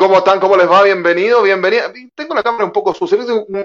[0.00, 0.40] cómo están?
[0.40, 0.82] ¿Cómo les va?
[0.82, 1.92] Bienvenido, bienvenida.
[2.14, 3.18] Tengo la cámara un poco sucia,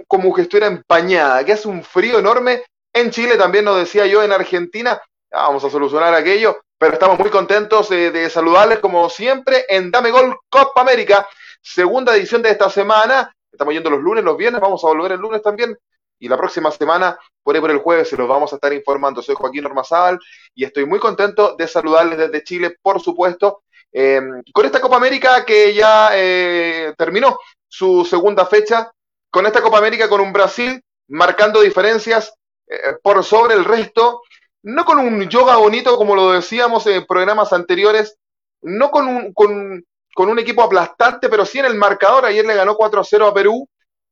[0.06, 2.62] como que estuviera empañada, que hace un frío enorme.
[2.92, 7.30] En Chile también nos decía yo, en Argentina, vamos a solucionar aquello, pero estamos muy
[7.30, 11.26] contentos de, saludarles como siempre en Dame Gol Copa América,
[11.62, 13.34] segunda edición de esta semana.
[13.50, 15.78] Estamos yendo los lunes, los viernes, vamos a volver el lunes también.
[16.20, 19.22] Y la próxima semana, por ahí por el jueves, se los vamos a estar informando.
[19.22, 20.20] Soy Joaquín Ormazábal
[20.54, 25.46] y estoy muy contento de saludarles desde Chile, por supuesto, eh, con esta Copa América
[25.46, 28.92] que ya eh, terminó su segunda fecha,
[29.30, 32.34] con esta Copa América con un Brasil marcando diferencias
[32.68, 34.22] eh, por sobre el resto,
[34.64, 38.18] no con un yoga bonito como lo decíamos en programas anteriores,
[38.62, 39.86] no con un, con,
[40.18, 42.26] un equipo aplastante, pero sí en el marcador.
[42.26, 43.70] Ayer le ganó 4 a 0 a Perú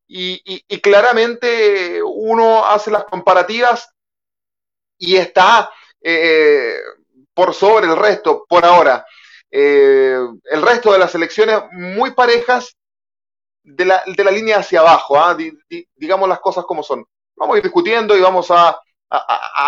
[0.07, 3.89] y, claramente uno hace las comparativas
[4.97, 5.69] y está
[7.33, 9.05] por sobre el resto por ahora.
[9.55, 12.75] Eh, el resto de las elecciones muy parejas
[13.63, 15.37] de la, de la línea hacia abajo, ¿ah?
[15.95, 17.05] digamos las cosas como son.
[17.35, 18.79] Vamos a ir discutiendo y vamos a,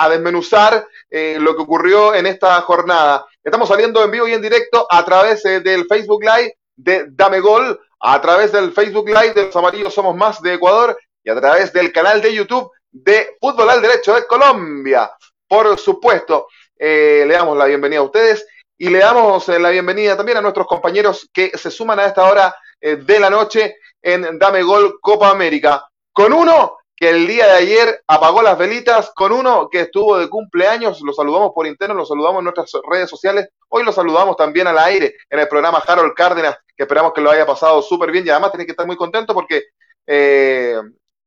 [0.09, 3.27] desmenuzar eh, lo que ocurrió en esta jornada.
[3.43, 7.39] Estamos saliendo en vivo y en directo a través eh, del Facebook Live de Dame
[7.39, 11.39] Gol, a través del Facebook Live de Los Amarillos Somos Más de Ecuador y a
[11.39, 15.11] través del canal de YouTube de Fútbol al Derecho de Colombia.
[15.47, 20.37] Por supuesto, le damos la bienvenida a ustedes y le damos eh, la bienvenida también
[20.37, 24.63] a nuestros compañeros que se suman a esta hora eh, de la noche en Dame
[24.63, 25.87] Gol Copa América.
[26.11, 30.29] Con uno que el día de ayer apagó las velitas, con uno que estuvo de
[30.29, 34.67] cumpleaños, lo saludamos por interno, lo saludamos en nuestras redes sociales, hoy lo saludamos también
[34.67, 38.25] al aire en el programa Harold Cárdenas, que esperamos que lo haya pasado súper bien
[38.25, 39.63] y además tiene que estar muy contento porque
[40.07, 40.75] eh,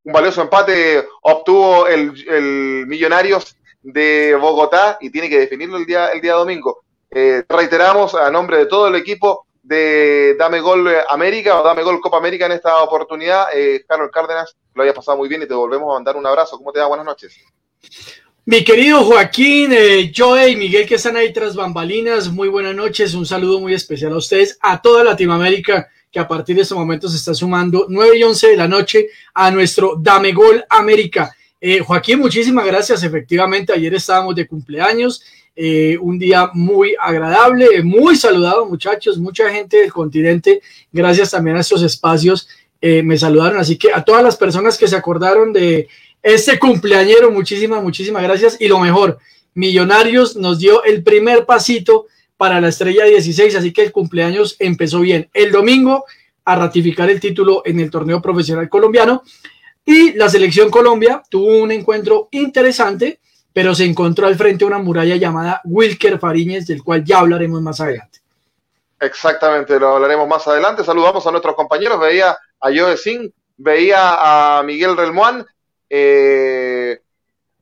[0.03, 6.07] un valioso empate obtuvo el, el Millonarios de Bogotá y tiene que definirlo el día,
[6.07, 6.83] el día domingo.
[7.11, 12.01] Eh, reiteramos a nombre de todo el equipo de Dame Gol América o Dame Gol
[12.01, 13.47] Copa América en esta oportunidad.
[13.53, 16.57] Eh, Cárdenas, lo haya pasado muy bien y te volvemos a mandar un abrazo.
[16.57, 16.87] ¿Cómo te da?
[16.87, 17.35] Buenas noches.
[18.45, 23.13] Mi querido Joaquín, eh, Joe y Miguel que están ahí tras bambalinas, muy buenas noches,
[23.13, 27.07] un saludo muy especial a ustedes, a toda Latinoamérica que a partir de este momento
[27.07, 31.31] se está sumando 9 y 11 de la noche a nuestro Dame Gol América.
[31.61, 35.21] Eh, Joaquín, muchísimas gracias, efectivamente ayer estábamos de cumpleaños
[35.61, 41.59] eh, un día muy agradable, muy saludado muchachos, mucha gente del continente, gracias también a
[41.59, 42.47] estos espacios,
[42.79, 45.89] eh, me saludaron, así que a todas las personas que se acordaron de
[46.23, 48.55] este cumpleañero, muchísimas, muchísimas gracias.
[48.61, 49.19] Y lo mejor,
[49.53, 55.01] Millonarios nos dio el primer pasito para la estrella 16, así que el cumpleaños empezó
[55.01, 55.29] bien.
[55.33, 56.05] El domingo
[56.45, 59.23] a ratificar el título en el torneo profesional colombiano.
[59.83, 63.19] Y la selección Colombia tuvo un encuentro interesante
[63.59, 67.81] pero se encontró al frente una muralla llamada Wilker Fariñez, del cual ya hablaremos más
[67.81, 68.21] adelante.
[68.97, 70.81] Exactamente, lo hablaremos más adelante.
[70.81, 71.99] Saludamos a nuestros compañeros.
[71.99, 75.45] Veía a Joe Singh, veía a Miguel Relmuán,
[75.89, 77.01] eh,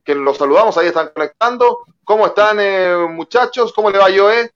[0.04, 1.80] que los saludamos, ahí están conectando.
[2.04, 3.72] ¿Cómo están, eh, muchachos?
[3.72, 4.52] ¿Cómo le va Joe?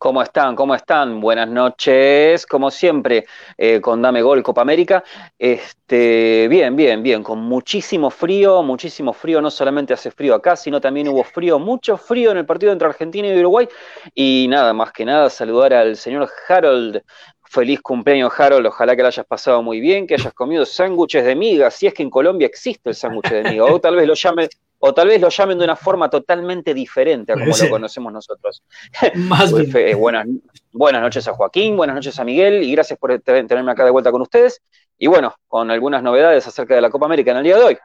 [0.00, 0.56] ¿Cómo están?
[0.56, 1.20] ¿Cómo están?
[1.20, 3.26] Buenas noches, como siempre,
[3.58, 5.04] eh, con Dame Gol Copa América.
[5.38, 10.80] Este, bien, bien, bien, con muchísimo frío, muchísimo frío, no solamente hace frío acá, sino
[10.80, 13.68] también hubo frío, mucho frío en el partido entre Argentina y Uruguay.
[14.14, 17.02] Y nada, más que nada, saludar al señor Harold.
[17.44, 18.68] Feliz cumpleaños, Harold.
[18.68, 21.92] Ojalá que lo hayas pasado muy bien, que hayas comido sándwiches de miga, si es
[21.92, 24.48] que en Colombia existe el sándwich de miga, o tal vez lo llame
[24.82, 28.62] o tal vez lo llamen de una forma totalmente diferente a como lo conocemos nosotros.
[29.14, 29.70] Más bien.
[29.76, 30.26] Eh, buenas,
[30.72, 34.10] buenas noches a Joaquín, buenas noches a Miguel y gracias por tenerme acá de vuelta
[34.10, 34.62] con ustedes.
[34.96, 37.78] Y bueno, con algunas novedades acerca de la Copa América en el día de hoy.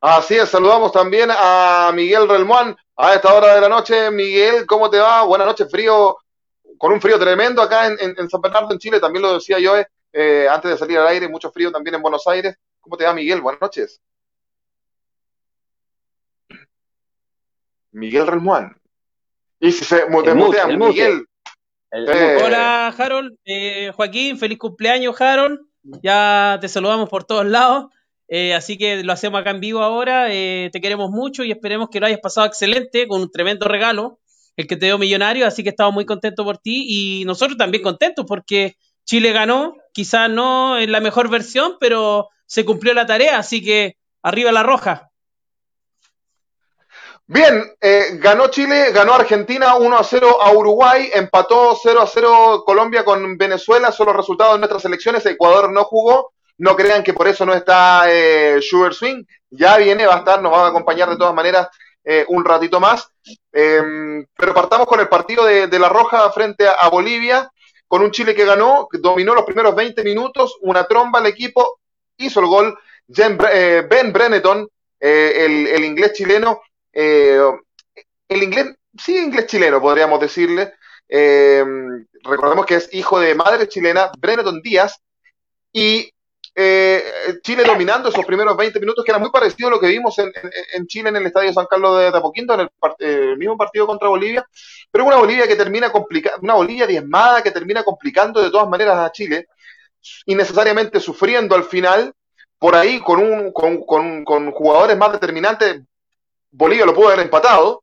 [0.00, 4.10] Así es, saludamos también a Miguel Relmuán a esta hora de la noche.
[4.10, 5.24] Miguel, ¿cómo te va?
[5.24, 6.18] Buenas noches, frío,
[6.76, 9.72] con un frío tremendo acá en, San Bernardo, en Chile, también lo decía yo
[10.12, 12.56] eh, antes de salir al aire, mucho frío también en Buenos Aires.
[12.80, 13.40] ¿Cómo te va, Miguel?
[13.40, 14.00] Buenas noches.
[17.92, 18.76] Miguel Relmuán.
[19.60, 21.24] Y si se mutea, Miguel.
[21.90, 22.38] Eh.
[22.44, 23.36] Hola, Harold.
[23.44, 25.60] Eh, Joaquín, feliz cumpleaños, Harold.
[26.02, 27.86] Ya te saludamos por todos lados.
[28.28, 30.28] Eh, así que lo hacemos acá en vivo ahora.
[30.28, 34.20] te queremos mucho y esperemos que lo hayas pasado excelente con un tremendo regalo,
[34.56, 35.46] el que te dio millonario.
[35.46, 39.74] Así que estamos muy contentos por ti y nosotros también contentos porque Chile ganó.
[39.92, 43.38] Quizás no en la mejor versión, pero se cumplió la tarea.
[43.38, 45.07] Así que arriba la roja.
[47.30, 52.62] Bien, eh, ganó Chile, ganó Argentina 1 a 0 a Uruguay, empató 0 a 0
[52.64, 57.12] Colombia con Venezuela, son los resultados de nuestras elecciones, Ecuador no jugó, no crean que
[57.12, 60.68] por eso no está eh, Sugar Swing, ya viene, va a estar, nos va a
[60.68, 61.68] acompañar de todas maneras
[62.02, 63.10] eh, un ratito más,
[63.52, 67.50] em, pero partamos con el partido de, La Roja frente a, Bolivia,
[67.86, 71.80] con un Chile que ganó, dominó los primeros 20 minutos, una tromba al equipo,
[72.16, 72.78] hizo el gol.
[73.18, 74.66] Eh, ben Breneton,
[75.00, 76.62] eh, el, inglés chileno,
[77.00, 77.40] eh,
[78.28, 80.74] el inglés, sí, inglés chileno, podríamos decirle.
[81.08, 85.00] recordemos que es hijo de madre chilena, Breneton Díaz,
[85.72, 86.10] y
[86.54, 90.86] Chile dominando esos primeros 20 minutos, que era muy parecido a lo que vimos en,
[90.88, 92.68] Chile en el Estadio San Carlos de Apoquindo, en
[92.98, 94.44] el, mismo partido contra Bolivia,
[94.90, 98.98] pero una Bolivia que termina complicando, una Bolivia diezmada que termina complicando de todas maneras
[98.98, 99.46] a Chile,
[100.26, 102.12] innecesariamente sufriendo al final,
[102.58, 105.82] por ahí con, un, con, jugadores más determinantes,
[106.50, 107.82] Bolivia lo pudo haber empatado,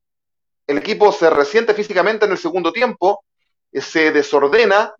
[0.67, 3.23] el equipo se resiente físicamente en el segundo tiempo,
[3.71, 4.93] eh, se desordena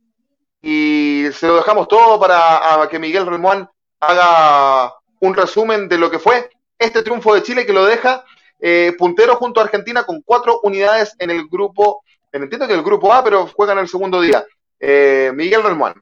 [0.61, 3.69] y se lo dejamos todo para que Miguel Remuán
[3.99, 8.23] haga un resumen de lo que fue este triunfo de Chile que lo deja
[8.59, 13.13] eh, puntero junto a Argentina con cuatro unidades en el grupo, entiendo que el grupo
[13.13, 14.45] A, pero juegan el segundo día.
[14.79, 16.01] Eh, Miguel Remuán.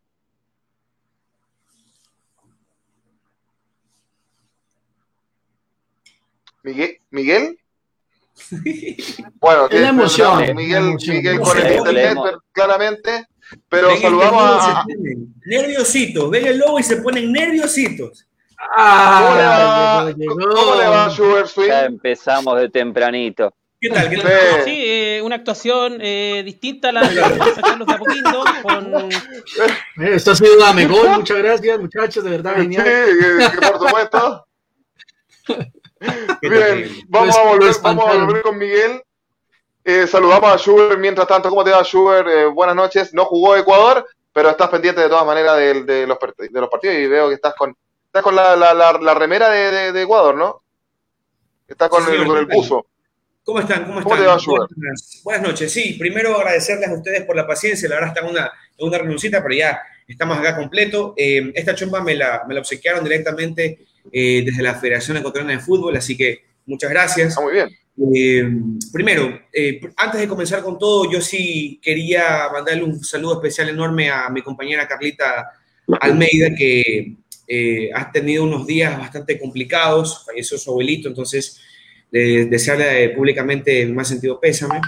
[6.63, 7.60] Miguel, Miguel.
[9.39, 10.56] Bueno, tiene emoción.
[10.56, 12.18] Miguel, Miguel con el internet,
[12.51, 13.27] claramente.
[13.69, 14.86] Pero saludamos a.
[15.45, 18.25] Nerviositos, ven el lobo y se ponen nerviositos.
[18.57, 21.68] Ah, ¿Cómo le va, Sugar Swing?
[21.68, 23.54] Ya empezamos de tempranito.
[23.80, 24.10] ¿Qué tal?
[24.10, 24.31] ¿Qué tal?
[24.63, 27.15] Sí, eh, una actuación eh, distinta a la de
[27.62, 28.44] Carlos de Apoquindo.
[28.63, 29.10] Con...
[30.07, 32.88] Esto ha sido Dame Gol, muchas gracias, muchachos, de verdad, genial.
[32.88, 34.48] Sí, por supuesto.
[36.41, 39.01] Bien, vamos a volver, vamos a volver con Miguel.
[39.85, 41.50] Eh, saludamos a Schubert mientras tanto.
[41.50, 42.27] ¿Cómo te va, Schubert?
[42.27, 43.13] Eh, buenas noches.
[43.13, 46.95] No jugó Ecuador, pero estás pendiente de todas maneras de, de, los, de los partidos
[46.97, 50.61] y veo que estás con, estás con la, la, la, remera de, de, Ecuador, ¿no?
[51.67, 52.85] Estás con, el, con el buzo.
[53.44, 53.85] ¿Cómo están?
[53.85, 54.17] ¿Cómo, están?
[54.19, 55.73] te va, buenas, buenas, noches.
[55.73, 57.89] Sí, primero agradecerles a ustedes por la paciencia.
[57.89, 61.13] La verdad está en una, una renuncita, pero ya estamos acá completo.
[61.17, 65.59] Eh, esta chumba me la, me la obsequiaron directamente eh, desde la Federación Ecuatoriana de
[65.59, 67.29] Fútbol, así que muchas gracias.
[67.29, 67.69] Está muy bien.
[68.15, 68.44] Eh,
[68.91, 74.09] primero, eh, antes de comenzar con todo, yo sí quería mandarle un saludo especial enorme
[74.09, 75.51] a mi compañera Carlita
[76.00, 77.15] Almeida, que
[77.94, 81.61] ha tenido unos días bastante complicados, falleció su abuelito, entonces
[82.09, 84.79] desearle públicamente en más sentido pésame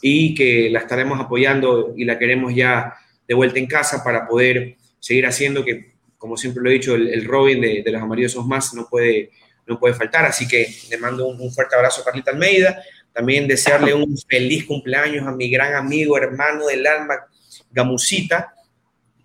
[0.00, 2.94] y que la estaremos apoyando y la queremos ya
[3.26, 5.91] de vuelta en casa para poder seguir haciendo que
[6.22, 9.32] como siempre lo he dicho, el, Robin de, los Amarillos Somos Más no puede,
[9.66, 10.24] no puede faltar.
[10.24, 12.80] Así que le mando un, fuerte abrazo a Carlita Almeida.
[13.12, 17.16] También desearle un feliz cumpleaños a mi gran amigo, hermano del alma,
[17.72, 18.54] Gamusita,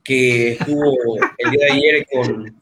[0.04, 2.62] que estuvo el día de ayer con,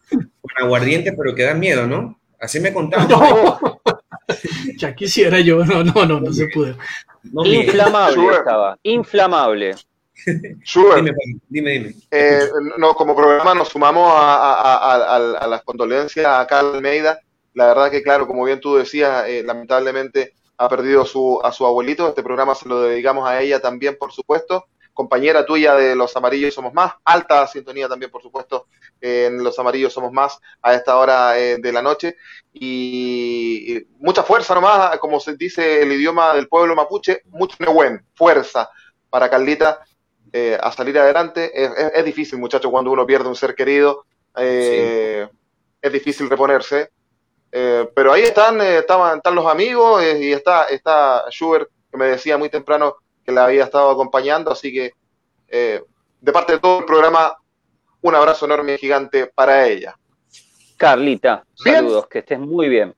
[0.58, 2.20] aguardiente, pero que da miedo, ¿no?
[2.38, 3.08] Así me contaron.
[4.78, 6.76] ya quisiera yo, no, no, no, no se pudo.
[7.46, 9.76] inflamable estaba, inflamable.
[11.50, 11.96] Dime, dime.
[12.12, 12.40] Eh,
[12.78, 17.20] no, como programa nos sumamos a, las condolencias a Carl Almeida.
[17.54, 21.66] La verdad que, claro, como bien tú decías, eh, lamentablemente ha perdido su, a su
[21.66, 22.08] abuelito.
[22.08, 24.66] Este programa se lo dedicamos a ella también, por supuesto.
[24.94, 26.94] Compañera tuya de Los Amarillos Somos Más.
[27.04, 28.68] Alta sintonía también, por supuesto,
[29.02, 32.16] en Los Amarillos Somos Más a esta hora eh, de la noche.
[32.54, 38.70] Y, mucha fuerza nomás, como se dice el idioma del pueblo mapuche, mucho buen fuerza
[39.10, 39.82] para Carlita
[40.38, 41.50] eh, a salir adelante.
[41.98, 44.04] Es, difícil, muchachos, cuando uno pierde un ser querido.
[44.36, 45.26] Eh,
[45.82, 46.90] es difícil reponerse.
[47.54, 52.38] Eh, pero ahí están, estaban, están los amigos y está, está Schubert, que me decía
[52.38, 54.52] muy temprano que la había estado acompañando.
[54.52, 54.92] Así que,
[55.48, 57.34] de parte de todo el programa,
[58.02, 59.98] un abrazo enorme y gigante para ella.
[60.76, 62.94] Carlita, saludos, que estés muy bien.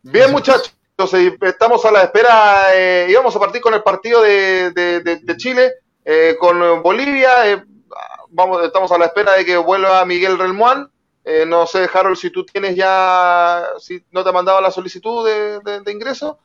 [0.00, 0.75] Bien, muchachos.
[0.98, 4.72] Entonces, estamos a la espera, eh, íbamos a partir con el partido de,
[5.36, 7.62] Chile, eh, con Bolivia, eh,
[8.30, 10.90] vamos, estamos a la espera de que vuelva Miguel Relmuán.
[11.48, 15.28] no sé, Harold, si tú tienes ya, si no te ha mandado la solicitud
[15.62, 16.38] de, ingreso.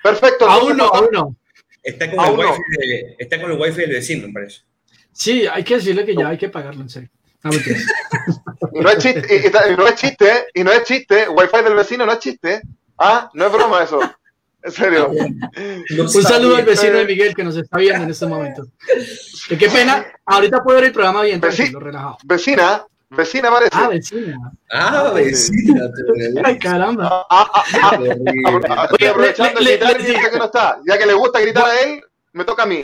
[0.00, 0.48] Perfecto.
[0.48, 1.36] Aún no, aún no.
[1.82, 4.60] Está con, el wifi está con el wifi del vecino, me parece.
[5.10, 7.10] Sí, hay que decirle que ya hay que pagarlo en serio.
[8.72, 12.06] y no es chiste, y, no es chiste, y no es chiste, wifi del vecino
[12.06, 12.62] no es chiste.
[12.98, 14.00] Ah, no es broma eso.
[14.62, 15.10] En serio.
[15.10, 18.64] Un saludo al vecino de Miguel que nos está viendo en este momento.
[19.48, 20.06] qué pena.
[20.24, 22.18] Ahorita puedo ver el programa bien tranquilo, relajado.
[22.24, 23.70] Vecina, vecina parece.
[23.72, 24.52] Ah, vecina.
[24.70, 25.90] Ah, vecina.
[26.44, 27.26] Ay, caramba.
[27.28, 30.78] Ah, ah, ah, estoy aprovechando de gritar y que no está.
[30.86, 32.00] Ya que le gusta gritar a él,
[32.32, 32.82] me toca a mí.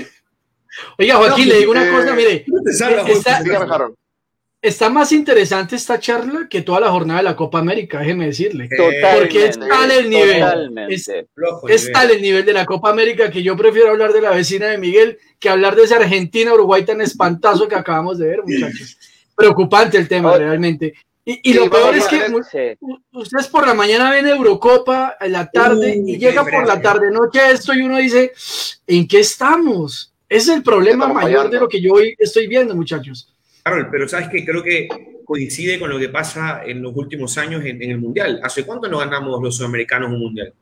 [0.99, 2.45] Oiga, Joaquín, le digo una cosa, mire.
[3.45, 3.95] Dígame, Harold.
[4.61, 8.69] Está más interesante esta charla que toda la jornada de la Copa América, déjeme decirle.
[8.69, 10.41] Totalmente, Porque es tal el nivel.
[10.41, 10.95] totalmente.
[10.95, 11.11] Es,
[11.69, 14.67] es tal el nivel de la Copa América que yo prefiero hablar de la vecina
[14.67, 18.99] de Miguel que hablar de esa Argentina-Uruguay tan espantazo que acabamos de ver, muchachos.
[19.37, 20.41] Preocupante el tema, Oye.
[20.45, 20.95] realmente.
[21.25, 22.31] Y, y Sí, lo peor es a que ver.
[22.51, 22.87] Sí.
[23.13, 26.81] ustedes por la mañana ven Eurocopa en la tarde Uy, y llega por la breve.
[26.83, 28.33] tarde noche esto y uno dice,
[28.87, 30.13] ¿en qué estamos?
[30.29, 31.51] Ese es el problema mayor fallando.
[31.51, 33.33] de lo que yo hoy estoy viendo, muchachos.
[33.69, 34.89] Harold, pero sabes que creo que
[35.25, 38.41] coincide con lo que pasa en los últimos años en, en el Mundial.
[38.43, 40.53] ¿Hace cuánto no ganamos los sudamericanos un Mundial?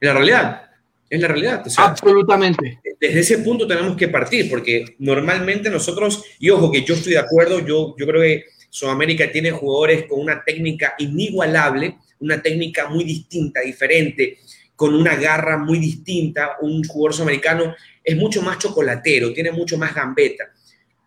[0.00, 0.62] Es la realidad.
[1.08, 1.62] Es la realidad.
[1.66, 2.80] O sea, Absolutamente.
[3.00, 7.18] desde ese punto tenemos que partir, porque normalmente nosotros, y ojo que yo estoy de
[7.18, 13.04] acuerdo, yo, yo creo que Sudamérica tiene jugadores con una técnica inigualable, una técnica muy
[13.04, 14.38] distinta, diferente,
[14.74, 16.56] con una garra muy distinta.
[16.60, 20.44] Un jugador sudamericano es mucho más chocolatero, tiene mucho más gambeta,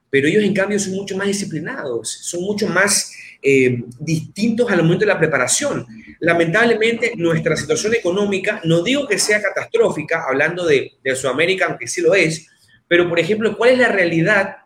[0.09, 5.05] pero ellos en cambio son mucho más disciplinados, son mucho más eh, distintos al momento
[5.05, 5.85] de la preparación.
[6.19, 12.01] Lamentablemente, nuestra situación económica, no digo que sea catastrófica, hablando de, de Sudamérica, aunque sí
[12.01, 12.47] lo es,
[12.87, 14.57] pero por ejemplo, ¿cuál es la realidad?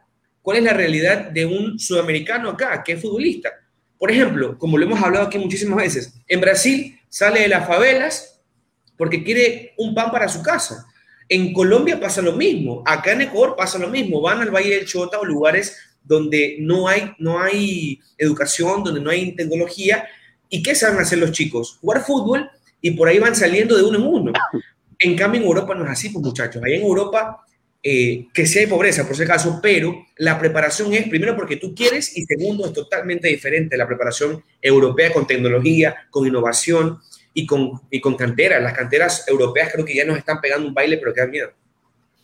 [0.42, 3.52] ¿Cuál es la realidad de un sudamericano acá, que es futbolista?
[3.98, 8.42] Por ejemplo, como lo hemos hablado aquí muchísimas veces, en Brasil sale de las favelas
[8.98, 10.86] porque quiere un pan para su casa.
[11.30, 14.86] En Colombia pasa lo mismo, acá en Ecuador pasa lo mismo, van al Valle del
[14.86, 20.08] Chota o lugares donde no hay, no hay educación, donde no hay tecnología.
[20.50, 21.78] ¿Y qué saben hacer los chicos?
[21.82, 22.50] Jugar fútbol
[22.82, 24.34] y por ahí van saliendo de uno en uno.
[25.00, 26.62] En cambio, en Europa no es así, pues muchachos.
[26.64, 27.46] Ahí en Europa,
[27.82, 31.74] eh, que sí hay pobreza, por si acaso, pero la preparación es, primero, porque tú
[31.74, 37.00] quieres y segundo, es totalmente diferente la preparación europea con tecnología, con innovación
[37.34, 38.62] y con, y con canteras.
[38.62, 41.52] Las canteras europeas creo que ya nos están pegando un baile, pero que da miedo.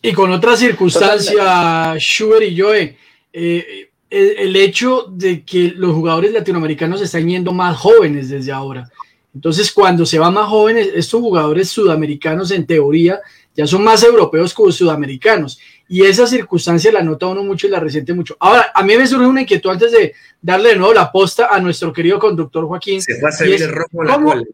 [0.02, 2.96] Y con otra circunstancia, Schubert y Joe,
[3.32, 8.88] eh, el, el hecho de que los jugadores latinoamericanos están yendo más jóvenes desde ahora.
[9.34, 13.20] Entonces, cuando se van más jóvenes, estos jugadores sudamericanos, en teoría,
[13.54, 15.60] ya son más europeos como sudamericanos.
[15.88, 18.36] Y esa circunstancia la nota uno mucho y la resiente mucho.
[18.40, 21.60] Ahora, a mí me surge una inquietud antes de darle de nuevo la posta a
[21.60, 23.02] nuestro querido conductor Joaquín.
[23.02, 24.28] Se fue a servir es, el rojo en la ¿cómo?
[24.30, 24.44] cola.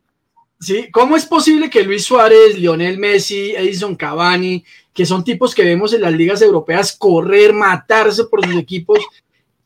[0.60, 0.88] ¿Sí?
[0.90, 5.92] ¿Cómo es posible que Luis Suárez, Lionel Messi, Edison Cavani, que son tipos que vemos
[5.92, 8.98] en las ligas europeas correr, matarse por sus equipos,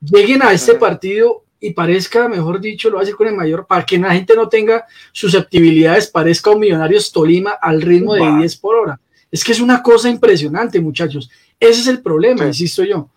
[0.01, 3.67] lleguen a este partido y parezca, mejor dicho, lo voy a decir con el mayor,
[3.67, 8.39] para que la gente no tenga susceptibilidades, parezca un Millonarios Tolima al ritmo de Va.
[8.39, 9.01] 10 por hora?
[9.31, 11.31] Es que es una cosa impresionante, muchachos.
[11.61, 12.47] Ese es el problema, Sí.
[12.49, 13.09] insisto yo.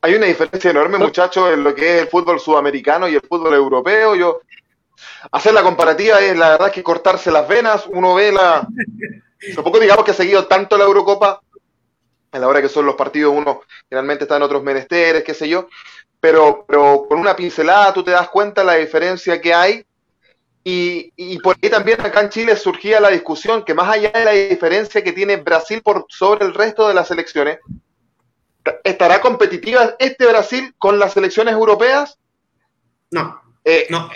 [0.00, 3.54] Hay una diferencia enorme, muchachos, en lo que es el fútbol sudamericano y el fútbol
[3.54, 4.14] europeo.
[4.16, 4.40] Yo
[5.30, 7.86] hacer la comparativa es la verdad que cortarse las venas.
[7.88, 8.66] Uno ve la.
[9.54, 11.40] Tampoco digamos que ha seguido tanto la Eurocopa.
[12.32, 15.48] A la hora que son los partidos, uno generalmente está en otros menesteres, qué sé
[15.48, 15.68] yo.
[16.18, 19.86] Pero, pero con una pincelada tú te das cuenta la diferencia que hay.
[20.64, 24.24] Y, y por ahí también acá en Chile surgía la discusión que más allá de
[24.24, 27.58] la diferencia que tiene Brasil por sobre el resto de las selecciones,
[28.82, 32.18] ¿estará competitiva este Brasil con las selecciones europeas?
[33.10, 34.10] No, Eh, no.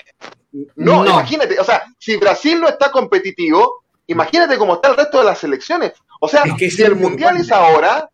[0.53, 1.11] No, No.
[1.11, 5.39] imagínate, o sea, si Brasil no está competitivo, imagínate cómo está el resto de las
[5.39, 5.93] selecciones.
[6.21, 8.09] O sea, Es que si el mundial es ahora,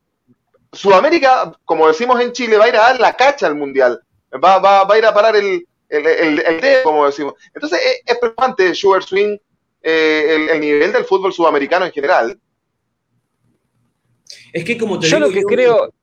[0.72, 4.00] Sudamérica, como decimos en Chile, va a ir a dar la cacha al mundial.
[4.32, 7.34] Va, va, va a ir a parar el, el, el, el dedo, como decimos.
[7.54, 9.38] Entonces, es, es preocupante, Sugar Swing,
[9.82, 12.38] eh, el, el nivel del fútbol sudamericano en general.
[14.52, 15.94] Es que como te Yo digo, lo que creo,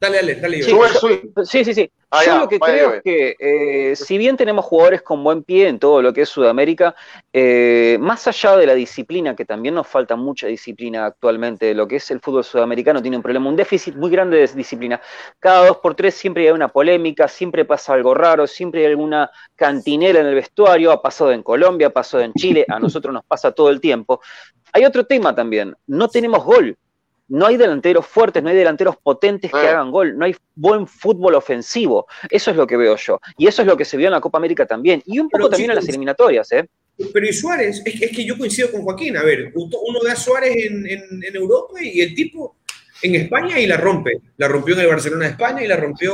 [0.00, 0.62] Dale, dale, dale.
[0.62, 1.18] Sí, Sugar yo- Swing.
[1.44, 1.90] Sí, sí, sí.
[2.10, 5.42] Ah, Yo ya, lo que creo es que, eh, si bien tenemos jugadores con buen
[5.42, 6.94] pie en todo lo que es Sudamérica,
[7.34, 11.96] eh, más allá de la disciplina, que también nos falta mucha disciplina actualmente, lo que
[11.96, 14.98] es el fútbol sudamericano tiene un problema, un déficit muy grande de disciplina.
[15.38, 19.30] Cada dos por tres siempre hay una polémica, siempre pasa algo raro, siempre hay alguna
[19.54, 23.24] cantinera en el vestuario, ha pasado en Colombia, ha pasado en Chile, a nosotros nos
[23.26, 24.22] pasa todo el tiempo.
[24.72, 26.74] Hay otro tema también, no tenemos gol.
[27.28, 29.68] No hay delanteros fuertes, no hay delanteros potentes que Eh.
[29.68, 32.06] hagan gol, no hay buen fútbol ofensivo.
[32.30, 33.20] Eso es lo que veo yo.
[33.36, 35.02] Y eso es lo que se vio en la Copa América también.
[35.06, 36.68] Y un poco Pero, también en las eliminatorias, ¿eh?
[37.12, 39.16] Pero y Suárez, es, que- es que yo coincido con Joaquín.
[39.16, 42.56] A ver, uno ve a Suárez en, en- en Europa y el tipo
[43.02, 44.20] en España y la rompe.
[44.38, 46.12] La rompió en el Barcelona de España y la rompió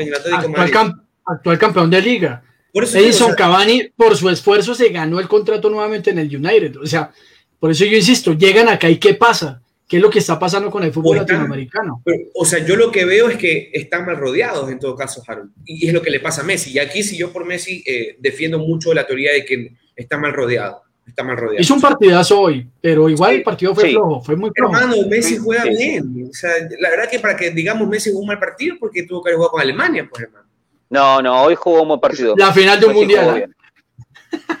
[0.00, 0.92] en el Atlético Actual, Madrid.
[1.24, 2.42] actual campeón de liga.
[2.72, 6.10] Por eso digo, Edison o sea, Cavani, por su esfuerzo, se ganó el contrato nuevamente
[6.10, 6.76] en el United.
[6.76, 7.10] O sea,
[7.58, 9.62] por eso yo insisto, llegan acá y ¿qué pasa?
[9.88, 12.02] ¿Qué es lo que está pasando con el fútbol O están- latinoamericano?
[12.04, 15.22] pero, o sea, yo lo que veo es que están mal rodeados en todo caso,
[15.26, 15.50] Harold.
[15.64, 16.72] Y es lo que le pasa a Messi.
[16.72, 20.32] Y aquí, si yo por Messi eh, defiendo mucho la teoría de que está mal
[20.32, 20.82] rodeado.
[21.06, 21.62] Está mal rodeado.
[21.62, 23.90] Hizo un partidazo hoy, pero igual Sí, el partido fue sí.
[23.92, 24.74] flojo, fue muy flojo.
[24.76, 25.76] Hermano, Messi juega sí, sí.
[25.76, 26.28] bien.
[26.28, 26.50] O sea,
[26.80, 29.36] la verdad que para que digamos Messi jugó un mal partido porque tuvo que haber
[29.36, 30.46] jugado con Alemania, pues hermano.
[30.90, 32.34] No, no, hoy jugó un buen partido.
[32.36, 33.54] La final de un mundial.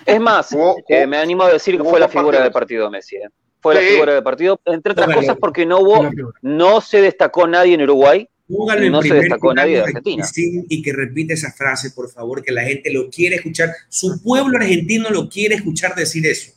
[0.06, 0.54] Es más,
[0.88, 3.16] eh, me animo a decir que fue la figura del partido Messi.
[3.16, 3.28] Eh.
[3.60, 6.10] Fue la figura del partido, entre otras cosas porque no hubo,
[6.42, 8.28] no se destacó nadie en Uruguay.
[8.48, 10.24] no se destacó nadie de Argentina.
[10.34, 13.70] Y que repite esa frase, por favor, que la gente lo quiere escuchar.
[13.88, 16.55] Su pueblo argentino lo quiere escuchar decir eso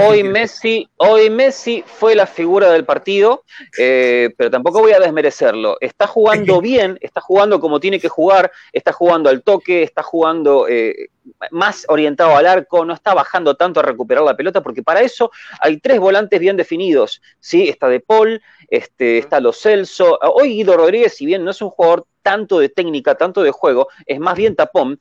[0.00, 3.44] hoy Messi, hoy Messi fue la figura del partido,
[3.78, 5.78] eh, pero tampoco voy a desmerecerlo.
[5.80, 10.68] Está jugando bien, está jugando como tiene que jugar, está jugando al toque, está jugando
[10.68, 11.08] eh,
[11.50, 15.30] más orientado al arco, no está bajando tanto a recuperar la pelota, porque para eso
[15.60, 17.22] hay tres volantes bien definidos.
[17.40, 17.68] ¿sí?
[17.68, 20.18] Está De Paul, este, está Lo Celso.
[20.20, 23.88] Hoy Guido Rodríguez, si bien no es un jugador tanto de técnica, tanto de juego,
[24.04, 24.98] es más bien tapón,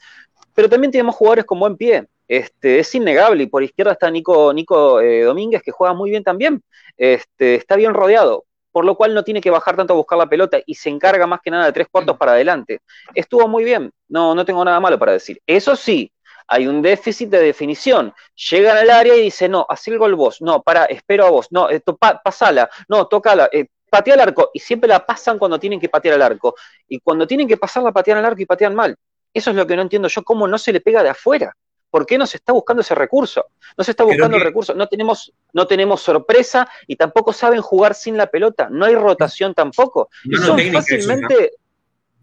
[0.53, 2.07] pero también tenemos jugadores con buen pie.
[2.27, 3.43] Este, es innegable.
[3.43, 6.61] Y por izquierda está Nico, Nico eh, Domínguez, que juega muy bien también.
[6.97, 10.27] Este, está bien rodeado, por lo cual no tiene que bajar tanto a buscar la
[10.27, 12.81] pelota y se encarga más que nada de tres cuartos para adelante.
[13.13, 15.41] Estuvo muy bien, no, no tengo nada malo para decir.
[15.45, 16.11] Eso sí,
[16.47, 18.13] hay un déficit de definición.
[18.51, 21.47] Llegan al área y dicen, no, haz el gol vos, no, para, espero a vos,
[21.51, 25.79] no, esto, pasala, no, tocala, eh, patea al arco, y siempre la pasan cuando tienen
[25.79, 26.55] que patear al arco.
[26.87, 28.95] Y cuando tienen que pasarla, patean al arco y patean mal.
[29.33, 31.53] Eso es lo que no entiendo yo, cómo no se le pega de afuera.
[31.89, 33.45] ¿Por qué no se está buscando ese recurso?
[33.77, 37.95] No se está buscando el recurso, no tenemos, no tenemos sorpresa y tampoco saben jugar
[37.95, 40.09] sin la pelota, no hay rotación tampoco.
[40.45, 41.53] son fácilmente,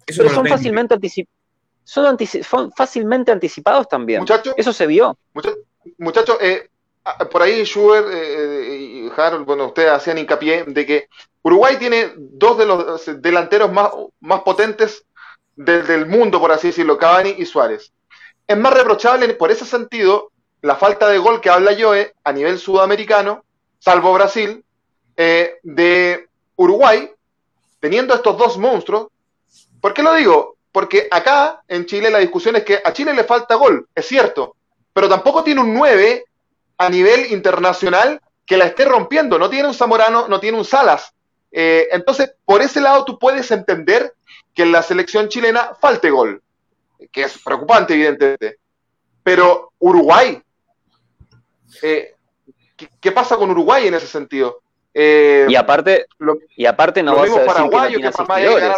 [0.08, 0.94] son fácilmente
[1.84, 4.24] son, fácilmente anticipados también.
[4.56, 5.16] Eso se vio.
[5.98, 6.70] Muchachos, eh,
[7.30, 11.08] por ahí Schubert eh, y Harold, bueno, ustedes hacían hincapié de que
[11.42, 15.04] Uruguay tiene dos de los delanteros más, más potentes
[15.56, 17.92] del mundo, por así decirlo, Cavani y Suárez.
[18.46, 20.30] Es más reprochable por ese sentido
[20.60, 23.44] la falta de gol que habla Joe a nivel sudamericano,
[23.78, 24.64] salvo Brasil,
[25.16, 27.10] eh, de Uruguay,
[27.80, 29.08] teniendo estos dos monstruos.
[29.80, 30.56] ¿Por qué lo digo?
[30.72, 34.56] Porque acá en Chile la discusión es que a Chile le falta gol, es cierto,
[34.92, 36.24] pero tampoco tiene un 9
[36.78, 39.38] a nivel internacional que la esté rompiendo.
[39.38, 41.12] No tiene un Zamorano, no tiene un Salas.
[41.52, 44.14] Eh, entonces, por ese lado tú puedes entender
[44.54, 46.42] que en la selección chilena falte gol
[47.10, 48.58] que es preocupante, evidentemente.
[49.22, 50.40] Pero Uruguay,
[51.82, 52.14] eh,
[53.00, 54.60] ¿qué, pasa con Uruguay en ese sentido?
[54.92, 56.06] Eh, y aparte,
[56.56, 58.76] y aparte no vas a decir que no tiene asistidores.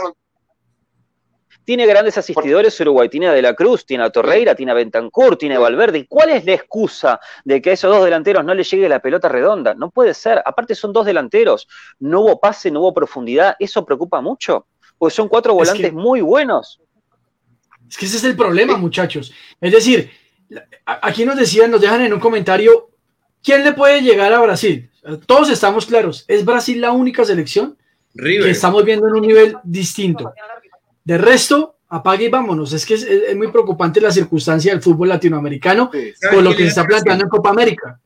[1.66, 5.36] Tiene grandes asistidores Uruguay, tiene a De la Cruz, tiene a Torreira, tiene a Bentancur,
[5.36, 5.98] tiene a Valverde.
[5.98, 9.00] ¿Y cuál es la excusa de que a esos dos delanteros no les llegue la
[9.00, 9.74] pelota redonda?
[9.74, 10.40] No puede ser.
[10.46, 11.66] Aparte son dos delanteros.
[11.98, 13.56] No hubo pase, no hubo profundidad.
[13.58, 14.68] Eso preocupa mucho.
[14.96, 16.80] Porque son cuatro volantes muy buenos.
[17.88, 19.32] Es que ese es el problema, muchachos.
[19.60, 20.10] Es decir,
[20.84, 22.90] aquí nos decían, nos dejan en un comentario,
[23.42, 24.90] ¿quién le puede llegar a Brasil?
[25.26, 27.76] Todos estamos claros, ¿es Brasil la única selección
[28.14, 30.32] que estamos viendo en un nivel distinto?
[31.04, 32.72] De resto, apague y vámonos.
[32.72, 35.90] Es que es, muy preocupante la circunstancia del fútbol latinoamericano
[36.32, 38.00] con lo que se está planteando en Copa América.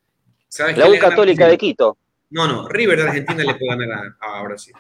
[0.77, 1.97] La U Católica de Quito.
[2.31, 4.75] No, no, River de Argentina le puede ganar a Brasil.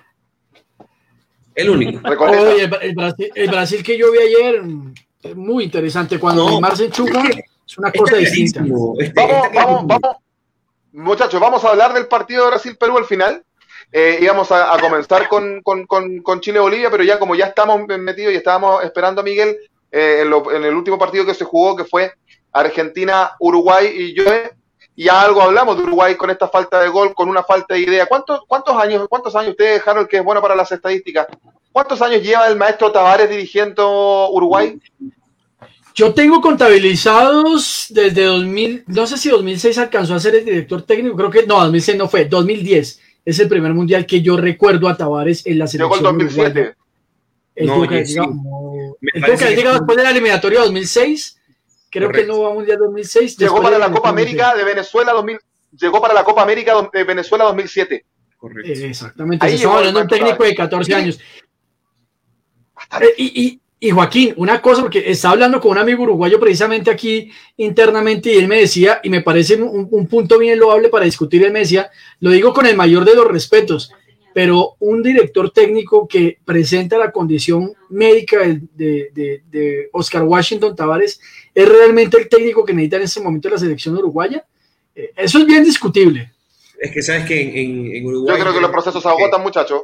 [1.61, 2.01] El único.
[3.35, 4.63] el, Brasil, que yo vi ayer,
[5.23, 6.19] es muy interesante.
[6.19, 7.23] Cuando no, Neymar se enchufa,
[7.67, 8.65] es una cosa distinta.
[8.99, 10.17] Este, vamos, vamos, vamos.
[10.93, 13.45] Muchachos, vamos a hablar del partido de Brasil-Perú al final.
[13.93, 18.37] Eh, íbamos a, comenzar con, con, con, Chile-Bolivia, pero ya como ya estamos metidos y
[18.37, 19.57] estábamos esperando a Miguel
[19.91, 22.13] eh, en, en, el último partido que se jugó, que fue
[22.53, 24.25] Argentina-Uruguay, y yo
[25.05, 28.07] ya algo hablamos de Uruguay con esta falta de gol, con una falta de idea.
[28.07, 31.27] ¿Cuántos, cuántos años, cuántos años ustedes, Harold, que es bueno para las estadísticas,
[31.73, 34.79] cuántos años lleva el maestro Tavares dirigiendo Uruguay?
[35.95, 41.17] Yo tengo contabilizados desde 2000, no sé si 2006 alcanzó a ser el director técnico,
[41.17, 44.97] creo que no, 2006 no fue, 2010 es el primer mundial que yo recuerdo a
[44.97, 45.99] Tavares en la selección.
[45.99, 46.75] Llegó el 2007.
[47.55, 51.40] El no, que, llegado después de la eliminatoria 2006
[51.91, 53.37] Creo que no va a Mundial 2006.
[53.37, 55.39] Llegó para la Copa América de Venezuela 2000,
[55.73, 58.05] llegó para la Copa América de Venezuela 2007.
[58.37, 58.73] Correcto.
[58.73, 59.45] Exactamente.
[59.45, 61.19] Ahí estamos hablando de un técnico de 14 años.
[63.01, 67.31] Eh, y, y, Joaquín, una cosa, porque estaba hablando con un amigo uruguayo precisamente aquí
[67.57, 71.45] internamente y él me decía, y me parece un, un punto bien loable para discutir,
[71.45, 73.93] él me decía, lo digo con el mayor de los respetos,
[74.33, 81.21] pero un director técnico que presenta la condición médica de, Oscar Washington Tavares
[81.55, 84.45] es realmente el técnico que necesita en este momento la selección uruguaya.
[84.95, 86.33] Eh, eso es bien discutible.
[86.79, 88.37] Es que sabes que en, Uruguay.
[88.37, 89.83] Yo creo que los procesos agotan, muchachos.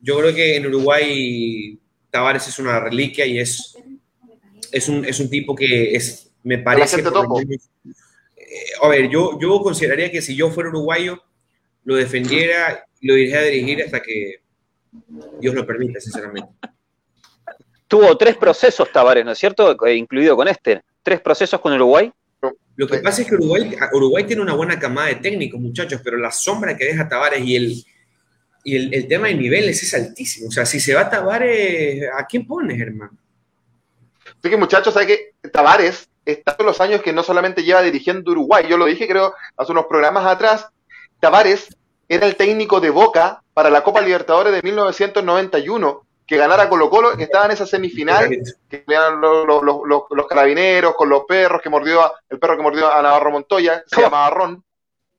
[0.00, 1.78] Yo creo que en Uruguay
[2.10, 3.76] Tavares es una reliquia y es,
[4.70, 7.00] es, un, es un tipo que es, me parece.
[7.00, 7.04] Eh,
[8.80, 11.22] a ver, yo, yo consideraría que si yo fuera uruguayo,
[11.84, 14.42] lo defendiera lo iré a dirigir hasta que
[15.40, 16.50] Dios lo permita, sinceramente.
[17.86, 19.76] tuvo tres procesos Tavares, ¿no es cierto?
[19.86, 20.82] Eh, incluido con este.
[21.08, 22.12] Tres procesos con Uruguay.
[22.76, 26.18] Lo que pasa es que Uruguay, Uruguay tiene una buena camada de técnicos, muchachos, pero
[26.18, 27.84] la sombra que deja Tavares y el,
[28.62, 30.48] y el, tema de niveles es altísimo.
[30.48, 33.16] O sea, si se va Tavares, ¿a quién pones, hermano?
[34.26, 38.30] Así que, muchachos, hay que Tavares está en los años que no solamente lleva dirigiendo
[38.30, 40.66] Uruguay, yo lo dije creo hace unos programas atrás,
[41.20, 41.74] Tavares
[42.06, 47.16] era el técnico de Boca para la Copa Libertadores de 1991, que ganara Colo Colo,
[47.16, 48.28] que estaba en esa semifinal,
[48.68, 53.00] que eran los, los, carabineros con los perros, que mordió el perro que mordió a
[53.00, 54.62] Navarro Montoya, se llamaba Ron.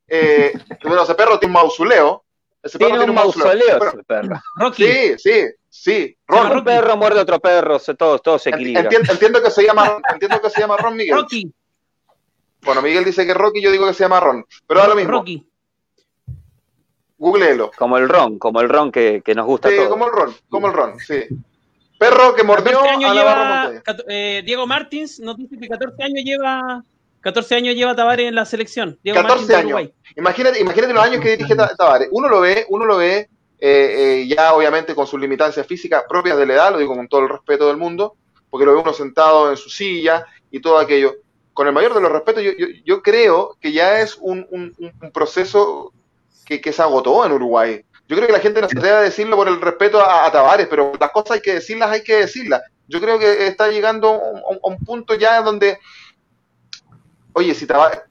[0.07, 2.23] Eh, bueno, ese perro tiene un mausoleo.
[2.61, 4.39] Ese perro tiene, un mausoleo, ese perro.
[4.75, 6.15] Sí, sí, sí.
[6.27, 6.51] Ron.
[6.57, 8.85] Un perro muerde otro perro, todos, todos se equilibran.
[8.85, 11.15] Entiendo, entiendo, que se llama, entiendo que se llama Ron Miguel.
[11.15, 11.51] Rocky.
[12.61, 14.45] Bueno, Miguel dice que Rocky, yo digo que se llama Ron.
[14.67, 15.11] Pero ahora mismo.
[15.11, 15.48] Rocky.
[17.19, 17.71] Googleelo.
[17.77, 19.69] Como el ron, como el ron que, que nos gusta.
[19.69, 21.25] Sí, como el ron, como el ron, sí.
[21.99, 23.71] Perro que mordió a lleva,
[24.07, 26.81] eh, Diego Martins nos dice que 14 años lleva
[27.19, 28.97] 14 años lleva Tavares en la selección.
[29.03, 29.89] Diego 14 años.
[30.15, 32.07] Imagínate, imagínate los años que dirige Tavares.
[32.11, 33.27] Uno lo ve, uno lo ve
[33.59, 37.09] eh, eh, ya obviamente con sus limitancias físicas propias de la edad, lo digo con
[37.09, 38.15] todo el respeto del mundo,
[38.49, 41.15] porque lo ve uno sentado en su silla y todo aquello.
[41.53, 44.73] Con el mayor de los respetos, yo, yo, yo creo que ya es un, un,
[44.77, 45.91] un proceso
[46.57, 47.85] que, se agotó en Uruguay.
[48.07, 50.93] Yo creo que la gente no se debe decirlo por el respeto a, Tavares, pero
[50.99, 52.63] las cosas hay que decirlas, hay que decirlas.
[52.87, 55.77] Yo creo que está llegando a un, punto ya donde,
[57.33, 58.01] oye, si Tavares,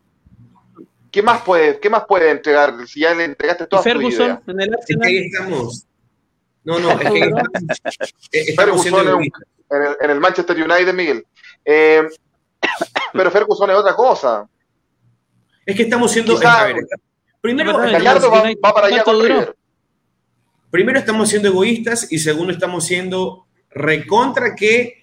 [1.10, 2.86] ¿qué más puede, qué más puede entregar?
[2.86, 5.84] Si ya le entregaste toda Ferguson, en el estamos.
[6.62, 7.10] No, no, es
[8.30, 11.26] que estamos en, el, en, el, Manchester United, Miguel.
[11.64, 12.06] Eh,
[13.12, 14.48] pero Ferguson es otra cosa.
[15.66, 16.38] Es que estamos siendo.
[17.40, 19.54] Primero, va, para allá
[20.70, 25.02] Primero estamos siendo egoístas y segundo estamos siendo recontra que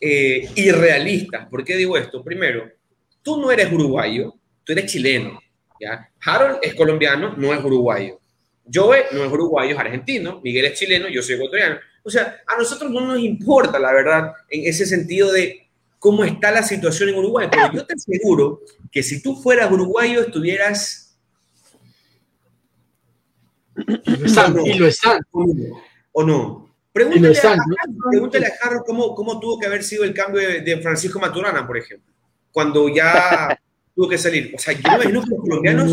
[0.00, 1.48] eh, irrealistas.
[1.48, 2.24] ¿Por qué digo esto?
[2.24, 2.70] Primero,
[3.22, 4.34] tú no eres uruguayo,
[4.64, 5.40] tú eres chileno.
[5.80, 6.08] ¿ya?
[6.24, 8.18] Harold es colombiano, no es uruguayo.
[8.72, 10.40] Joe no es uruguayo, es argentino.
[10.42, 11.78] Miguel es chileno, yo soy ecuatoriano.
[12.02, 16.50] O sea, a nosotros no nos importa, la verdad, en ese sentido de cómo está
[16.50, 17.48] la situación en Uruguay.
[17.50, 18.60] Pero yo te aseguro
[18.90, 21.01] que si tú fueras uruguayo, estuvieras
[23.76, 25.20] y lo están.
[26.12, 26.62] ¿O no?
[26.92, 27.56] Pregúntale, a,
[28.10, 31.78] pregúntale a Harold cómo, cómo, tuvo que haber sido el cambio de, Francisco Maturana, por
[31.78, 32.12] ejemplo,
[32.50, 33.58] cuando ya
[33.94, 34.52] tuvo que salir.
[34.54, 35.90] O sea, yo me imagino que los colombianos,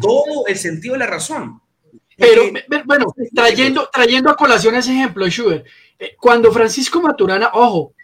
[0.00, 1.60] todo el sentido de la razón.
[2.16, 2.44] Pero,
[2.84, 5.66] bueno, trayendo, trayendo a colación ese ejemplo, Schubert,
[5.98, 7.94] eh, cuando Francisco Maturana, ojo,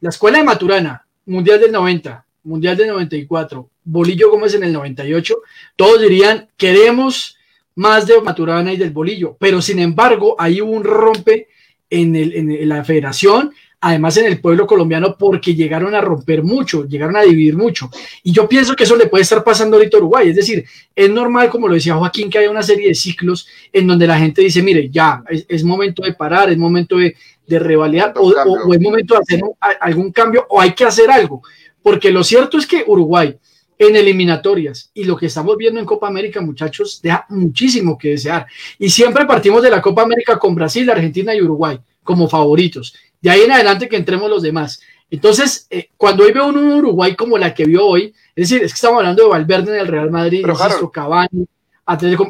[0.00, 5.42] la escuela de Maturana, Mundial del 90, Mundial del 94, Bolillo Gómez en el 98,
[5.74, 7.35] todos dirían, queremos
[7.76, 11.48] más de Maturana y del Bolillo, pero sin embargo hay un rompe
[11.88, 16.86] en, el, en la federación, además en el pueblo colombiano, porque llegaron a romper mucho,
[16.86, 17.90] llegaron a dividir mucho.
[18.22, 20.28] Y yo pienso que eso le puede estar pasando ahorita a Uruguay.
[20.28, 23.86] Es decir, es normal, como lo decía Joaquín, que haya una serie de ciclos en
[23.86, 27.14] donde la gente dice, mire, ya, es, momento de parar, es momento de,
[27.46, 29.40] de revalidar, o, o, es momento de hacer
[29.80, 31.42] algún cambio, o hay que hacer algo.
[31.82, 33.36] Porque lo cierto es que Uruguay,
[33.78, 34.90] en eliminatorias.
[34.94, 38.46] Y lo que estamos viendo en Copa América, muchachos, deja muchísimo que desear.
[38.78, 42.94] Y siempre partimos de la Copa América con Brasil, Argentina y Uruguay como favoritos.
[43.20, 44.80] De ahí en adelante que entremos los demás.
[45.10, 48.72] Entonces, eh, cuando hoy veo un Uruguay como la que vio hoy, es decir, es
[48.72, 51.46] que estamos hablando de Valverde en el Real Madrid, Pero, Cavani,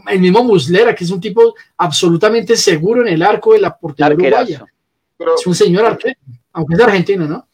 [0.08, 4.14] el mismo Muslera, que es un tipo absolutamente seguro en el arco de la portería
[4.14, 4.66] uruguaya.
[5.38, 6.18] es un señor arquero,
[6.52, 7.48] aunque es de Argentina, ¿no?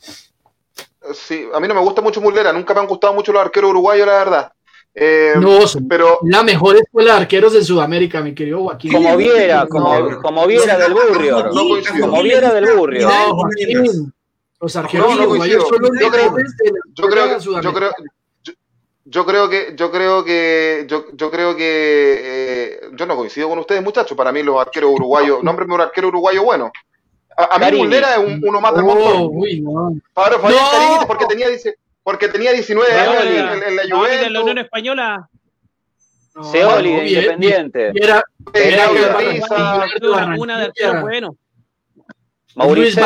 [1.15, 3.71] Sí, a mí no me gusta mucho Muslera, nunca me han gustado mucho los arqueros
[3.71, 4.53] uruguayos, la verdad.
[4.95, 8.93] Eh, no, pero la mejor escuela de arqueros en Sudamérica, mi querido Joaquín.
[8.93, 11.51] Como Viera, como, como Viera del Burrio.
[12.01, 13.09] como Viera del Burrio.
[13.09, 14.13] No, Joaquín,
[14.61, 16.37] los arqueros uruguayos son los yo creo,
[16.95, 17.91] yo creo, yo creo,
[19.05, 23.59] yo creo que yo creo que yo, yo creo que eh, yo no coincido con
[23.59, 26.71] ustedes muchachos para mí los arqueros uruguayos nómbreme un arquero uruguyo bueno
[27.37, 29.29] a, mí Muslera es un, uno más del montón.
[29.33, 29.95] Uy, no.
[30.15, 31.07] Pablo no.
[31.07, 31.47] porque tenía,
[32.03, 34.27] porque tenía 19 años en, en, la Juventus.
[34.27, 35.29] en la Unión Española.
[36.35, 37.93] No, Seoli, de Independiente.
[37.95, 41.37] Era, era, era, una de arquero
[42.55, 42.69] bueno.
[42.69, 43.03] Mauricio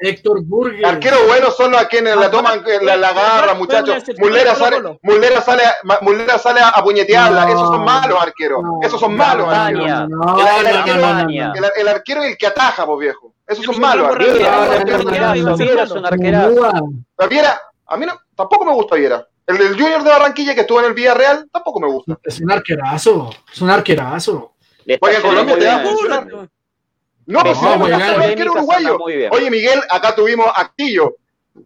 [0.00, 0.84] Héctor Burger.
[0.84, 4.02] Arqueros buenos son los a quienes la toman, la, la agarra, muchachos.
[4.18, 5.62] Mullera sale, Mullera sale,
[6.00, 7.48] Mullera sale a puñetearla.
[7.48, 8.62] Esos son malos arqueros.
[8.82, 10.10] Esos son malos arqueros.
[11.76, 13.32] El arquero es el que ataja, vos viejo.
[13.46, 14.38] Esos son malos arqueros.
[15.58, 16.70] Viera es un arquerazo.
[17.86, 19.26] A mí no, tampoco me gusta Viera.
[19.46, 22.18] El del Junior de Barranquilla que estuvo en el Villarreal tampoco me gusta.
[22.22, 23.30] Es un arquerazo.
[23.52, 24.54] Es un arquerazo.
[24.98, 25.82] Porque Colombia te da
[27.26, 28.98] No, no, no, no, uruguayo.
[29.30, 31.16] Oye, Miguel, acá tuvimos Actillo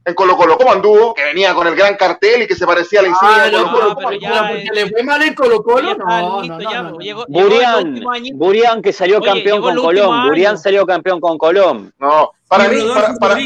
[0.05, 0.57] en Colo Colo.
[0.57, 1.15] ¿Cómo anduvo?
[1.15, 3.71] Que venía con el gran cartel y que se parecía a la insignia ah, Colo
[3.73, 3.97] Colo.
[3.97, 5.95] pero ya, le fue mal en Colo Colo.
[5.95, 8.03] No, no, no, Burián,
[8.35, 10.29] Burián que salió campeón con Colón.
[10.29, 11.93] Burián salió campeón con Colón.
[11.99, 13.37] No, para mí, para, para,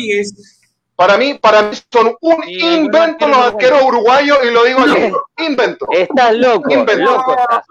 [0.97, 5.87] para mí, para mí son un invento los arqueros uruguayos y lo digo aquí, invento.
[5.93, 7.05] Estás loco, invento.
[7.05, 7.65] loco estás.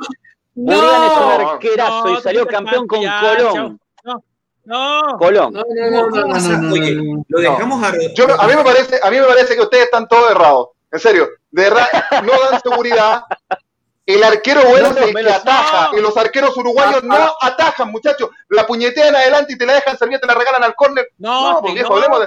[0.54, 3.80] Burián es un arquerazo y salió campeón con Colón.
[4.70, 5.18] No.
[5.18, 5.52] Colón.
[5.52, 7.92] No, no, no, lo dejamos a...
[8.14, 10.70] Yo, a, mí me parece, a mí me parece que ustedes están todos errados.
[10.92, 11.88] En serio, de verdad,
[12.24, 13.24] no dan seguridad.
[14.06, 15.90] El arquero bueno es el que ataja.
[15.98, 18.30] Y los arqueros uruguayos no atajan, muchachos.
[18.50, 21.08] La puñetean adelante y te la dejan servir, te la regalan al córner.
[21.18, 22.26] No, no pues, viejo, hablemos de,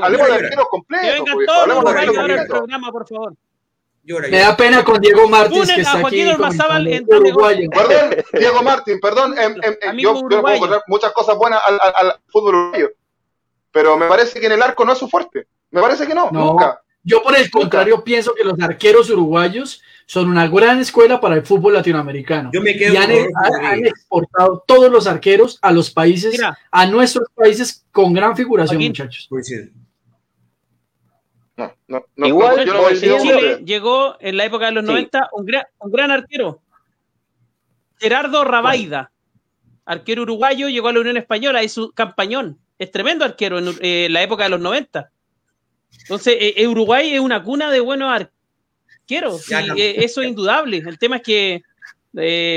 [0.00, 1.48] hablemos, de arqueros completos.
[1.48, 2.46] Hablemos de arqueros completos.
[2.48, 3.34] programa, por favor.
[4.04, 6.20] Me da pena con Diego Martín que está aquí.
[6.20, 9.38] En perdón, Diego Martín, perdón.
[9.38, 12.90] Em, em, em, yo, yo puedo encontrar muchas cosas buenas al, al, fútbol uruguayo.
[13.70, 15.46] Pero me parece que en el arco no es su fuerte.
[15.70, 16.80] Me parece que no, nunca.
[17.04, 21.42] Yo por el contrario pienso que los arqueros uruguayos son una gran escuela para el
[21.42, 22.50] fútbol latinoamericano.
[22.52, 23.10] Yo me quedo y han,
[23.84, 29.28] exportado todos los arqueros a los países, a nuestros países con gran figuración, muchachos.
[32.16, 32.64] Igual
[32.98, 36.62] Chile llegó en la época de los 90 un gran, un gran arquero,
[37.98, 39.12] Gerardo Rabaida,
[39.84, 44.08] arquero uruguayo, llegó a la Unión Española, es su campañón, es tremendo arquero en eh,
[44.10, 45.10] la época de los 90.
[46.00, 50.78] Entonces, eh, eh, Uruguay es una cuna de buenos arqueros, y, eso es indudable.
[50.78, 51.62] El tema es que,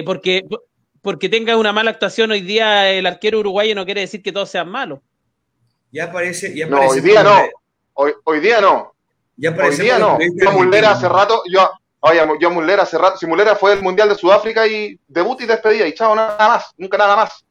[0.05, 0.45] porque,
[1.01, 4.49] porque tenga una mala actuación hoy día el arquero uruguayo no quiere decir que todos
[4.49, 4.99] sean malos.
[5.91, 7.37] Ya parece, ya no, hoy día no.
[7.95, 8.93] Hoy, hoy día no.
[9.37, 10.17] Ya Hoy día no.
[10.19, 14.15] Yo hace rato, yo, oye, yo Mullera hace rato, si Mullera fue el Mundial de
[14.15, 17.45] Sudáfrica y debut y despedida, y chao, nada más, nunca nada más.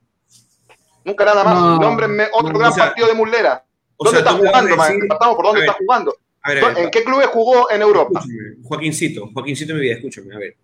[1.04, 1.54] Nunca nada más.
[1.54, 1.78] No.
[1.78, 3.64] Nómbrenme otro gran partido de Mullera.
[3.98, 4.76] ¿Dónde está jugando,
[5.36, 6.16] ¿Por dónde está jugando?
[6.76, 8.22] ¿En qué clubes jugó en Europa?
[8.64, 10.56] Joaquincito, Joaquincito, mi vida, escúchame, a ver.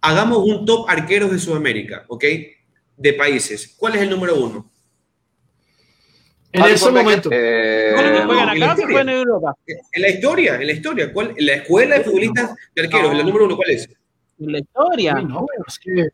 [0.00, 2.24] Hagamos un top arqueros de Sudamérica, ¿ok?
[2.96, 3.74] De países.
[3.78, 4.70] ¿Cuál es el número uno?
[6.54, 7.28] En ese momento.
[7.32, 9.56] Eh, en Europa?
[9.92, 11.12] En la historia, en la historia.
[11.12, 13.18] ¿Cuál, la escuela de futbolistas de arqueros, no.
[13.18, 13.88] la número uno, ¿cuál es?
[14.38, 15.14] En la historia.
[15.14, 16.08] no, es que...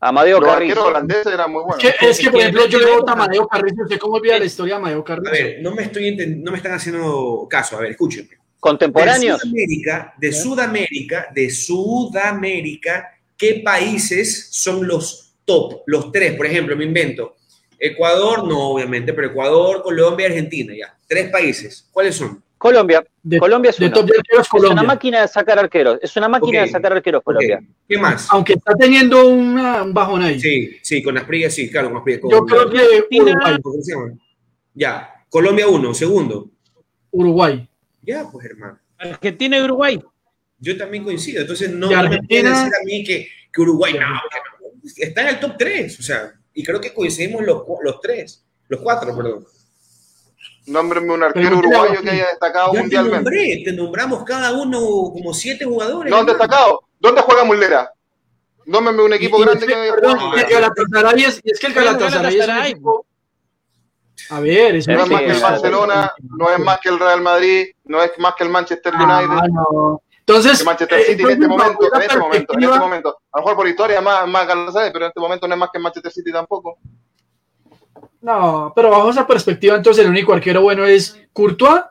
[0.00, 0.86] Amadeo Los Carrizo.
[0.86, 1.62] holandeses eran muy.
[1.78, 3.82] Es que, es que por ejemplo, yo le voto a Amadeo Carrizo.
[3.82, 5.28] ¿Usted cómo olvida la historia de Amadeo Carrizo?
[5.28, 7.76] A ver, no me, estoy no me están haciendo caso.
[7.76, 8.30] A ver, escúchenme.
[8.58, 9.38] Contemporáneos.
[9.38, 15.82] De Sudamérica, de Sudamérica, de Sudamérica, ¿qué países son los top?
[15.86, 17.36] Los tres, por ejemplo, me invento.
[17.84, 20.96] Ecuador, no, obviamente, pero Ecuador, Colombia, Argentina, ya.
[21.08, 21.88] Tres países.
[21.90, 22.40] ¿Cuáles son?
[22.56, 23.04] Colombia.
[23.40, 25.98] Colombia es, una, es una máquina de sacar arqueros.
[26.00, 27.60] Es una máquina de sacar arqueros Colombia.
[27.88, 28.28] ¿Qué más?
[28.30, 30.38] Aunque está teniendo un bajón ahí.
[30.38, 32.22] Sí, sí, con las prigas, sí, claro, con las prigas.
[32.30, 33.58] Yo creo que Uruguay.
[34.74, 36.52] Ya, Colombia uno, segundo.
[37.10, 37.68] Uruguay.
[38.00, 38.78] Ya, pues hermano.
[38.96, 40.00] Argentina y Uruguay.
[40.60, 41.40] Yo también coincido.
[41.40, 44.06] Entonces no, me puede decir a mí que, que Uruguay no,
[44.96, 45.98] está en el top 3.
[45.98, 49.46] O sea, y creo que coincidimos los, los tres, los cuatro, perdón.
[50.66, 53.30] Nómbreme un arquero uruguayo que haya destacado mundialmente.
[53.30, 54.78] Te, nombré, te nombramos cada uno
[55.12, 56.10] como siete jugadores.
[56.10, 56.84] No han destacado.
[57.00, 57.92] ¿Dónde juega Mullera?
[58.66, 60.36] Nómbreme un equipo grande que haya jugado.
[60.36, 60.40] Y
[61.24, 63.06] es que el Galatasaray es un equipo...
[64.30, 67.20] A ver, es no es más que el Barcelona, no es más que el Real
[67.20, 69.36] Madrid, no es más que el Manchester ah, United.
[69.42, 70.02] Ah, no.
[70.26, 73.42] Entonces, Manchester eh, City en este momento, en este momento, en este momento, a lo
[73.42, 76.12] mejor por historia más, más Galatasaray, pero en este momento no es más que Manchester
[76.12, 76.78] City tampoco.
[78.20, 81.82] No, pero bajo esa perspectiva, entonces el único arquero bueno es Courtois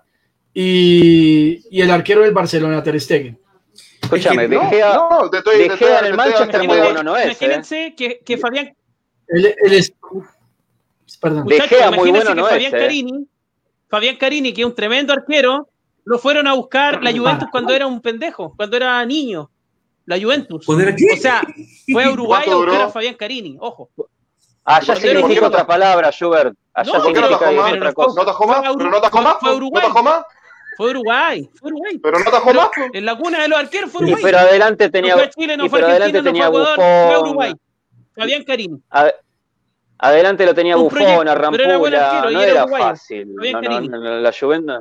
[0.54, 3.38] y, y el arquero del Barcelona, Ter Stegen.
[4.02, 7.26] Escúchame, no, no, estoy, Gea en el Manchester muy bueno no es.
[7.26, 7.96] Imagínense ¿eh?
[7.96, 8.76] que, que Fabián...
[9.28, 9.94] Es,
[11.20, 11.48] perdón.
[11.50, 12.82] Gea muy bueno no Fabián es.
[12.82, 12.86] ¿eh?
[12.86, 13.28] Carini,
[13.89, 15.70] Fabián Carini, que es un tremendo arquero,
[16.04, 19.50] lo fueron a buscar la Juventus cuando era un pendejo, cuando era niño.
[20.06, 20.68] La Juventus.
[20.68, 20.78] O
[21.18, 21.42] sea,
[21.92, 23.90] fue a Uruguay a buscar a Fabián Carini, ojo.
[24.64, 26.56] Allá significa otra palabra, Schubert.
[26.74, 28.14] Allá no, significa otra cosa.
[28.18, 28.62] ¿No tajó más?
[28.78, 29.36] ¿Pero no tajó más?
[29.40, 29.84] Fue Uruguay.
[29.88, 30.26] ¿No
[30.78, 32.00] Fue Uruguay, fue Uruguay.
[32.00, 32.70] Pero no tajó más.
[32.94, 34.24] En la cuna de los arqueros fue Uruguay.
[34.24, 37.54] pero adelante tenía, no fue Chile, no fue Argentina, no fue Ecuador, fue Uruguay.
[38.16, 38.82] Fabián Carini.
[39.98, 43.36] adelante lo tenía Bufón, a Rampula, no era fácil.
[43.38, 44.80] la Juventus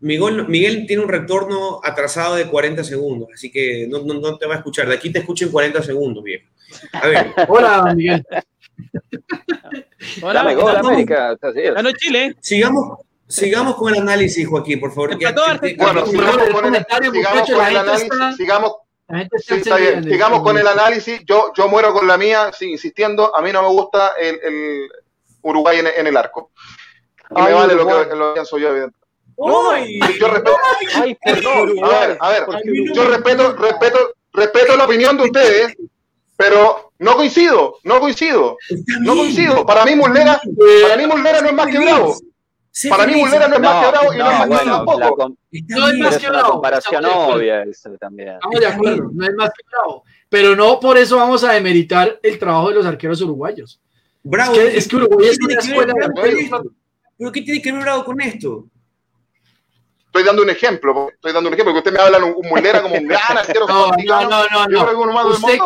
[0.00, 4.88] Miguel, tiene un retorno atrasado de 40 segundos, así que no, te va a escuchar.
[4.88, 6.46] De aquí te escucho en 40 segundos, viejo.
[6.92, 7.34] A ver.
[7.48, 8.24] Hola, Miguel.
[10.22, 11.36] Hola, hola América.
[11.42, 12.36] Ganó Chile.
[12.40, 15.18] Sigamos, sigamos con el análisis, Joaquín, por favor.
[15.18, 18.36] bueno, sigamos con el, sigamos con el análisis.
[18.36, 18.72] Sigamos,
[20.04, 21.20] sigamos con el análisis.
[21.24, 23.36] Yo, yo muero con la mía, sí, insistiendo.
[23.36, 24.88] A mí no me gusta el, el
[25.42, 26.52] Uruguay en, el arco.
[27.30, 28.97] Y me vale lo que, lo pienso yo, evidentemente.
[29.38, 30.56] No, yo respeto.
[30.94, 31.16] Ay.
[31.24, 32.46] A ver, a ver.
[32.92, 33.98] Yo respeto, respeto,
[34.32, 35.76] respeto la opinión de ustedes,
[36.36, 38.56] pero no coincido, no coincido,
[39.00, 39.64] no coincido.
[39.64, 40.40] Para mí Muslera,
[40.82, 42.16] para mí Muslera no es más que Bravo.
[42.90, 45.28] Para mí Muslera no es más que Bravo y no, es más que tampoco.
[45.68, 46.52] No es más que Bravo.
[46.52, 48.30] comparación obvia eso también.
[48.34, 50.04] Estamos de acuerdo, no es más que Bravo.
[50.28, 53.80] Pero no por eso vamos a demeritar el trabajo de los arqueros uruguayos.
[54.24, 54.52] Bravo.
[54.54, 56.50] Es que, es que Uruguay es una escuela de
[57.16, 58.66] ¿Pero qué tiene que ver Bravo con esto?
[60.08, 62.82] Estoy dando un ejemplo, estoy dando un ejemplo, que usted me habla un, un Muslera
[62.82, 63.66] como un gran arquero.
[63.68, 65.58] no, no, no, no, Usted,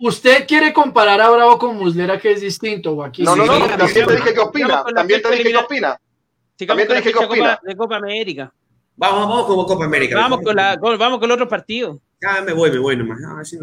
[0.00, 3.24] usted quiere comparar a Bravo con Muslera, que es distinto, Joaquín.
[3.24, 4.84] No, no, no, también te dije qué opina.
[4.94, 6.00] También te dije qué opina.
[6.66, 7.60] También te dije qué opina.
[7.62, 8.52] De Copa América.
[8.96, 10.16] Vamos, vamos como Copa América.
[10.16, 12.00] Vamos con, la, vamos con el otro partido.
[12.20, 13.20] Ya me voy, me voy nomás.
[13.20, 13.58] No, no sé.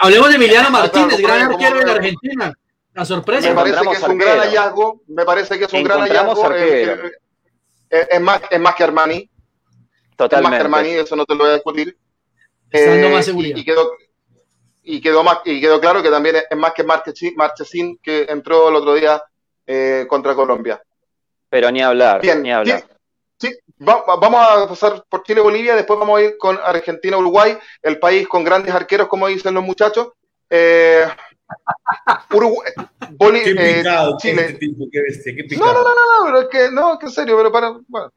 [0.00, 2.52] Hablemos de Emiliano Martínez, gran arquero de la Argentina.
[2.94, 3.48] La sorpresa.
[3.50, 5.02] Me parece que es un gran hallazgo.
[5.06, 6.50] Me parece que es un gran hallazgo.
[7.90, 9.30] Es, más, es más que Armani.
[10.16, 10.56] Totalmente.
[10.56, 11.96] Es más que Armani, eso no te lo voy a discutir.
[12.70, 13.56] Eh, más seguridad.
[13.56, 13.92] Y, quedó,
[14.82, 18.76] y, quedó más, y quedó claro que también es más que Marchesín, que entró el
[18.76, 19.22] otro día
[19.66, 20.82] eh, contra Colombia.
[21.48, 22.84] Pero ni hablar, Bien, ni hablar.
[23.38, 28.44] Sí, vamos a pasar por Chile-Bolivia, después vamos a ir con Argentina-Uruguay, el país con
[28.44, 30.08] grandes arqueros, como dicen los muchachos.
[30.50, 31.06] Eh,
[32.30, 32.72] Uruguay,
[33.12, 34.42] Bolivia, qué picado, Chile.
[34.42, 37.12] Este tipo, qué bestia, qué no, no, no, no, pero es que, no, que en
[37.12, 37.74] serio, pero para.
[37.86, 38.12] Bueno.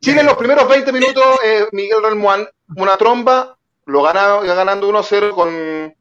[0.00, 2.46] Chile en los primeros 20 minutos, eh, Miguel Relmuán,
[2.76, 5.94] una tromba, lo gana ganando 1-0 con,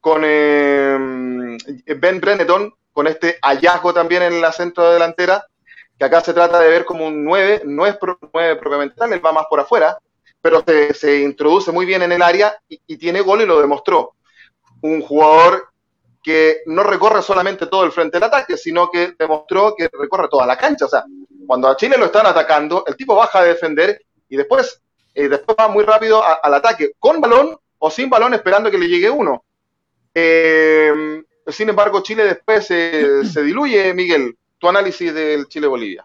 [0.00, 1.56] con eh,
[1.98, 5.46] Ben Brenneton, con este hallazgo también en la centro delantera,
[5.98, 7.98] que acá se trata de ver como un 9, no es
[8.32, 9.98] 9 propiamente tal, él va más por afuera,
[10.40, 13.60] pero se, se introduce muy bien en el área y, y, tiene gol y lo
[13.60, 14.14] demostró.
[14.80, 15.69] Un jugador
[16.22, 20.46] que no recorre solamente todo el frente del ataque, sino que demostró que recorre toda
[20.46, 20.84] la cancha.
[20.84, 21.04] O sea,
[21.46, 24.82] cuando a Chile lo están atacando, el tipo baja de defender y después,
[25.14, 28.88] eh, después va muy rápido al ataque, con balón o sin balón, esperando que le
[28.88, 29.44] llegue uno.
[30.14, 34.36] Eh, sin embargo, Chile después se diluye, Miguel.
[34.58, 36.04] Tu análisis del Chile-Bolivia.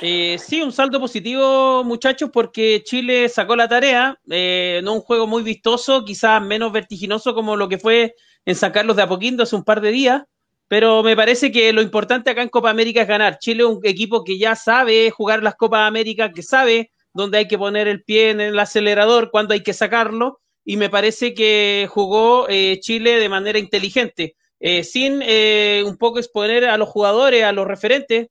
[0.00, 4.18] Eh, sí, un saldo positivo, muchachos, porque Chile sacó la tarea.
[4.26, 8.96] no un juego muy vistoso, quizás menos vertiginoso como lo que fue en San Carlos
[8.96, 10.22] de Apoquindo hace un par de días,
[10.68, 13.38] pero me parece que lo importante acá en Copa América es ganar.
[13.38, 17.48] Chile es un equipo que ya sabe jugar las Copas América, que sabe dónde hay
[17.48, 21.86] que poner el pie en el acelerador, cuándo hay que sacarlo, y me parece que
[21.90, 27.44] jugó eh, Chile de manera inteligente, eh, sin eh, un poco exponer a los jugadores,
[27.44, 28.28] a los referentes,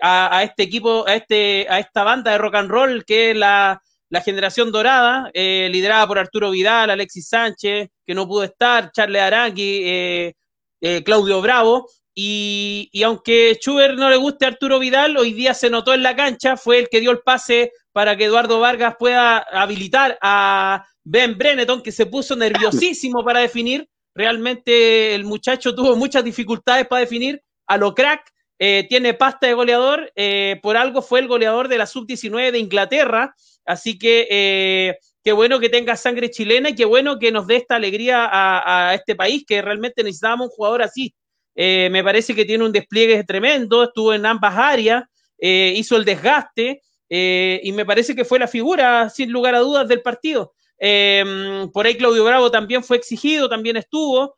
[0.00, 3.36] a, a, este equipo, a, este, a esta banda de rock and roll que es
[3.36, 8.90] la, la generación dorada, eh, liderada por Arturo Vidal, Alexis Sánchez, que no pudo estar,
[8.90, 10.34] Charles Arangui, eh,
[10.80, 15.70] eh, Claudio Bravo, y, aunque Schubert no le guste a Arturo Vidal, hoy día se
[15.70, 19.38] notó en la cancha, fue el que dio el pase para que Eduardo Vargas pueda
[19.38, 23.88] habilitar a Ben Brenneton, que se puso nerviosísimo para definir.
[24.12, 28.22] Realmente el muchacho tuvo muchas dificultades para definir a lo crack.
[28.58, 30.12] tiene pasta de goleador,
[30.60, 35.60] por algo fue el goleador de la sub-19 de Inglaterra, Así que eh, qué bueno
[35.60, 39.44] que tenga sangre chilena y qué bueno que nos dé esta alegría a, este país,
[39.46, 41.14] que realmente necesitábamos un jugador así.
[41.54, 45.04] Eh, me parece que tiene un despliegue tremendo, estuvo en ambas áreas,
[45.38, 49.88] eh, hizo el desgaste y me parece que fue la figura, sin lugar a dudas,
[49.88, 50.52] del partido.
[50.78, 54.36] por ahí Claudio Bravo también fue exigido, también estuvo.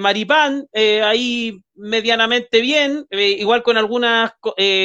[0.00, 4.32] Maripán, ahí medianamente bien, igual con algunas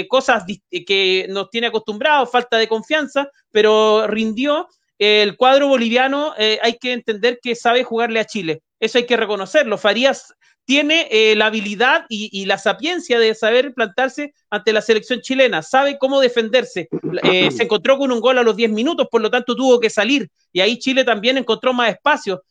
[0.09, 0.43] cosas
[0.85, 4.67] que nos tiene acostumbrados, falta de confianza, pero rindió.
[4.97, 8.61] El cuadro boliviano eh, hay que entender que sabe jugarle a Chile.
[8.79, 9.77] Eso hay que reconocerlo.
[9.77, 10.33] Farías
[10.65, 15.97] tiene eh, la habilidad y, la sapiencia de saber plantarse ante la selección chilena, sabe
[15.99, 16.89] cómo defenderse.
[17.23, 19.91] Eh, se encontró con un gol a los 10 minutos, por lo tanto tuvo que
[19.91, 22.41] salir y ahí Chile también encontró más espacio.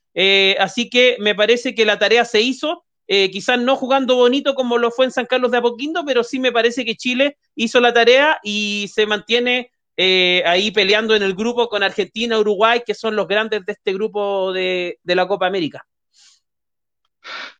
[0.58, 4.90] Así que me parece que la tarea se hizo, quizás no jugando bonito como lo
[4.90, 8.38] fue en San Carlos de Apoquindo, pero sí me parece que Chile hizo la tarea
[8.42, 13.28] y se mantiene eh, ahí peleando en el grupo con Argentina, Uruguay, que son los
[13.28, 15.86] grandes de este grupo de, la Copa América.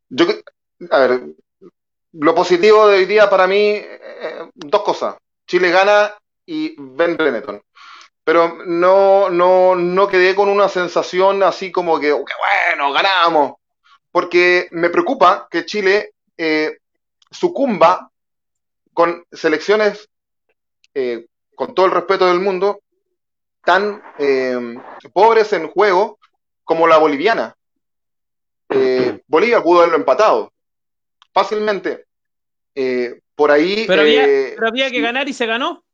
[0.09, 0.27] Yo,
[0.91, 1.23] a ver,
[2.13, 5.17] lo positivo de hoy día para mí, eh, dos cosas.
[5.47, 7.63] Chile gana y Ben Benetton.
[8.25, 13.55] Pero no, no, no quedé con una sensación así como que, bueno, ganamos.
[14.11, 16.79] Porque me preocupa que Chile eh,
[17.31, 18.11] sucumba
[18.93, 20.09] con selecciones
[20.95, 22.81] eh, con todo el respeto del mundo,
[23.65, 24.77] tan eh,
[25.13, 26.19] pobres en juego
[26.65, 27.55] como la boliviana.
[28.69, 30.53] Eh, Bolivia pudo haberlo empatado
[31.33, 32.07] fácilmente.
[32.75, 33.85] Eh, por ahí.
[33.87, 35.85] Pero había, pero había que ganar y se ganó.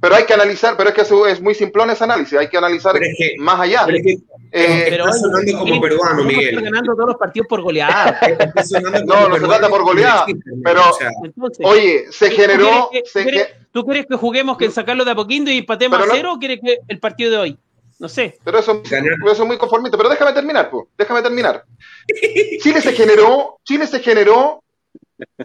[0.00, 2.56] Pero hay que analizar, pero es que eso es muy simplón ese análisis, hay que
[2.58, 3.82] analizar es que- más allá.
[3.86, 4.18] pero es que-
[4.52, 6.48] Eh, Pero oye, sonando como Miguel, peruano, ¿cómo Miguel.
[6.48, 8.18] estás ganando todos los partidos por goleada.
[9.06, 10.26] No, no se trata por goleada,
[10.64, 10.82] pero-
[11.24, 12.88] Entonces, oye, se ¿tú generó.
[12.90, 15.58] quieres que- se tú, quieres, tú quieres que juguemos que sacarlo de a poquito y
[15.58, 17.58] empatemos a no- cero o quieres que el partido de hoy?
[18.00, 18.38] No sé.
[18.42, 19.96] Pero eso, es muy conformista.
[19.98, 20.86] Pero déjame terminar, pues.
[20.98, 21.64] Déjame terminar.
[22.60, 24.64] Chile se generó, Chile se generó,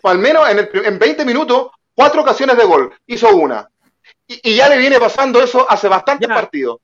[0.04, 2.92] al menos en, el, en 20 minutos, cuatro ocasiones de gol.
[3.06, 3.68] Hizo una.
[4.28, 6.80] Y, y ya le viene pasando eso hace bastantes partidos.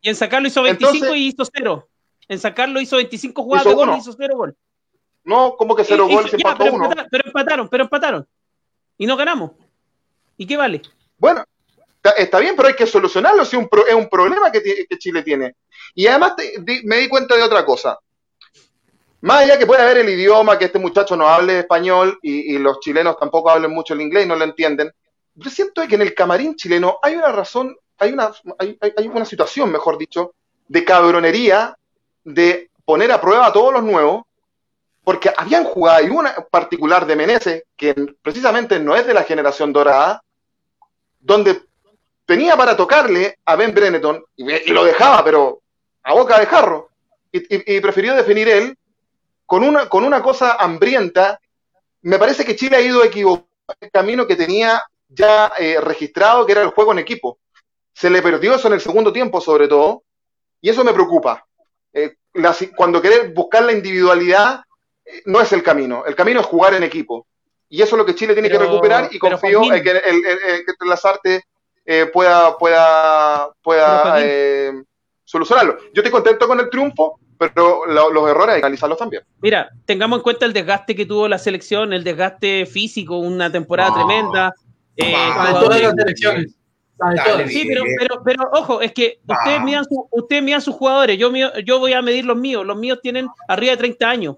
[0.00, 1.88] Y en sacarlo hizo 25 Entonces- y hizo cero.
[2.28, 3.96] En sacarlo hizo 25 jugadas Hizo de gol uno.
[3.96, 4.56] y hizo cero gol.
[5.24, 6.84] No, como que cero Y- y- goles se empató pero, uno.
[6.84, 8.28] empataron, pero empataron, pero empataron.
[8.98, 9.52] Y no ganamos.
[10.36, 10.82] ¿Y qué vale?
[11.18, 11.44] Bueno,
[11.96, 13.44] está, está bien, pero hay que solucionarlo.
[13.44, 15.54] Si un pro- es un problema que, Chile tiene.
[15.94, 17.98] Y además te- di- me di cuenta de otra cosa.
[19.22, 22.58] Más allá que puede haber el idioma, que este muchacho no hable español y, y
[22.58, 24.92] los chilenos tampoco hablen mucho el inglés y no lo entienden,
[25.36, 29.70] yo siento que en el camarín chileno hay una razón, hay una, hay, una situación,
[29.70, 30.34] mejor dicho,
[30.66, 31.76] de cabronería,
[32.24, 34.24] de poner a prueba a todos los nuevos,
[35.04, 39.72] porque habían jugado, y una particular de Meneses, que precisamente no es de la generación
[39.72, 40.22] dorada,
[41.20, 41.62] donde
[42.24, 45.60] tenía para tocarle a Ben Brenneton y, lo dejaba, pero
[46.02, 46.88] a boca de jarro,
[47.30, 48.76] y, y- prefirió definir él
[49.44, 51.38] con una, con una cosa hambrienta.
[52.02, 53.46] Me parece que Chile ha ido equivocado
[53.80, 57.38] el camino que tenía ya eh, registrado, que era el juego en equipo.
[57.92, 60.02] Se le perdió eso en el segundo tiempo, sobre todo,
[60.60, 61.46] y eso me preocupa.
[61.92, 64.60] Eh, la- cuando querer buscar la individualidad,
[65.04, 66.04] eh, no es el camino.
[66.06, 67.26] El camino es jugar en equipo.
[67.68, 69.74] Y eso es lo que Chile tiene Pero- que recuperar y confío Joaquín.
[69.74, 71.44] en que, el, el- el- que Lazarte
[71.88, 74.72] eh, pueda, pueda, pueda eh,
[75.24, 75.78] solucionarlo.
[75.94, 79.22] Yo estoy contento con el triunfo, pero lo- los errores hay que analizarlos también.
[79.40, 83.94] Mira, tengamos en cuenta el desgaste que tuvo la selección, el desgaste físico, una temporada
[83.94, 84.52] tremenda.
[84.96, 86.54] Eh, Ah, de todas las elecciones.
[86.98, 87.48] Dale.
[87.48, 89.64] Sí, pero, pero, pero ojo, es que ustedes Ah.
[89.64, 92.76] midan, su- ustedes midan sus jugadores, yo, mío- yo voy a medir los míos, los
[92.78, 94.36] míos tienen arriba de 30 años.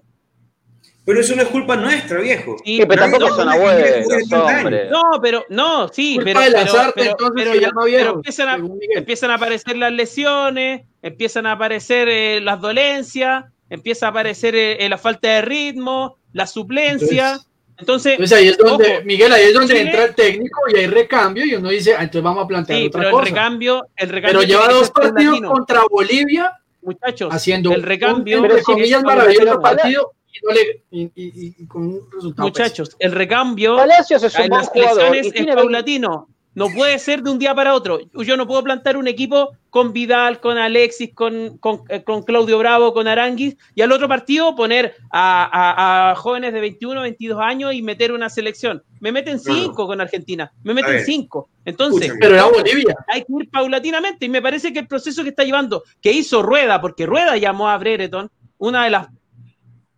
[1.05, 2.57] Pero eso no es culpa nuestra, viejo.
[2.63, 4.89] Sí, Sí, pero No, tampoco no, son abuelos, no, no, hombre.
[4.89, 8.05] No, pero no, sí, Culpa pero, de pero, pero- entonces, pero que ya- no vieron,
[8.07, 8.59] pero empiezan, a,
[8.97, 14.85] empiezan a aparecer las lesiones, empiezan a aparecer eh, las dolencias, empieza a aparecer eh,
[14.85, 17.27] eh, la falta de ritmo, la suplencia.
[17.29, 17.48] Entonces,
[17.79, 21.45] Entonces ahí es donde, ojo, Miguel, ahí es donde entra el técnico y hay recambio
[21.45, 23.25] y uno dice, ah, entonces vamos a plantear sí, otra pero el cosa.
[23.25, 26.51] recambio, el recambio Pero lleva dos partidos contra Bolivia
[26.81, 31.55] muchachos, haciendo el recambio, un, entre es comillas, maravilloso partido y, no le- y- y-
[31.57, 35.01] y con un resultado Muchachos, el recambio Palacios es un en buen las jugador.
[35.01, 36.27] selecciones y es paulatino.
[36.55, 37.99] No puede ser de un día para otro.
[38.13, 42.57] Yo no puedo plantar un equipo con Vidal, con Alexis, con, con, eh, con Claudio
[42.57, 47.39] Bravo, con Aranguis, y al otro partido poner a, a- a jóvenes de 21, 22
[47.39, 48.83] años y meter una selección.
[48.99, 51.49] Me meten cinco con Argentina, me meten cinco.
[51.65, 52.11] Entonces.
[52.19, 52.95] Pero Bolivia.
[53.07, 54.25] hay que ir paulatinamente.
[54.25, 57.69] Y me parece que el proceso que está llevando, que hizo Rueda, porque Rueda llamó
[57.69, 59.07] a Brereton, una de las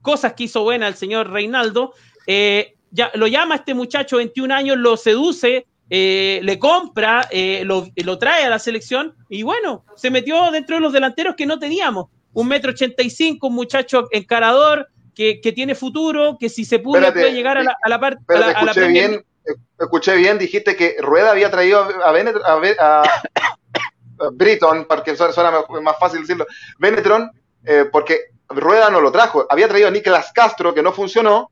[0.01, 1.93] cosas que hizo buena el señor Reinaldo,
[2.27, 7.63] eh, ya, lo llama a este muchacho, 21 años, lo seduce, eh, le compra, eh,
[7.65, 11.45] lo, lo trae a la selección y bueno, se metió dentro de los delanteros que
[11.45, 12.05] no teníamos.
[12.33, 16.79] Un metro ochenta y cinco, un muchacho encarador que, que tiene futuro, que si se
[16.79, 18.23] pudo Espérate, puede llegar a la, a la parte.
[18.25, 19.13] Pero a la, te a la escuché bien,
[19.45, 22.41] eh, escuché bien, dijiste que Rueda había traído a, Benet-
[22.79, 26.45] a, a- Britton, porque suena, más fácil decirlo,
[26.77, 27.31] Benetron,
[27.65, 31.49] eh, porque Rueda no lo trajo, había traído a Nicolás Castro, que no funcionó,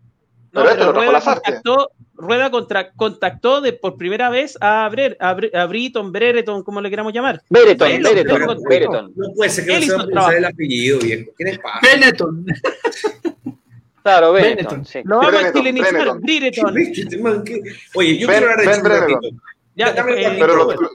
[0.52, 4.58] No, pero este pero lo trajo Rueda contactó, Rueda contra- contactó de, por primera vez
[4.62, 7.42] a, Brer, a, Bre- a Britton, Brereton, como le queramos llamar.
[7.50, 8.04] Bereton, él-
[8.70, 9.14] Bereton.
[9.16, 11.32] No puede ser que no sepa el apellido, viejo.
[11.38, 11.80] ¿Qué les pasa?
[11.82, 12.46] Benetton.
[14.02, 14.56] Claro, Benetton.
[14.58, 15.00] Benetton, sí.
[15.04, 16.22] Lo vamos a Brereton, chilenizar, Brereton.
[16.22, 16.78] Brereton.
[16.80, 17.18] Este.
[17.96, 19.14] Oye, yo Ben- quiero hablar de un Brereton.
[19.22, 19.44] ratito.
[19.76, 20.90] Ya, Dame un eh, ratito, pero lo-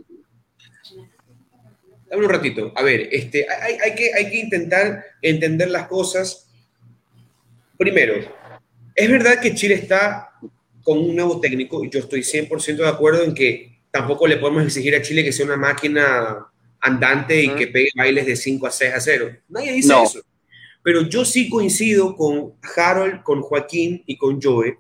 [2.11, 2.73] Dame un ratito.
[2.77, 6.49] A ver, este, hay, hay que, hay que intentar entender las cosas.
[7.77, 8.15] Primero,
[8.95, 10.31] es verdad que Chile está
[10.85, 14.63] con un nuevo técnico y yo estoy 100% de acuerdo en que tampoco le podemos
[14.65, 16.47] exigir a Chile que sea una máquina
[16.81, 19.31] andante y que pegue bailes de 5 a 6 a 0.
[19.49, 20.05] Nadie dice No.
[20.05, 20.21] eso.
[20.83, 24.77] Pero yo sí coincido con Harold, con Joaquín y con Joe.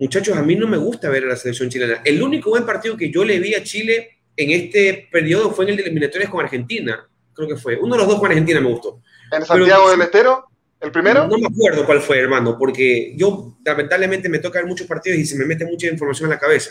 [0.00, 2.02] Muchachos, a mí no me gusta ver a la selección chilena.
[2.04, 5.70] El único buen partido que yo le vi a Chile en este periodo fue en
[5.70, 7.08] el de eliminatorias con Argentina.
[7.32, 7.76] Creo que fue.
[7.76, 9.00] Uno de los dos con Argentina me gustó.
[9.30, 10.44] en Santiago Pero- del Estero,
[10.84, 14.86] el primero, No me acuerdo cuál fue, hermano, porque yo lamentablemente me toca ver muchos
[14.86, 16.70] partidos y se me mete mucha información en la cabeza.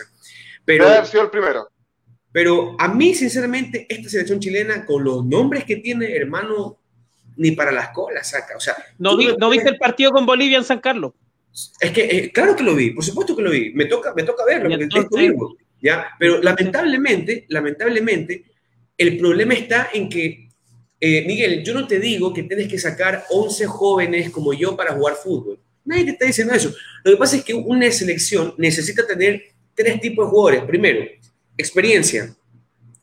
[0.64, 1.68] Pero, debe haber sido el primero.
[2.32, 6.78] pero a mí, sinceramente, esta selección chilena, con los nombres que tiene, hermano,
[7.36, 8.56] ni para las colas saca.
[8.56, 10.80] O sea, ¿No, tú vi- me ¿No puedes- viste el partido con Bolivia en San
[10.80, 11.12] Carlos?
[11.80, 13.72] Es que, eh, claro que lo vi, por supuesto que lo vi.
[13.74, 15.32] Me toca, me toca verlo, porque entonces-
[15.80, 16.08] ¿ya?
[16.18, 18.44] Pero lamentablemente, lamentablemente,
[18.96, 20.43] el problema está en que,
[21.06, 24.94] eh, Miguel, yo no te digo que tienes que sacar 11 jóvenes como yo para
[24.94, 25.60] jugar fútbol.
[25.84, 26.72] Nadie te está diciendo eso.
[27.04, 29.42] Lo que pasa es que una selección necesita tener
[29.74, 30.64] tres tipos de jugadores.
[30.64, 31.04] Primero,
[31.58, 32.34] experiencia,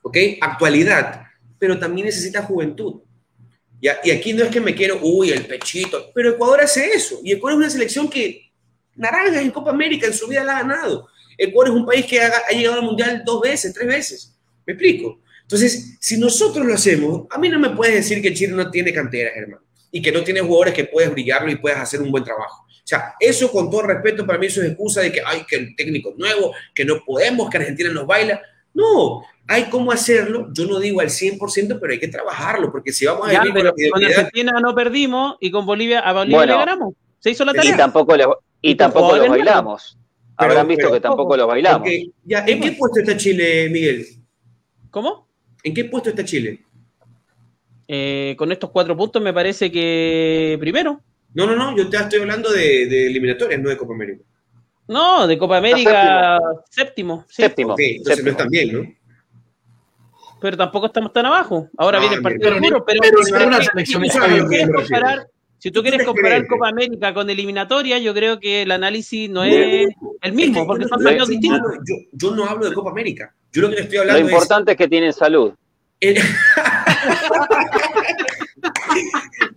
[0.01, 0.17] ¿ok?
[0.41, 1.25] Actualidad,
[1.59, 3.01] pero también necesita juventud.
[3.79, 7.19] Y aquí no es que me quiero, uy, el pechito, pero Ecuador hace eso.
[7.23, 8.51] Y Ecuador es una selección que
[8.95, 11.07] naranjas en Copa América en su vida la ha ganado.
[11.37, 14.35] Ecuador es un país que ha, ha llegado al Mundial dos veces, tres veces.
[14.65, 15.21] ¿Me explico?
[15.51, 18.93] Entonces, si nosotros lo hacemos, a mí no me puedes decir que Chile no tiene
[18.93, 22.23] canteras, hermano, y que no tiene jugadores que puedes brillarlo y puedes hacer un buen
[22.23, 22.63] trabajo.
[22.69, 25.57] O sea, eso con todo respeto para mí eso es excusa de que hay que
[25.57, 28.41] el técnico nuevo, que no podemos, que Argentina nos baila.
[28.73, 30.47] No, hay cómo hacerlo.
[30.53, 33.53] Yo no digo al 100%, pero hay que trabajarlo, porque si vamos a Ya, vivir
[33.53, 36.53] pero con la con Argentina no perdimos y con Bolivia a Bolivia Bueno.
[36.53, 36.93] le ganamos.
[37.19, 37.77] Se hizo la Y tarea.
[37.77, 38.27] tampoco los,
[38.61, 39.97] y Y tampoco los bailamos.
[40.37, 41.79] Pero- Habrán visto pero- que tampoco los bailamos.
[41.81, 44.07] Porque, ya, ¿En qué puesto está Chile, Miguel?
[44.89, 45.27] ¿Cómo?
[45.63, 46.61] ¿En qué puesto está Chile?
[47.87, 51.01] Eh, con estos cuatro puntos me parece que primero.
[51.33, 54.23] No, no, no, yo te estoy hablando de, de eliminatorias, no de Copa América.
[54.87, 56.39] No, de Copa América
[56.69, 57.25] séptimo.
[57.29, 57.41] sí.
[57.43, 57.75] Séptimo.
[57.77, 58.29] Entonces no séptimo.
[58.31, 58.95] están bien, ¿no?
[60.41, 61.69] pero tampoco estamos tan abajo.
[61.77, 64.33] Ahora Ah, viene el partido Pero duro, pero, pero si tú- selección si está tú
[64.33, 65.27] bien, quieres comparar,
[65.59, 68.71] si tú ¿Tú quieres crees comparar que- Copa América con eliminatoria, yo creo que el
[68.71, 69.89] análisis no es
[70.21, 71.61] el mismo, porque son no- yo- distintos.
[71.87, 73.35] Yo, yo no hablo de Copa América.
[73.53, 75.51] Yo lo que estoy hablando importante es que tienen salud.
[75.99, 76.17] el-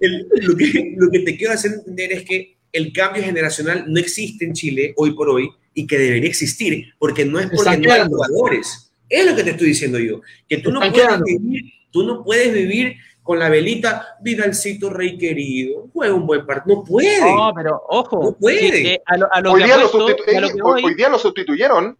[0.01, 4.01] el- lo, que, lo que te quiero hacer entender es que el cambio generacional no
[4.01, 7.92] existe en Chile hoy por hoy y que debería existir porque no es porque no
[7.92, 8.92] hay jugadores.
[9.09, 10.20] Es lo que te estoy diciendo yo.
[10.49, 15.88] Que tú no, puedes vivir, tú no puedes vivir con la velita, Vidalcito Rey querido,
[15.92, 16.76] juega un buen partido.
[16.78, 17.20] No puede.
[17.20, 18.72] No, pero ojo, No puede.
[18.82, 20.61] sí, a lo, a lo Hoy que día, lo apuesto, sustitu- a lo que hoy,
[20.61, 21.97] voy, hoy día lo sustituyeron.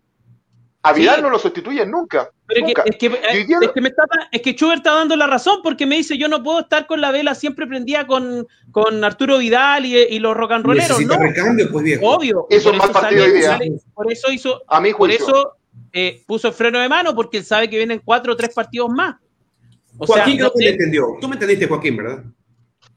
[0.85, 1.23] A Vidal Sí.
[1.23, 2.31] no lo sustituyen nunca.
[2.47, 5.27] Pero es que, es, que, es que me está, es que Schubert está dando la
[5.27, 9.03] razón porque me dice yo no puedo estar con la vela siempre prendida con, con
[9.03, 12.07] Arturo Vidal y, y los rock and rolleros, Necesita no, recambio, pues viejo.
[12.07, 12.47] obvio.
[12.49, 13.49] Por un mal eso partido sale- hoy día.
[13.51, 15.57] sale- por eso hizo, A mi por eso
[15.93, 18.91] eh, puso el freno de mano porque él sabe que vienen cuatro o tres partidos
[18.91, 19.17] más.
[19.97, 21.07] O sea, Joaquín no creo que sé- me entendió.
[21.21, 22.25] Tú me entendiste, Joaquín, ¿verdad?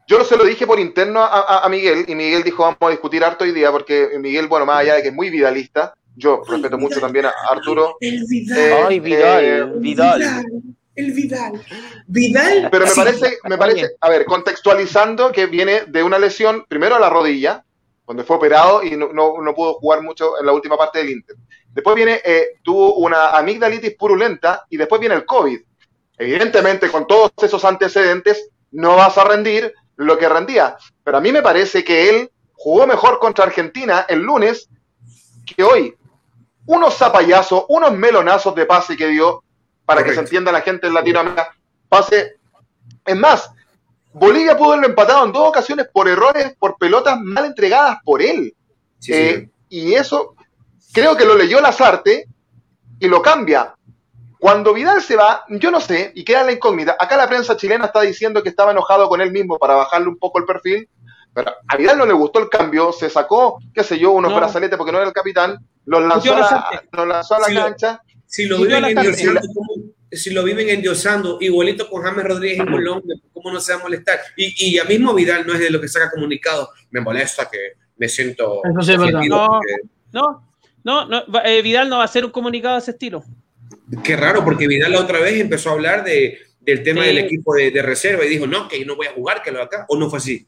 [0.10, 2.90] Yo se lo dije por interno a, a- a Miguel y Miguel dijo vamos a
[2.90, 6.42] discutir harto hoy día porque Miguel, bueno, más allá de que es muy vidalista, yo
[6.48, 8.58] respeto mucho también a Arturo, El Vidal.
[8.60, 10.46] Eh, Ay, Vidal, eh, Vidal.
[10.96, 11.62] El Vidal.
[12.08, 12.70] Vidal.
[12.72, 16.96] pero me sí, parece, me parece, a ver, contextualizando que viene de una lesión, primero
[16.96, 17.64] a la rodilla,
[18.08, 21.10] donde fue operado y no, no- no pudo jugar mucho en la última parte del
[21.12, 21.36] Inter.
[21.72, 25.60] Después viene, eh, tuvo una amigdalitis purulenta y después viene el COVID.
[26.18, 30.78] Evidentemente, con todos esos antecedentes, no vas a rendir lo que rendía.
[31.04, 34.68] Pero a mí me parece que él jugó mejor contra Argentina el lunes
[35.46, 35.94] que hoy.
[36.68, 39.44] Unos zapayazos, unos melonazos de pase que dio,
[39.86, 41.56] para que se entienda la gente en Latinoamérica,
[41.90, 42.36] pase.
[43.06, 43.50] Es más,
[44.14, 48.54] Bolivia pudo haberlo empatado en dos ocasiones por errores, por pelotas mal entregadas por él.
[49.00, 50.36] Sí, Eh, y eso
[50.94, 52.28] creo que lo leyó Lazarte
[53.00, 53.74] y lo cambia.
[54.40, 56.96] Cuando Vidal se va, yo no sé, y queda la incógnita.
[57.00, 60.18] Acá la prensa chilena está diciendo que estaba enojado con él mismo para bajarle un
[60.18, 60.88] poco el perfil,
[61.34, 64.38] pero a Vidal no le gustó el cambio, se sacó, qué sé yo, unos No.
[64.38, 65.58] brazaletes porque no era el capitán,
[65.88, 68.02] los lanzó, a la, los lanzó a la lo- cancha.
[68.26, 72.66] Si lo viven la endiosando, ¿cómo- si lo viven endiosando, igualito con James Rodríguez en
[72.68, 74.20] Colombia, ¿cómo no se va a molestar?
[74.38, 76.70] Y, y ya mismo Vidal no es de lo que saca comunicado.
[76.92, 77.58] Me molesta que
[77.98, 78.62] me siento.
[78.64, 79.16] Eso sí es verdad.
[79.20, 79.60] ofendido
[80.14, 80.44] No.
[80.84, 83.22] No, no, eh, Vidal no va a hacer un comunicado de ese estilo.
[84.04, 87.08] Qué raro, porque Vidal la otra vez empezó a hablar de, del tema Sí.
[87.08, 89.52] del equipo de, de reserva y dijo, no, que yo no voy a jugar, que
[89.52, 89.86] lo de acá.
[89.90, 90.46] ¿O no fue así?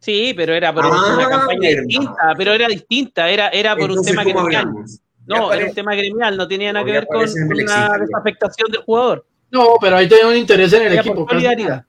[0.00, 4.02] Sí, pero era por Ah, una campaña distinta, pero era distinta, era, era por un
[4.02, 4.66] tema ¿cómo gremial.
[4.68, 5.00] hablamos?
[5.26, 9.26] No, era un tema gremial, no tenía nada que ver con, una desafectación del jugador.
[9.50, 11.26] No, pero ahí tenía un interés en el Era equipo.
[11.26, 11.84] por solidaridad.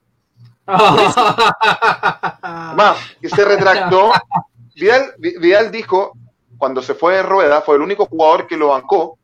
[2.76, 4.12] Más, y se retractó.
[4.74, 6.12] Vidal, Vi- Vidal dijo,
[6.58, 9.18] cuando se fue de rueda, fue el único jugador que lo bancó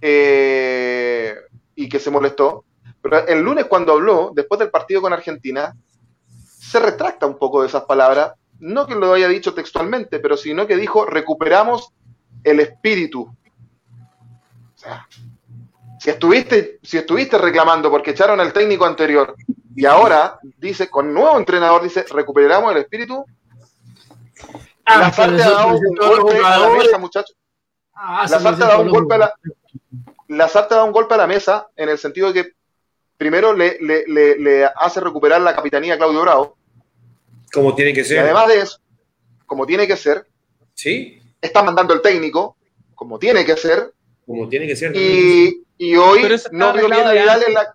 [0.00, 1.34] eh,
[1.74, 2.64] y que se molestó.
[3.02, 5.74] Pero el lunes cuando habló, después del partido con Argentina,
[6.70, 8.32] se retracta un poco de esas palabras.
[8.60, 11.92] No que lo haya dicho textualmente, pero sino que dijo, recuperamos
[12.42, 13.22] el espíritu.
[13.22, 15.06] O sea,
[15.98, 19.34] si estuviste, si estuviste reclamando porque echaron al técnico anterior
[19.74, 23.24] y ahora dice, con nuevo entrenador, dice, recuperamos el espíritu,
[24.84, 27.36] Ah, Lazarte pero ha dado un golpe a la mesa, muchachos.
[27.94, 29.34] Ah, me ha dado un golpe a la,
[30.28, 32.52] Lazarte ha dado un golpe a la mesa en el sentido de que
[33.16, 36.56] primero le, le- le- le hace recuperar la capitanía a Claudio Bravo,
[37.52, 38.18] Como tiene que y ser.
[38.20, 38.78] además de eso,
[39.46, 40.26] como tiene que ser,
[40.74, 42.56] Sí, está mandando el técnico,
[42.94, 43.92] como tiene que ser,
[44.26, 44.94] como tiene que ser.
[44.96, 47.74] y, y hoy no vio bien a Vidal en la...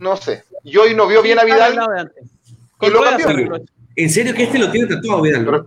[0.00, 2.24] No sé, y hoy no vio bien a Vidal arreglado de antes.
[2.44, 3.64] y Con lo cambió.
[3.96, 5.66] En serio que este lo tiene tatuado, Vidal,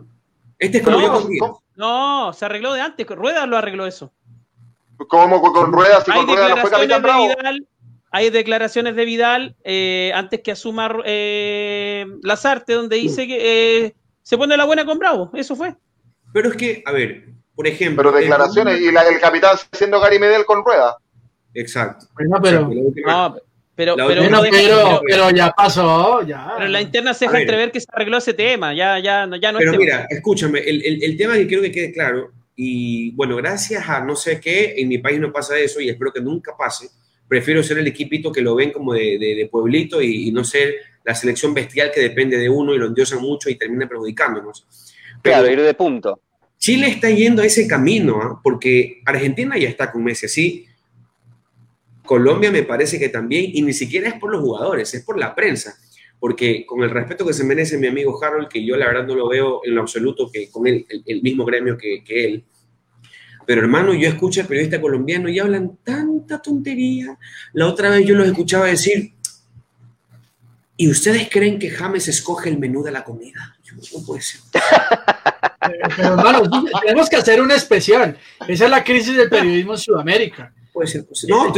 [0.60, 1.40] Este es como No, yo con Díaz.
[1.48, 3.06] ¿cómo, No, se arregló de antes.
[3.06, 4.12] con Ruedas lo arregló eso.
[5.08, 7.28] cómo con, con ruedas y Hay con ruedas no fue declaraciones capitán de Bravo?
[7.30, 7.68] Vidal.
[8.12, 14.38] Hay declaraciones de Vidal eh, antes que asuma eh, Lazarte, donde dice que eh, se
[14.38, 15.30] pone la buena con Bravo.
[15.34, 15.76] Eso fue.
[16.34, 18.04] Pero es que, a ver, por ejemplo.
[18.04, 20.96] Pero declaraciones, y la, el capitán siendo Gary Medel con ruedas.
[21.54, 22.06] Exacto.
[22.14, 23.36] Bueno, pero, Exacto, la última- No,
[23.76, 26.52] pero, La pero, última- uno bueno, deja- pero, pero- pero ya pasó, ya.
[26.56, 27.42] pero en la interna se deja ver.
[27.44, 28.74] entrever que se arregló ese tema.
[28.74, 29.84] Ya, ya, ya no es Pero tema.
[29.84, 34.00] mira, escúchame, el, el- el tema que quiero que quede claro, y bueno, gracias a
[34.04, 36.90] no sé qué, en mi país no pasa eso y espero que nunca pase.
[37.28, 40.44] Prefiero ser el equipito que lo ven como de, de- de pueblito y, y no
[40.44, 44.66] ser la selección bestial que depende de uno y lo endiosan mucho y termina perjudicándonos.
[45.22, 46.22] Pero Claro, ir de punto.
[46.58, 48.40] Chile está yendo a ese camino, ¿ah?
[48.44, 50.66] porque Argentina ya está con Messi así.
[52.04, 55.36] Colombia me parece que también, y ni siquiera es por los jugadores, es por la
[55.36, 55.76] prensa.
[56.20, 59.14] Porque con el respeto que se merece mi amigo Harold, que yo la verdad no
[59.16, 62.44] lo veo en lo absoluto que con él, el, el mismo gremio que, que él.
[63.48, 67.18] Pero hermano, yo escucho al periodista colombiano y hablan tanta tontería.
[67.54, 69.14] La otra vez yo los escuchaba decir,
[70.76, 73.58] ¿y ustedes creen que James escoge el menú de la comida?
[73.64, 74.42] Yo, no puede ser.
[75.96, 76.42] Pero, hermano,
[76.86, 78.18] tenemos que hacer un especial.
[78.50, 80.54] Esa es la crisis del periodismo en Sudamérica.
[80.78, 81.36] Puede ser posible.
[81.36, 81.52] el No,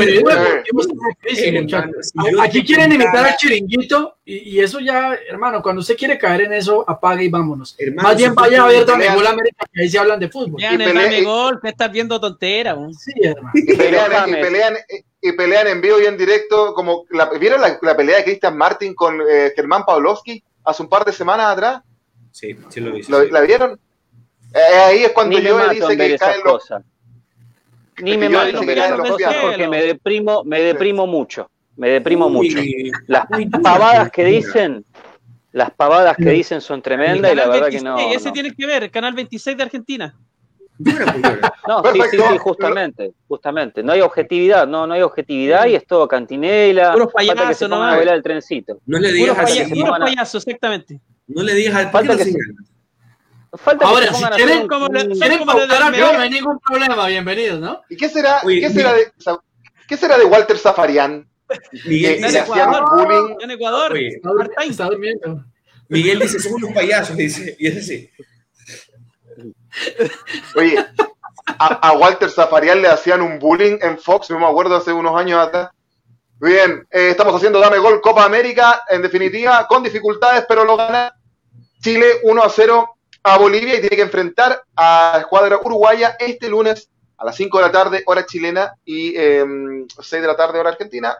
[2.24, 6.44] pero, Aquí quieren imitar al chiringuito y, y eso ya, hermano, cuando usted quiere caer
[6.44, 7.76] en eso, apague y vámonos.
[7.78, 10.62] Hermano, Más bien vaya a ver Dame Gol América, que ahí se hablan de fútbol.
[10.62, 12.76] Vean y el pelea- Dame y- Gol, que estás viendo tontera.
[12.76, 12.94] weón.
[12.94, 13.52] Sí, hermano.
[13.56, 14.74] Y pelean, y pelean,
[15.22, 18.56] y pelean en vivo y en directo, como la, ¿vieron la, la pelea de Cristian
[18.58, 21.82] Martin con eh, Germán Pavlovsky hace un par de semanas atrás?
[22.32, 23.12] Sí, sí lo hice.
[23.12, 23.32] ¿Lo- sí.
[23.32, 23.78] ¿La vieron?
[24.54, 26.54] Eh, ahí es cuando yo dice en que esas caen los...
[26.54, 26.84] cosas.
[28.04, 31.50] Ni me que mato que porque me deprimo, me deprimo mucho.
[31.78, 32.60] Me deprimo mucho.
[32.60, 34.36] Uy, Las uy, pavadas que dura.
[34.36, 34.86] dicen,
[35.54, 37.98] las pavadas que dicen son tremendas y la verdad que 26, no.
[38.00, 38.34] ese no.
[38.34, 40.16] tiene que ver, Canal 26 de Argentina.
[41.68, 43.84] No, sí, sí, sí, justamente, justamente.
[43.84, 46.94] No hay objetividad, no, no hay objetividad y es todo cantinela.
[46.94, 48.08] Puros falta que payasos se pongan nomás.
[48.08, 48.80] a trencito.
[48.86, 51.02] No le Puros digas paya- puros payasos, exactamente.
[51.28, 52.40] no le digas al Falta ¿por qué que se-?
[53.54, 55.54] Falta Ahora, si quieren, un- como le- ¿Quieren como.
[55.54, 57.82] No hay ningún problema, bienvenidos, ¿no?
[57.90, 59.12] ¿Y qué será, qué será, de,
[59.88, 61.28] ¿qué será de Walter Zafarian?
[61.86, 63.36] Miguel, Y En le dice, hacían Ecuador, bullying.
[63.42, 63.92] en Ecuador.
[63.94, 65.44] Oye, Está, está durmiendo.
[65.88, 68.10] Miguel dice, son unos payasos, dice, y es así.
[70.56, 70.86] Oye,
[71.48, 75.20] a, a Walter Zafarian le hacían un bullying en Fox, no me acuerdo, hace unos
[75.20, 75.70] años atrás.
[76.40, 81.14] Bien, eh, estamos haciendo Dame Gol Copa América, en definitiva, con dificultades, pero lo gana
[81.82, 86.50] Chile 1 a 0 a Bolivia y tiene que enfrentar a la escuadra uruguaya este
[86.50, 86.90] lunes
[87.20, 89.46] a las 5 de la tarde, hora chilena, y eh,
[90.00, 91.18] 6 de la tarde, hora argentina,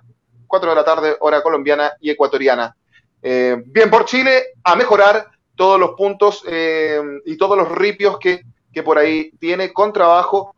[0.48, 2.74] 4 de la tarde, hora colombiana y ecuatoriana.
[3.22, 8.44] Eh, bien por Chile, a mejorar todos los puntos eh, y todos los ripios que,
[8.72, 10.56] que por ahí tiene con trabajo.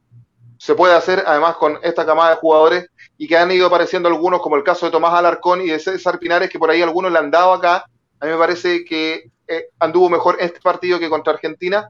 [0.59, 2.87] Se puede hacer además con esta camada de jugadores
[3.17, 6.19] y que han ido apareciendo algunos, como el caso de Tomás Alarcón y de César
[6.19, 7.85] Pinares, que por ahí algunos le han dado acá.
[8.19, 11.89] A mí me parece que eh, anduvo mejor este partido que contra Argentina,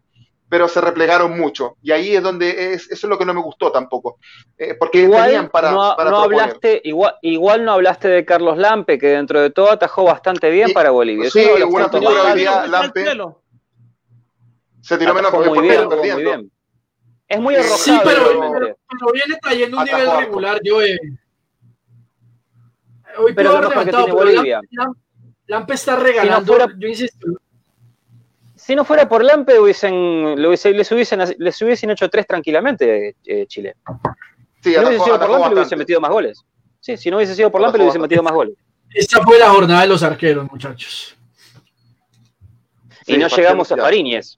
[0.50, 1.78] pero se replegaron mucho.
[1.82, 4.18] Y ahí es donde es, eso es lo que no me gustó tampoco.
[4.58, 8.58] Eh, porque tenían Igual para, no, para no hablaste, igual, igual no hablaste de Carlos
[8.58, 11.30] Lampe, que dentro de todo atajó bastante bien Y- para Bolivia.
[11.30, 13.06] Sí, una puntos figura día, Lampe.
[14.82, 16.32] Se tiró menos porque muy bien, atajó muy perdiendo.
[16.32, 16.52] bien.
[17.28, 20.82] Es muy arrojado Sí, pero, pero, pero viene trayendo un nivel regular, yo.
[20.82, 20.98] Eh.
[23.18, 24.60] Hoy Pero pero Bolivia.
[24.72, 25.00] Lampe,
[25.48, 27.28] Lampe- está regalando, fuera- yo insisto,
[28.64, 33.16] Si no fuera por Lampe, hubiesen, le hubiese- les, hubiesen, les hubiesen hecho tres tranquilamente
[33.26, 33.76] eh, Chile.
[34.64, 35.76] Sí, Si no hubiese sido por Lampe, le hubiese bastante.
[35.78, 36.46] metido más goles.
[36.80, 38.56] Sí, si no hubiese sido por Lampe, le Atajó hubiese metido más goles.
[38.94, 41.18] esta fue la jornada de los arqueros, muchachos.
[43.08, 43.78] Y Sí, no llegamos a.
[43.78, 44.38] Fariñez.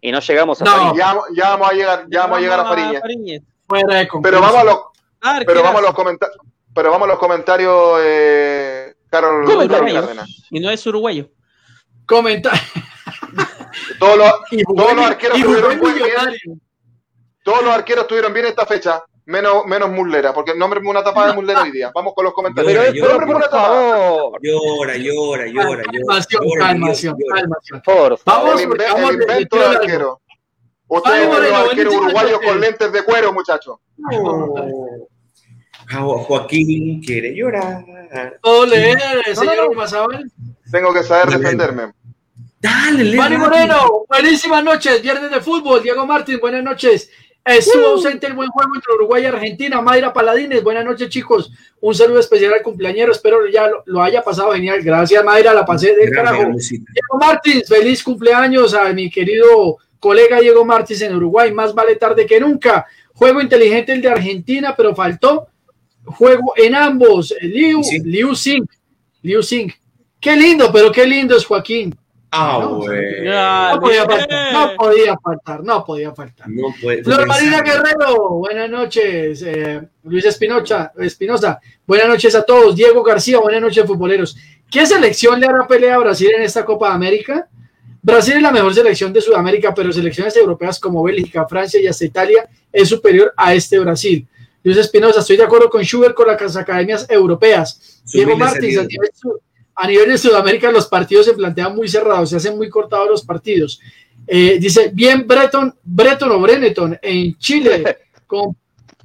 [0.00, 0.70] Y no llegamos a No.
[0.70, 0.96] Fariñez.
[0.96, 3.00] Ya, ya vamos a llegar, ya vamos a llegar a Fariñez.
[3.02, 3.42] Fariñez.
[3.68, 4.30] Fuera de concurso.
[4.30, 4.78] Pero vamos a los,
[5.20, 6.38] Ah, pero vamos a los comentarios,
[6.74, 9.92] pero vamos a los comentarios, eh, Carol, ¿Cómo Carol?
[9.92, 10.42] Cárdenas.
[10.50, 11.28] Y no es uruguayo.
[12.06, 12.50] Comenta-
[13.98, 16.60] Todos los, y Todos los arqueros y tuvieron buen bien.
[17.42, 21.34] Todos los arqueros estuvieron bien esta fecha, menos, menos Muslera, porque nómbreme una tapada de
[21.34, 21.90] Muslera hoy día.
[21.94, 22.72] Vamos con los comentarios.
[22.72, 25.82] Llora, pero llora, por una favor, Llora, llora, llora, llora.
[25.84, 27.40] Calmación, llora, calmación, llora.
[27.40, 27.82] calmación.
[27.84, 28.20] por favor.
[28.24, 29.82] Vamos, El, invento tiro de largo.
[29.82, 30.20] arquero.
[30.90, 33.76] Ustedes son los arqueros uruguayos con lentes de cuero, muchachos.
[34.12, 35.08] Oh.
[36.18, 37.82] Joaquín quiere llorar.
[38.42, 39.70] Todo leer, no, señor.
[40.70, 41.92] Tengo que saber defenderme.
[42.60, 45.82] Dale, Mari Moreno, buenísimas noches, viernes de fútbol.
[45.82, 47.08] Diego Martín, buenas noches.
[47.44, 49.80] Estuvo ausente el buen juego entre Uruguay y Argentina.
[49.80, 51.50] Mayra Paladines, buenas noches, chicos.
[51.80, 53.12] Un saludo especial al cumpleañero.
[53.12, 54.82] Espero ya lo, lo haya pasado genial.
[54.82, 55.54] Gracias, Mayra.
[55.54, 56.42] La pasé del carajo.
[56.42, 61.52] Diego Martins, feliz cumpleaños a mi querido colega Diego Martins en Uruguay.
[61.52, 62.86] Más vale tarde que nunca.
[63.14, 65.46] Juego inteligente el de Argentina, pero faltó
[66.04, 67.34] juego en ambos.
[67.40, 68.00] Liu, Sí.
[68.00, 68.66] Liu Sing.
[69.22, 69.72] Liu Sing.
[70.20, 71.96] Qué lindo, pero qué lindo es Joaquín.
[72.30, 73.74] Ah, No, bueno.
[73.74, 76.48] No podía faltar, no podía faltar, no podía faltar.
[76.48, 77.02] No puede.
[77.02, 79.42] Flor Marina Guerrero, buenas noches.
[79.46, 82.76] Eh, Luis Espinocha, Espinosa, buenas noches a todos.
[82.76, 84.36] Diego García, buenas noches, futboleros.
[84.70, 87.48] ¿Qué selección le hará pelea a Brasil en esta Copa de América?
[88.02, 92.04] Brasil es la mejor selección de Sudamérica, pero selecciones europeas como Bélgica, Francia y hasta
[92.04, 94.26] Italia es superior a este Brasil.
[94.62, 98.02] Luis Espinosa, estoy de acuerdo con Schubert con las academias europeas.
[98.12, 98.86] Diego Martins.
[99.80, 103.24] A nivel, de Sudamérica los partidos se plantean muy cerrados, se hacen muy cortados los
[103.24, 103.80] partidos.
[104.26, 108.54] Eh, dice, bien Breton, Breton o Breneton en Chile, com-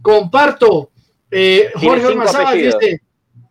[0.02, 0.90] comparto.
[1.30, 3.02] Eh, Jorge Ormazábal dice,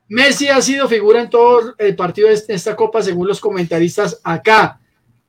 [0.09, 4.79] Messi ha sido figura en todo el partido de esta copa según los comentaristas acá.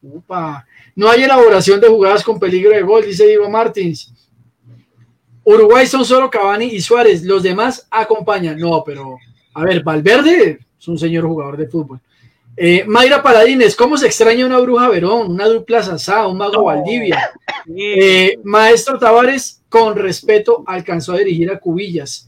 [0.01, 0.65] Upa.
[0.95, 4.11] No hay elaboración de jugadas con peligro de gol, dice Diego Martins.
[5.45, 8.57] Uruguay son solo Cavani y Suárez, los demás acompañan.
[8.57, 9.17] No, pero
[9.53, 12.01] a ver, Valverde es un señor jugador de fútbol.
[12.57, 17.31] Eh, Mayra Paladines, ¿cómo se extraña una bruja Verón, una dupla Sasá, un mago Valdivia?
[17.73, 22.27] Eh, Maestro Tavares, con respeto, alcanzó a dirigir a Cubillas.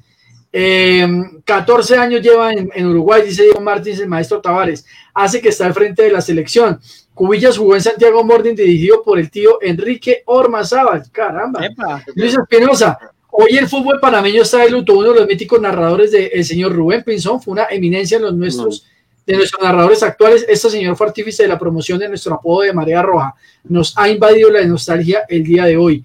[0.53, 1.05] Eh,
[1.43, 4.85] 14 años lleva en, en Uruguay, dice Diego Martins, el maestro Tavares.
[5.13, 6.79] Hace que está al frente de la selección.
[7.13, 11.03] Cubillas jugó en Santiago Morning, dirigido por el tío Enrique Ormazábal.
[11.11, 11.65] Caramba.
[11.65, 12.01] Epa.
[12.15, 12.97] Luis Espinosa,
[13.37, 14.93] hoy el fútbol panameño está de luto.
[14.93, 18.85] Uno de los míticos narradores del señor Rubén Pinzón fue una eminencia en los nuestros,
[19.25, 20.45] de nuestros narradores actuales.
[20.47, 23.33] Este señor fue artífice de la promoción de nuestro apodo de Marea Roja.
[23.65, 26.03] Nos ha invadido la nostalgia el día de hoy.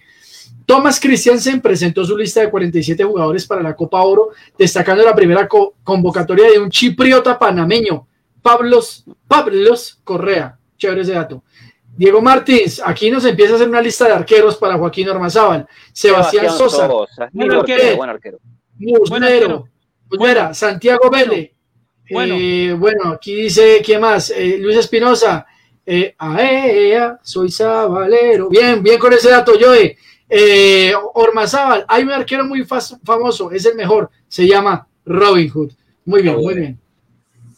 [0.67, 5.49] Thomas Christiansen presentó su lista de 47 jugadores para la Copa Oro, destacando la primera
[5.49, 8.07] co- convocatoria de un chipriota panameño,
[8.41, 10.57] Pablos, Pablos Correa.
[10.79, 11.43] Chévere ese dato.
[11.97, 15.67] Diego Martins, aquí nos empieza a hacer una lista de arqueros para Joaquín Ormazábal.
[15.93, 18.41] Sebastián, Sosa, Buen Buen arquero, arquero.
[18.79, 20.55] buen arquero.
[20.55, 21.51] Santiago Vélez.
[22.11, 22.35] Bueno.
[22.39, 24.31] Eh, bueno, aquí dice, ¿quién más?
[24.31, 25.47] Eh, Luis Espinosa.
[25.87, 28.49] Eh, aea, soy Sabalero.
[28.49, 29.97] Bien, bien con ese dato, Joe.
[30.29, 35.73] Eh, Ormazábal, hay un arquero muy famoso, es el mejor, se llama Robin Hood.
[36.05, 36.79] Muy bien, Ah, muy bien.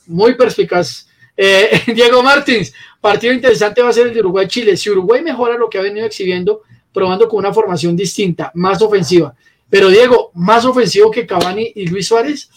[0.07, 1.07] Muy perspicaz.
[1.37, 2.73] Eh, Diego Martins,
[3.03, 4.77] partido interesante va a ser el de Uruguay-Chile.
[4.79, 6.63] Si Uruguay mejora lo que ha venido exhibiendo,
[6.95, 9.35] probando con una formación distinta, más ofensiva.
[9.69, 12.49] Pero Diego, más ofensivo que Cavani y Luis Suárez.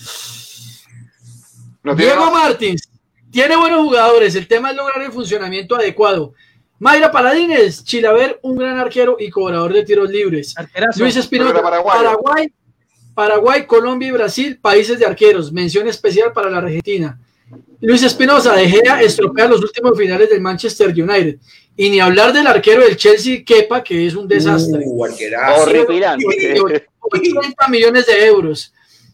[1.84, 2.32] No Diego.
[2.32, 2.88] Martins
[3.32, 4.36] tiene buenos jugadores.
[4.36, 6.34] El tema es lograr el funcionamiento adecuado.
[6.78, 10.58] Mayra Paladines, Chilaver, un gran arquero y cobrador de tiros libres.
[10.58, 11.00] Arquerazo.
[11.00, 11.62] Luis Espinosa.
[11.62, 12.54] Paraguay,
[13.14, 15.52] Paraguay, Colombia y Brasil, países de arqueros.
[15.52, 17.20] Mención especial para la Argentina.
[17.82, 21.38] Luis Espinosa, De Gea estropea los últimos finales del Manchester United.
[21.78, 24.84] Y ni hablar del arquero del Chelsea, Kepa, que es un desastre.
[24.86, 25.04] Uh.
[25.04, 26.26] Horripilante.
[27.02, 28.74] 80 millones de euros.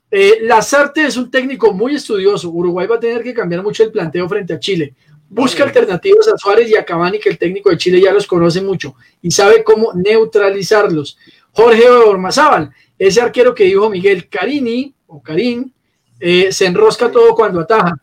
[0.09, 2.49] Eh, Lazarte es un técnico muy estudioso.
[2.49, 4.93] Uruguay va a tener que cambiar mucho el planteo frente a Chile.
[5.29, 8.61] Busca alternativas a Suárez y a Cavani, que el técnico de Chile ya los conoce
[8.61, 11.17] mucho y sabe cómo neutralizarlos.
[11.53, 15.71] Jorge Ormazábal, ese arquero que dijo Miguel Carini o Karim,
[16.19, 17.95] eh, se enrosca todo cuando ataja.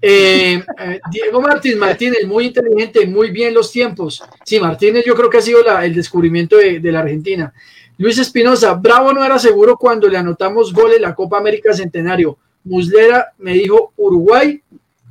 [0.00, 4.22] Eh, eh, Diego Martínez, Martínez, muy inteligente, muy bien los tiempos.
[4.44, 7.52] Sí, Martínez yo creo que ha sido la- el descubrimiento de, de la Argentina.
[7.96, 12.38] Luis Espinosa, Bravo no era seguro cuando le anotamos gol en la Copa América Centenario.
[12.62, 14.60] Muslera me dijo Uruguay,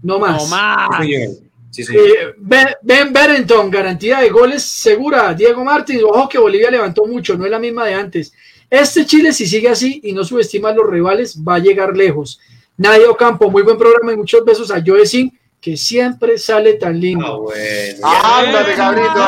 [0.03, 0.43] no más.
[0.43, 1.05] No más.
[1.05, 1.83] Sí.
[1.83, 1.93] Sí.
[1.95, 5.33] Eh, ben, Ben Berenton, garantía de goles segura.
[5.33, 8.33] Diego Martins, ojo que Bolivia levantó mucho, no es la misma de antes.
[8.69, 12.39] Este Chile, si sigue así y no subestima a los rivales, va a llegar lejos.
[12.78, 16.99] Nadia Ocampo, muy buen programa y muchos besos a Joe Sin, que siempre sale tan
[16.99, 17.25] lindo.
[17.25, 18.07] Ah, bueno.
[18.07, 19.19] Ándale, Eh, cabrito.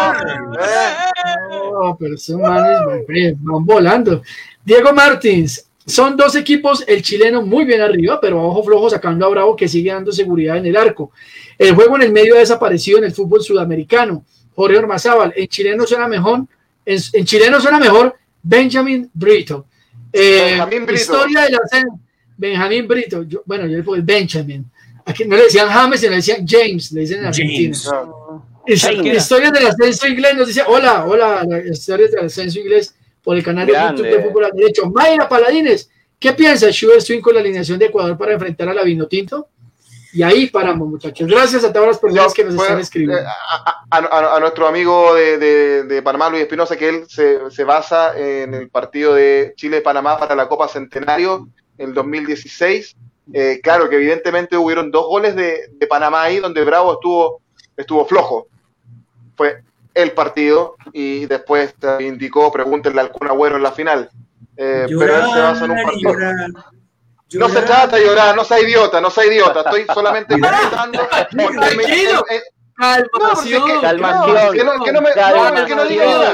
[0.61, 1.49] Eh.
[1.49, 3.03] No, pero esos manes van,
[3.39, 4.21] van volando.
[4.63, 9.25] Diego Martins, son dos equipos, el chileno muy bien arriba, pero a ojo flojo sacando
[9.25, 11.11] a Bravo que sigue dando seguridad en el arco.
[11.57, 14.23] El juego en el medio ha desaparecido en el fútbol sudamericano.
[14.55, 16.41] Jorge Ormazábal, en chileno suena mejor,
[16.85, 19.65] en, en chileno suena mejor Benjamin Brito.
[20.13, 21.01] Eh, Benjamín Brito.
[21.01, 21.99] Historia del ascenso.
[22.39, 24.65] Benjamín Brito, yo- bueno, yo le pongo Benjamin.
[25.05, 27.77] Aquí no le decían James, sino le decían James, le dicen en Argentina.
[28.65, 33.43] Historias del ascenso inglés nos dice, hola, hola, la- historias del ascenso inglés por el
[33.43, 34.03] canal Grande.
[34.03, 34.89] de YouTube de Fútbol al Derecho.
[34.89, 38.83] Mayra Paladines, ¿qué piensa Schubert Swing con la alineación de Ecuador para enfrentar a la
[38.83, 39.49] Vinotinto?
[40.13, 41.27] Y ahí paramos, muchachos.
[41.27, 43.21] Gracias a todas las personas que nos están escribiendo.
[43.21, 43.25] Eh,
[43.91, 49.53] a, nuestro amigo de, Panamá, Luis Espinosa, que él se, basa en el partido de
[49.57, 52.95] Chile-Panamá para la Copa Centenario en 2016.
[53.33, 57.41] Eh, claro que evidentemente hubieron dos goles de, Panamá ahí donde Bravo estuvo,
[57.75, 58.47] estuvo flojo.
[59.35, 59.63] Fue
[59.93, 64.09] el partido y después te indicó, pregúntenle al Kun Agüero en la final.
[64.57, 66.13] Eh, pero él se basa en un partido.
[67.33, 69.61] No se trata de llorar, no sea idiota, no sea idiota.
[69.61, 71.07] Estoy solamente comentando.
[71.29, 72.25] Tranquilo.
[72.79, 74.53] Calmación, calmación.
[74.53, 75.09] Que no, que no me,
[75.67, 76.31] que no diga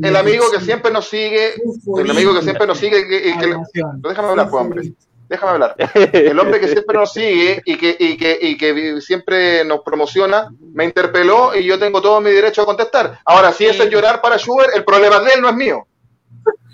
[0.00, 1.54] el, amigo que siempre nos sigue,
[1.98, 4.92] el amigo que siempre nos sigue, que, que, déjame hablar, pues, hombre.
[5.28, 5.74] Déjame hablar.
[6.12, 10.48] El hombre que siempre nos sigue y que, y que, y que siempre nos promociona,
[10.72, 13.18] me interpeló y yo tengo todo mi derecho a contestar.
[13.24, 15.84] Ahora, si eso es llorar para Schubert, el problema de él no es mío.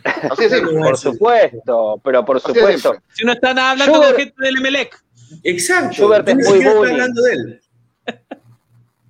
[0.05, 2.97] Así es Por supuesto, pero por supuesto.
[3.15, 5.03] Si no están hablando con gente del Emelec.
[5.45, 5.95] Exacto.
[5.95, 6.83] Schubert es muy bueno.
[6.83, 7.61] hablando de él.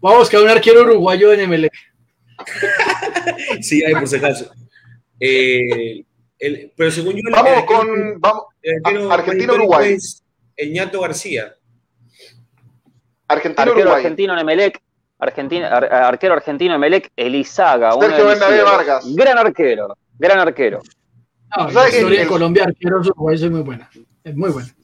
[0.00, 1.72] Vamos a buscar un arquero uruguayo en Emelec.
[3.60, 4.50] sí, hay por si acaso.
[5.18, 6.04] Eh,
[6.76, 7.22] pero según yo.
[7.30, 8.20] Vamos con.
[8.20, 8.44] Vamos,
[9.10, 9.96] Argentina-Uruguay.
[10.56, 11.54] El ñato García.
[13.28, 13.94] Argentina-Uruguay.
[13.96, 14.80] Argentino en Emelec.
[15.18, 17.92] Argentina, arquero argentino Emelec, Elizaga.
[17.92, 19.04] Sergio Bernabé Vargas.
[19.14, 19.96] Gran arquero.
[20.18, 20.80] Gran arquero.
[21.56, 23.90] No, la historia en Colombia, arqueros uruguayos es muy buena.
[24.24, 24.74] Es muy buena.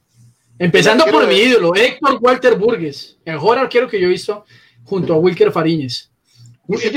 [0.59, 4.45] Empezando por mi ídolo, Héctor Walter Burgues, el mejor arquero que yo he visto
[4.87, 6.11] junto a Wilker Fariñez.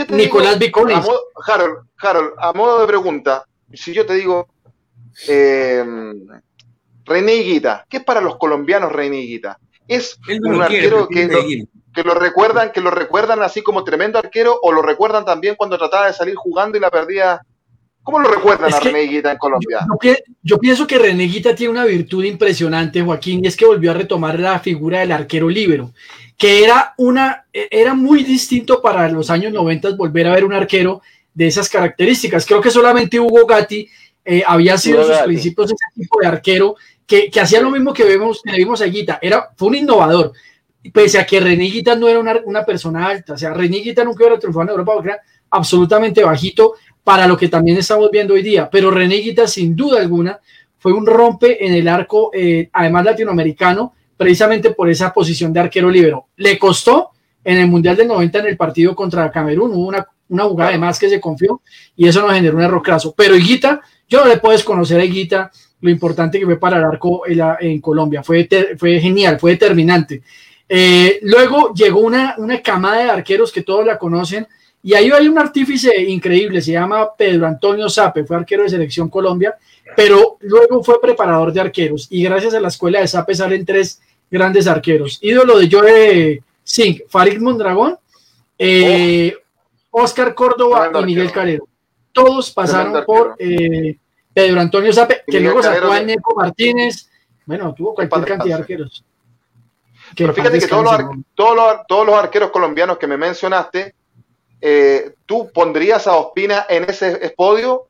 [0.09, 1.05] Nicolás Vicones.
[1.45, 4.47] Harold, Harold, a modo de pregunta, si yo te digo
[5.27, 5.83] eh,
[7.05, 9.59] René Higuita, ¿qué es para los colombianos René Higuita?
[9.87, 11.47] Es un arquero que lo,
[11.93, 15.77] que lo, recuerdan, que lo recuerdan así como tremendo arquero, o lo recuerdan también cuando
[15.77, 17.41] trataba de salir jugando y la perdía
[18.09, 19.85] ¿Cómo lo recuerdan a Reneguita en Colombia?
[20.41, 24.39] Yo, pienso que Reneguita tiene una virtud impresionante, Joaquín, y es que volvió a retomar
[24.39, 25.93] la figura del arquero libero,
[26.35, 31.03] que era, una, era muy distinto para los años 90 volver a ver un arquero
[31.35, 32.47] de esas características.
[32.47, 33.87] Creo que solamente Hugo Gatti
[34.25, 38.05] eh, había sido sus principios ese tipo de arquero que, que, hacía lo mismo que
[38.05, 39.19] vemos, que vimos a Guita.
[39.21, 40.33] Era, fue un innovador,
[40.91, 43.33] pese a que Reneguita no era una, una persona alta.
[43.33, 46.75] O sea, Reneguita nunca era triunfado en Europa porque era absolutamente bajito,
[47.09, 48.69] para lo que también estamos viendo hoy día.
[48.69, 50.39] Pero René Guita, sin duda alguna,
[50.77, 55.89] fue un rompe en el arco, eh, además latinoamericano, precisamente por esa posición de arquero
[55.89, 56.27] libero.
[56.35, 57.09] Le costó
[57.43, 60.77] en el Mundial del 90 en el partido contra Camerún, hubo una, una jugada de
[60.77, 61.63] más que se confió
[61.95, 63.11] y eso nos generó un error craso.
[63.17, 65.49] Pero Higuita, yo no le puedo desconocer a Higuita
[65.81, 68.47] lo importante que fue para el arco en, Colombia, fue,
[68.77, 70.21] fue genial, fue determinante.
[70.69, 74.45] Eh, luego llegó una, una camada de arqueros que todos la conocen,
[74.81, 79.09] y ahí hay un artífice increíble, se llama Pedro Antonio Sape, fue arquero de Selección
[79.09, 79.57] Colombia,
[79.95, 82.07] pero luego fue preparador de arqueros.
[82.09, 84.01] Y gracias a la escuela de Sape salen tres
[84.31, 85.19] grandes arqueros.
[85.21, 87.97] Ídolo de Joe Singh, Farid Mondragón,
[88.57, 89.35] eh,
[89.91, 91.67] Oscar Córdoba y Miguel Carrero.
[92.13, 93.97] Todos pasaron por eh,
[94.33, 97.09] Pedro Antonio Sape, que luego sacó a Neco Martínez.
[97.45, 99.03] Bueno, tuvo cualquier cantidad de arqueros.
[100.15, 103.93] Pero fíjate que todos los, todos, todos los arqueros colombianos que me mencionaste
[104.61, 107.87] eh, ¿tú pondrías a Ospina en ese podio?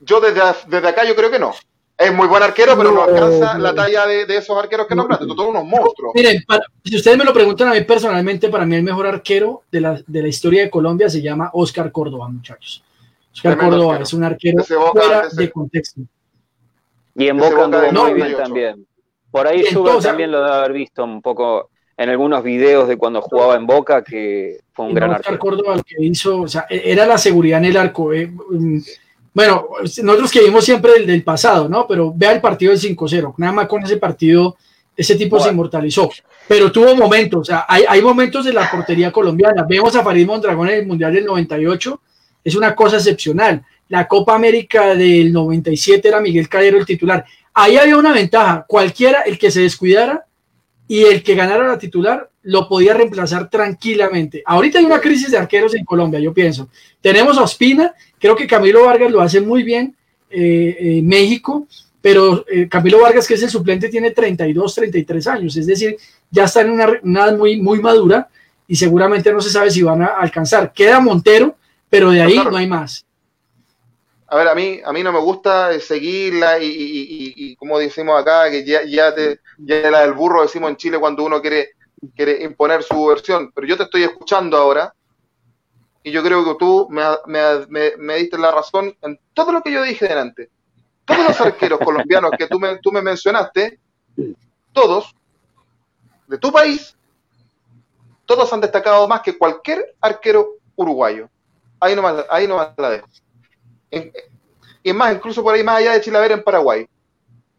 [0.00, 1.52] Yo desde, desde acá yo creo que no.
[1.98, 5.24] Es muy buen arquero, pero no, alcanza la talla de, esos arqueros que nombraste.
[5.24, 6.12] Son unos monstruos.
[6.14, 6.44] Miren,
[6.84, 10.02] si ustedes me lo preguntan a mí personalmente, para mí el mejor arquero de la,
[10.06, 12.84] de la historia de Colombia se llama Oscar Córdoba, muchachos.
[13.32, 16.02] Oscar Córdoba es un arquero fuera de contexto.
[17.14, 18.86] Y en Boca anduvo muy bien también.
[19.30, 23.22] Por ahí Schubert también lo debe haber visto un poco en algunos videos de cuando
[23.22, 25.38] jugaba en Boca, que fue un gran arquero.
[25.38, 28.12] Córdoba que hizo, o sea, e-, era la seguridad en el arco.
[28.12, 28.78] Eh, mm,
[29.32, 29.68] bueno,
[30.02, 31.86] nosotros que vimos siempre el del pasado, ¿no?
[31.86, 33.34] Pero vea el partido del 5-0.
[33.38, 34.56] Nada más con ese partido,
[34.96, 36.10] ese tipo se inmortalizó.
[36.48, 39.66] Pero tuvo momentos, o sea, hay, hay momentos de la portería colombiana.
[39.68, 42.00] Vemos a Farid Mondragón en el Mundial del 98.
[42.44, 43.62] Es una cosa excepcional.
[43.88, 47.24] La Copa América del 97 era Miguel Calero el titular.
[47.52, 48.64] Ahí había una ventaja.
[48.66, 50.26] Cualquiera, el que se descuidara,
[50.88, 54.42] y el que ganara la titular lo podía reemplazar tranquilamente.
[54.46, 56.68] Ahorita hay una crisis de arqueros en Colombia, yo pienso.
[57.00, 59.96] Tenemos a Ospina, creo que Camilo Vargas lo hace muy bien
[60.30, 61.66] eh, en México,
[62.00, 65.96] pero eh, Camilo Vargas, que es el suplente, tiene 32, 33 años, es decir,
[66.30, 68.28] ya está en una, edad muy, muy madura
[68.68, 70.72] y seguramente no se sabe si van a alcanzar.
[70.72, 71.56] Queda Montero,
[71.90, 73.06] pero de ahí no hay más
[74.28, 78.64] a ver, a mí, a mí no me gusta seguirla y, como decimos acá, que
[78.64, 81.70] ya, ya, te, ya la del burro decimos en Chile cuando uno quiere,
[82.14, 84.92] quiere imponer su versión, pero yo te estoy escuchando ahora
[86.02, 89.72] y yo creo que tú me, me, me, diste la razón en todo lo que
[89.72, 90.50] yo dije delante.
[91.04, 93.78] Todos los arqueros colombianos que tú me, tú me mencionaste,
[94.72, 95.14] todos,
[96.26, 96.96] de tu país,
[98.24, 101.28] todos han destacado más que cualquier arquero uruguayo.
[101.78, 103.06] Ahí nomás, ahí nomás la dejo.
[104.82, 106.86] Y más, incluso por ahí más allá de Chilaver en Paraguay.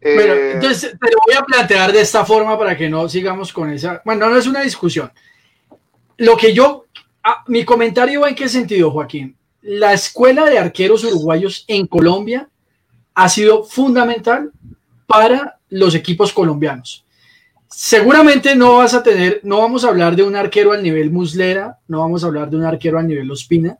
[0.00, 3.52] Bueno, eh, entonces te lo voy a plantear de esta forma para que no sigamos
[3.52, 4.00] con esa.
[4.04, 5.10] Bueno, no es una discusión.
[6.18, 6.86] Lo que yo,
[7.24, 9.36] ah, mi comentario va en qué sentido, Joaquín.
[9.62, 12.48] La escuela de arqueros uruguayos en Colombia
[13.14, 14.52] ha sido fundamental
[15.06, 17.04] para los equipos colombianos.
[17.68, 21.78] Seguramente no vas a tener, no vamos a hablar de un arquero al nivel Muslera,
[21.88, 23.78] no vamos a hablar de un arquero al nivel Ospina,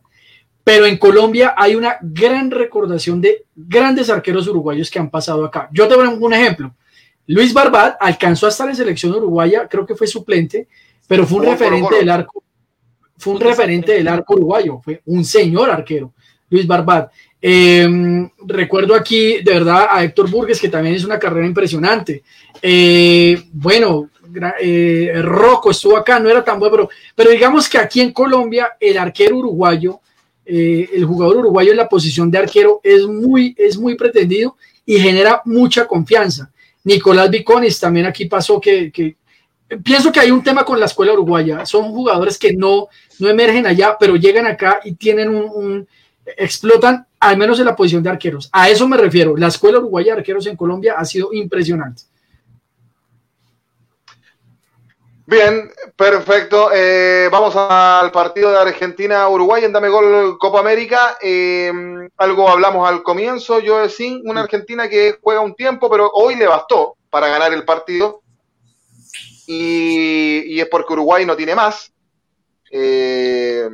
[0.69, 5.67] pero en Colombia hay una gran recordación de grandes arqueros uruguayos que han pasado acá.
[5.71, 6.75] Yo te voy a un ejemplo.
[7.25, 10.67] Luis Barbat alcanzó a estar en selección uruguaya, creo que fue suplente,
[11.07, 12.43] pero fue un referente del arco,
[13.17, 16.13] fue un referente del arco uruguayo, fue un señor arquero,
[16.51, 17.11] Luis Barbat.
[17.41, 22.21] Em, recuerdo aquí, de verdad, a Héctor Burgues, que también es una carrera impresionante.
[22.61, 24.11] Eh, bueno,
[24.61, 28.77] eh, Rocco estuvo acá, no era tan bueno, pero, pero digamos que aquí en Colombia
[28.79, 30.01] el arquero uruguayo
[30.51, 34.97] eh, el jugador uruguayo en la posición de arquero es muy, es muy pretendido y
[34.97, 36.51] genera mucha confianza.
[36.83, 38.91] Nicolás Viconis también aquí pasó que,
[39.83, 41.67] pienso que hay un tema con la escuela uruguaya.
[41.67, 42.87] Son jugadores que no,
[43.19, 45.87] no emergen allá, pero llegan acá y tienen un,
[46.37, 48.49] explotan al menos en la posición de arqueros.
[48.51, 49.37] A eso me refiero.
[49.37, 52.03] La escuela uruguaya de arqueros en Colombia ha sido impresionante.
[55.29, 56.71] Bien, perfecto.
[56.73, 61.19] Eh, vamos al partido de Argentina-Uruguay en Dame Gol Copa América.
[61.21, 61.71] Eh,
[62.17, 66.47] algo hablamos al comienzo, yo decía, una Argentina que juega un tiempo, pero hoy le
[66.47, 68.23] bastó para ganar el partido.
[69.45, 71.93] Y, es porque Uruguay no tiene más.
[72.71, 73.69] Eh,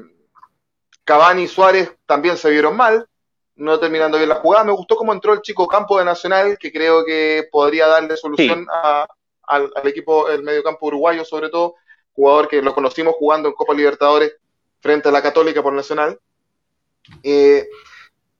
[1.05, 3.07] Cavani y Suárez también se vieron mal,
[3.55, 4.65] no terminando bien la jugada.
[4.65, 8.67] Me gustó cómo entró el chico campo de Nacional, que creo que podría darle solución
[8.69, 9.07] a
[9.47, 11.75] al, equipo, el mediocampo uruguayo sobre todo,
[12.13, 14.33] jugador que lo conocimos jugando en Copa Libertadores
[14.79, 16.19] frente a la Católica por Nacional.
[17.23, 17.67] Eh,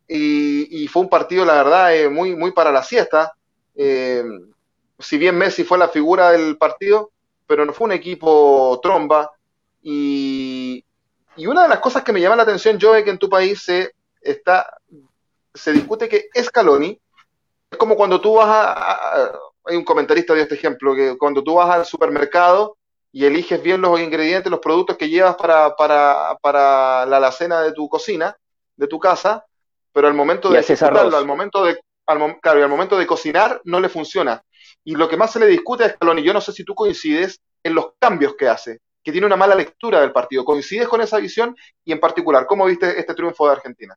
[0.07, 3.33] y, fue un partido, la verdad, eh, muy, muy para la siesta.
[3.75, 4.23] Eh,
[4.99, 7.11] si bien Messi fue la figura del partido,
[7.47, 9.31] pero no fue un equipo tromba.
[9.81, 10.83] Y,
[11.37, 13.93] una de las cosas que me llama la atención, Joe, que en tu país se,
[14.21, 14.77] está,
[15.53, 16.99] se discute que Scaloni
[17.71, 19.31] es como cuando tú vas a,
[19.65, 22.77] hay un comentarista de este ejemplo, que cuando tú vas al supermercado
[23.11, 27.71] y eliges bien los ingredientes, los productos que llevas para, para, para la alacena de
[27.71, 28.35] tu cocina,
[28.75, 29.45] de tu casa,
[29.93, 30.59] pero al momento de
[31.17, 34.43] al momento de, al, claro, al momento de cocinar no le funciona.
[34.83, 37.39] Y lo que más se le discute a Scaloni, yo no sé si tú coincides
[37.63, 40.43] en los cambios que hace, que tiene una mala lectura del partido.
[40.43, 41.55] ¿Coincides con esa visión?
[41.83, 43.95] Y en particular, ¿cómo viste este triunfo de Argentina?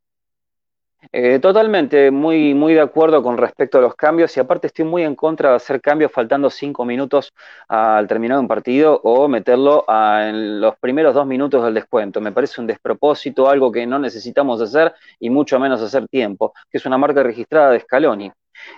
[1.12, 5.05] Eh, totalmente, muy, muy de acuerdo con respecto a los cambios y aparte estoy muy
[5.05, 7.32] en contra de hacer cambios faltando cinco minutos
[7.68, 12.20] al terminar un partido o meterlo en los primeros dos minutos del descuento.
[12.20, 16.78] Me parece un despropósito, algo que no necesitamos hacer y mucho menos hacer tiempo, que
[16.78, 18.32] es una marca registrada de Scaloni.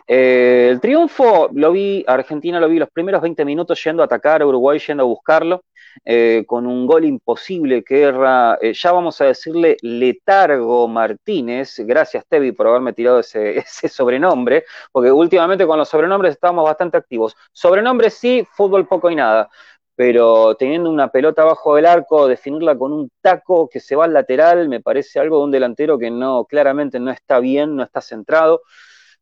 [0.07, 4.43] Eh, el triunfo lo vi, Argentina lo vi los primeros 20 minutos yendo a atacar,
[4.43, 5.63] a Uruguay yendo a buscarlo,
[6.05, 11.77] eh, con un gol imposible que era, eh, ya vamos a decirle, Letargo Martínez.
[11.81, 16.97] Gracias, Tevi, por haberme tirado ese, ese sobrenombre, porque últimamente con los sobrenombres estábamos bastante
[16.97, 17.37] activos.
[17.53, 19.49] Sobrenombres sí, fútbol poco y nada
[19.95, 24.15] pero teniendo una pelota abajo del arco, definirla con un taco que se va al
[24.15, 28.01] lateral, me parece algo de un delantero que no, claramente no está bien, no está
[28.01, 28.63] centrado.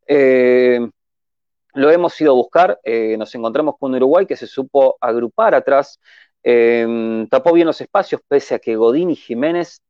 [0.06, 0.78] Eh,
[1.74, 2.78] lo hemos ido a buscar,
[3.18, 6.00] nos encontramos con Uruguay que se supo agrupar atrás,
[6.50, 9.82] Em, tapó bien los espacios, pese a que Godín y Jiménez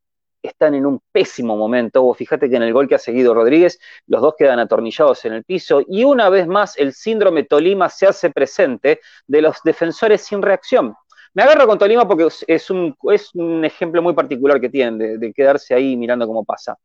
[0.42, 2.12] están en un pésimo momento.
[2.14, 3.78] fíjate que en el gol que ha seguido Rodríguez,
[4.08, 5.82] los dos quedan atornillados en el piso.
[5.86, 8.98] Y una vez más, el síndrome Tolima se hace presente
[9.28, 10.96] de los defensores sin reacción.
[11.34, 15.32] Me agarro con Tolima porque es un, es un ejemplo muy particular que tienen de,
[15.32, 16.76] quedarse ahí mirando cómo pasa.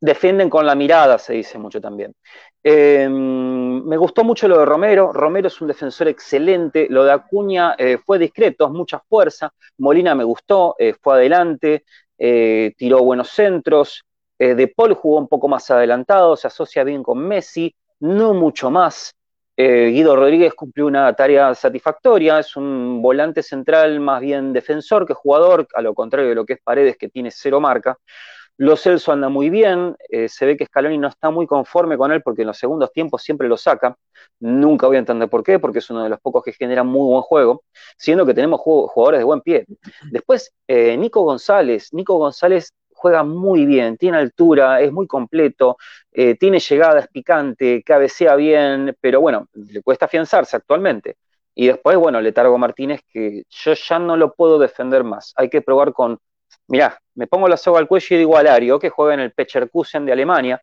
[0.00, 2.14] Defienden con la mirada, se dice mucho también.
[2.62, 5.12] Em, me gustó mucho lo de Romero.
[5.12, 6.86] Romero es un defensor excelente.
[6.90, 9.52] Lo de Acuña eh, fue discreto, mucha fuerza.
[9.78, 11.84] Molina me gustó, eh, fue adelante,
[12.18, 14.04] eh, tiró buenos centros.
[14.38, 19.14] de Paul jugó un poco más adelantado, se asocia bien con Messi, no mucho más.
[19.62, 25.12] Eh, Guido Rodríguez cumplió una tarea satisfactoria, es un volante central más bien defensor que
[25.12, 27.98] jugador, a lo contrario de lo que es Paredes, que tiene cero marca.
[28.56, 32.10] Lo Celso anda muy bien, eh, se ve que Scaloni no está muy conforme con
[32.10, 33.94] él porque en los segundos tiempos siempre lo saca.
[34.38, 37.10] Nunca voy a entender por qué, porque es uno de los pocos que genera muy
[37.10, 37.62] buen juego,
[37.98, 39.66] siendo que tenemos jugadores de buen pie.
[40.10, 41.92] Después, eh, Nico González.
[41.92, 45.78] Nico González juega muy bien, tiene altura, es muy completo,
[46.12, 51.16] eh, tiene llegada, es picante, cabecea bien, pero bueno, le cuesta afianzarse actualmente.
[51.54, 55.32] Y después, bueno, Letargo Martínez, que yo ya no lo puedo defender más.
[55.36, 56.18] Hay que probar con,
[56.68, 59.32] mirá, me pongo la soga al cuello y digo a Lario, que juega en el
[59.32, 60.62] Pecherkusen de Alemania.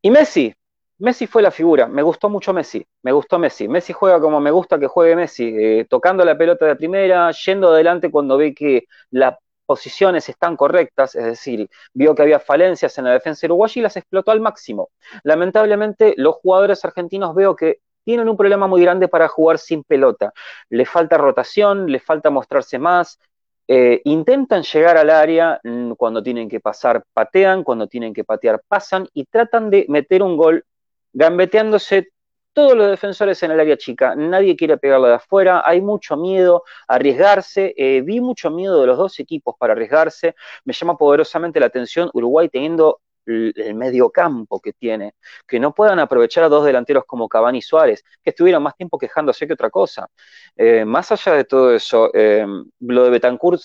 [0.00, 0.54] Y Messi,
[0.98, 3.68] Messi fue la figura, me gustó mucho Messi, me gustó Messi.
[3.68, 7.68] Messi juega como me gusta que juegue Messi, eh, tocando la pelota de primera, yendo
[7.70, 9.36] adelante cuando ve que las
[9.72, 13.96] posiciones están correctas, es decir, vio que había falencias en la defensa uruguaya y las
[13.96, 14.90] explotó al máximo.
[15.22, 20.34] Lamentablemente, los jugadores argentinos veo que tienen un problema muy grande para jugar sin pelota.
[20.68, 23.18] Le falta rotación, le falta mostrarse más.
[23.66, 28.60] Eh, intentan llegar al área mm, cuando tienen que pasar, patean, cuando tienen que patear,
[28.68, 30.66] pasan y tratan de meter un gol
[31.14, 32.10] gambeteándose
[32.52, 34.14] todos los defensores en el área chica.
[34.14, 37.74] Nadie quiere pegarlo de afuera, hay mucho miedo a arriesgarse.
[37.76, 40.34] Eh, vi mucho miedo de los dos equipos para arriesgarse.
[40.64, 45.14] Me llama poderosamente la atención Uruguay teniendo el medio campo que tiene,
[45.46, 48.98] que no puedan aprovechar a dos delanteros como Cavani y Suárez, que estuvieron más tiempo
[48.98, 50.08] quejándose que otra cosa.
[50.56, 52.46] Eh, más allá de todo eso, eh,
[52.80, 53.60] lo de Betancourt,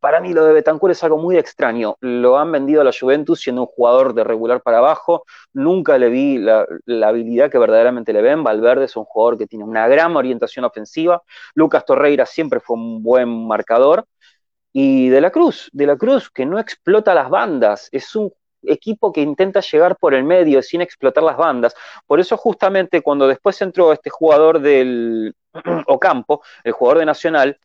[0.00, 1.96] para mí lo de Betancourt es algo muy extraño.
[2.00, 5.24] Lo han vendido a la Juventus siendo un jugador de regular para abajo.
[5.52, 8.42] Nunca le vi la, la habilidad que verdaderamente le ven.
[8.42, 11.22] Valverde es un jugador que tiene una gran orientación ofensiva.
[11.54, 14.06] Lucas Torreira siempre fue un buen marcador.
[14.72, 18.32] Y De la Cruz, De la Cruz, que no explota las bandas, es un
[18.64, 21.74] equipo que intenta llegar por el medio sin explotar las bandas.
[22.06, 25.34] Por eso justamente cuando después entró este jugador del
[25.86, 27.58] Ocampo, el jugador de Nacional,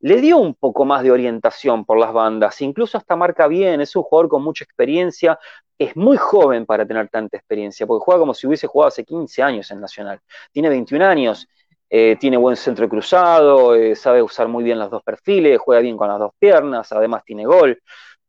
[0.00, 3.96] le dio un poco más de orientación por las bandas, incluso hasta marca bien, es
[3.96, 5.38] un jugador con mucha experiencia,
[5.78, 9.42] es muy joven para tener tanta experiencia, porque juega como si hubiese jugado hace 15
[9.42, 10.20] años en Nacional,
[10.52, 11.48] tiene 21 años,
[11.88, 15.96] eh, tiene buen centro cruzado, eh, sabe usar muy bien los dos perfiles, juega bien
[15.96, 17.80] con las dos piernas, además tiene gol,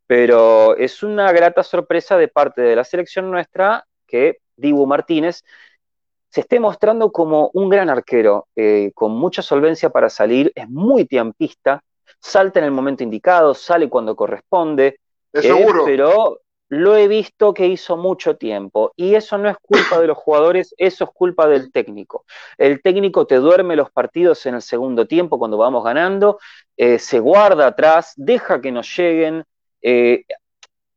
[0.06, 5.44] pero es una grata sorpresa de parte de la selección nuestra que Dibu Martínez
[6.30, 11.06] se esté mostrando como un gran arquero, eh, con mucha solvencia para salir, es muy
[11.06, 11.82] tiempista,
[12.20, 15.00] salta en el momento indicado, sale cuando corresponde,
[15.34, 15.86] Es seguro.
[15.86, 20.18] pero lo he visto que hizo mucho tiempo y eso no es culpa de los
[20.18, 22.26] jugadores, eso es culpa del técnico.
[22.58, 26.40] El técnico te duerme los partidos en el segundo tiempo cuando vamos ganando,
[26.76, 29.46] eh, se guarda atrás, deja que nos lleguen,
[29.82, 30.26] eh,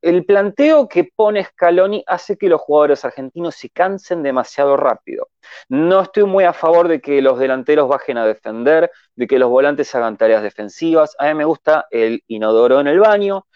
[0.03, 5.29] el planteo que pone Scaloni hace que los jugadores argentinos se cansen demasiado rápido.
[5.69, 9.51] No estoy muy a favor de que los delanteros bajen a defender, de que los
[9.51, 11.15] volantes hagan tareas defensivas.
[11.19, 13.47] A mí me gusta el inodoro en el baño,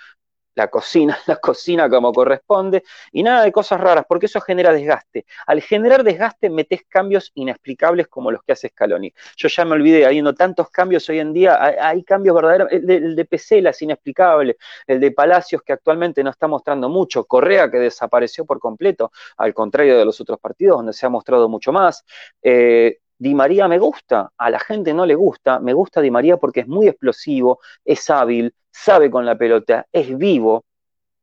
[0.55, 5.26] la cocina, la cocina como corresponde, y nada de cosas raras, porque eso genera desgaste.
[5.46, 9.12] Al generar desgaste, metes cambios inexplicables como los que hace Scaloni.
[9.36, 12.68] Yo ya me olvidé, habiendo tantos cambios hoy en día, hay, cambios verdaderos.
[12.70, 16.88] El de, el de Pesela es inexplicable, el de Palacios que actualmente no está mostrando
[16.88, 21.09] mucho, Correa que desapareció por completo, al contrario de los otros partidos donde se ha
[21.09, 22.05] mostrado mucho más.
[22.42, 26.37] Eh, Di María me gusta, a la gente no le gusta, me gusta Di María
[26.37, 30.64] porque es muy explosivo, es hábil, sabe con la pelota, es vivo,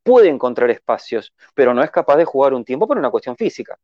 [0.04, 3.78] puede encontrar espacios, pero no es capaz de jugar un tiempo por una cuestión física.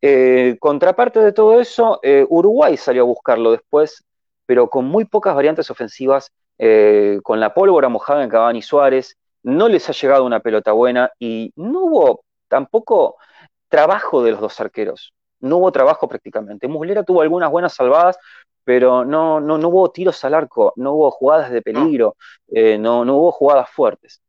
[0.00, 4.02] Eh, contraparte de todo eso, eh, Uruguay salió a buscarlo después,
[4.46, 9.68] pero con muy pocas variantes ofensivas, eh, con la pólvora mojada en Cavani Suárez, no
[9.68, 13.16] les ha llegado una pelota buena y no hubo tampoco
[13.68, 15.12] trabajo de los dos arqueros
[15.42, 16.68] no hubo trabajo prácticamente.
[16.68, 18.16] Muslera tuvo algunas buenas salvadas,
[18.64, 22.16] pero no, no, no hubo tiros al arco, no hubo jugadas de peligro,
[22.48, 24.20] eh, no, no hubo jugadas fuertes.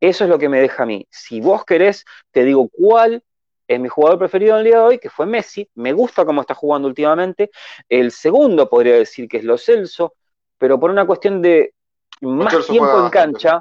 [0.00, 1.06] Eso es lo que me deja a mí.
[1.10, 3.22] Si vos querés, te digo cuál
[3.66, 5.68] es mi jugador preferido en el día de hoy, que fue Messi.
[5.74, 7.50] Me gusta cómo está jugando últimamente.
[7.88, 10.14] El segundo podría decir que es Lo Celso,
[10.56, 11.74] pero por una cuestión de
[12.20, 13.60] más tiempo en cancha,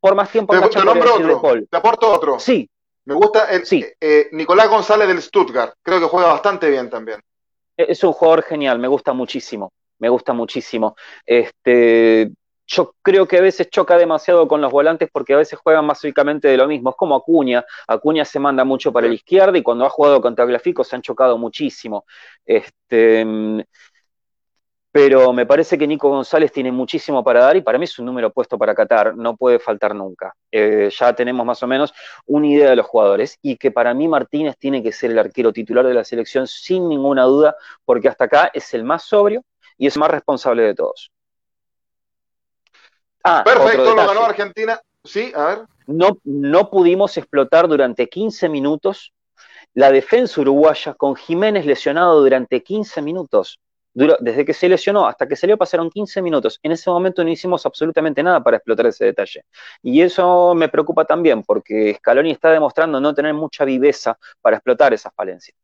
[0.00, 0.80] por más tiempo en cancha.
[0.80, 2.38] Te, nombro otro, te aporto otro.
[2.38, 2.68] Sí,
[3.04, 3.84] me gusta el, sí.
[4.00, 5.74] eh, Nicolás González del Stuttgart.
[5.82, 7.20] Creo que juega bastante bien también.
[7.76, 9.72] Es un jugador genial, me gusta muchísimo.
[9.98, 10.96] Me gusta muchísimo.
[11.24, 12.30] Este,
[12.66, 16.02] yo creo que a veces choca demasiado con los volantes porque a veces juegan más
[16.04, 16.90] únicamente de lo mismo.
[16.90, 17.64] Es como Acuña.
[17.86, 21.02] Acuña se manda mucho para la izquierda y cuando ha jugado contra Glafico se han
[21.02, 22.04] chocado muchísimo.
[22.44, 23.24] Este,
[24.96, 28.06] pero me parece que Nico González tiene muchísimo para dar y para mí es un
[28.06, 30.34] número puesto para Qatar, no puede faltar nunca.
[30.50, 31.92] Eh, ya tenemos más o menos
[32.24, 35.52] una idea de los jugadores y que para mí Martínez tiene que ser el arquero
[35.52, 39.44] titular de la selección sin ninguna duda, porque hasta acá es el más sobrio
[39.76, 41.12] y es el más responsable de todos.
[43.22, 44.80] Ah, Perfecto, lo ganó Argentina.
[45.04, 45.58] Sí, a ver.
[45.86, 49.12] No, no pudimos explotar durante 15 minutos
[49.74, 53.60] la defensa uruguaya con Jiménez lesionado durante 15 minutos
[53.96, 56.60] desde que se lesionó hasta que salió pasaron 15 minutos.
[56.62, 59.44] En ese momento no hicimos absolutamente nada para explotar ese detalle.
[59.82, 64.92] Y eso me preocupa también porque Scaloni está demostrando no tener mucha viveza para explotar
[64.92, 65.56] esas falencias.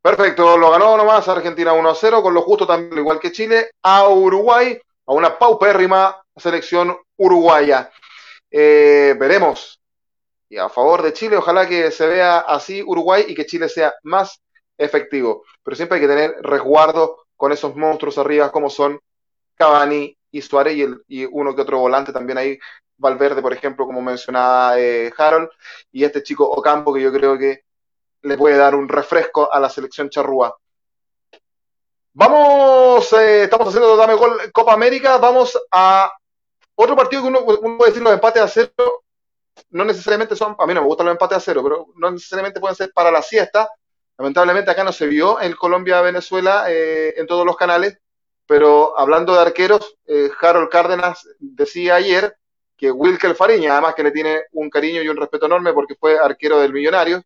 [0.00, 4.78] Perfecto, lo ganó nomás Argentina 1-0, con lo justo también, igual que Chile, a Uruguay,
[5.04, 7.90] a una paupérrima selección uruguaya.
[8.50, 9.78] Eh, veremos.
[10.48, 13.92] Y a favor de Chile, ojalá que se vea así Uruguay y que Chile sea
[14.04, 14.40] más
[14.78, 15.44] efectivo.
[15.62, 18.98] Pero siempre hay que tener resguardo con esos monstruos arriba como son
[19.54, 22.58] Cavani y Suárez y, el, y uno que otro volante también ahí,
[22.96, 25.48] Valverde, por ejemplo, como mencionaba eh, Harold,
[25.92, 27.64] y este chico Ocampo que yo creo que
[28.22, 30.56] le puede dar un refresco a la selección charrúa.
[32.12, 36.12] Vamos, eh, estamos haciendo Dame Gol Copa América, vamos a
[36.74, 39.04] otro partido que uno, uno, puede decir los empates a cero,
[39.70, 42.58] no necesariamente son, a mí no me gustan los empates a cero, pero no necesariamente
[42.58, 43.68] pueden ser para la siesta.
[44.18, 47.98] Lamentablemente acá no se vio en Colombia-Venezuela eh, en todos los canales,
[48.46, 52.36] pero hablando de arqueros, eh, Harold Cárdenas decía ayer
[52.76, 56.18] que Wilker Fariña, además que le tiene un cariño y un respeto enorme porque fue
[56.18, 57.22] arquero del Millonario,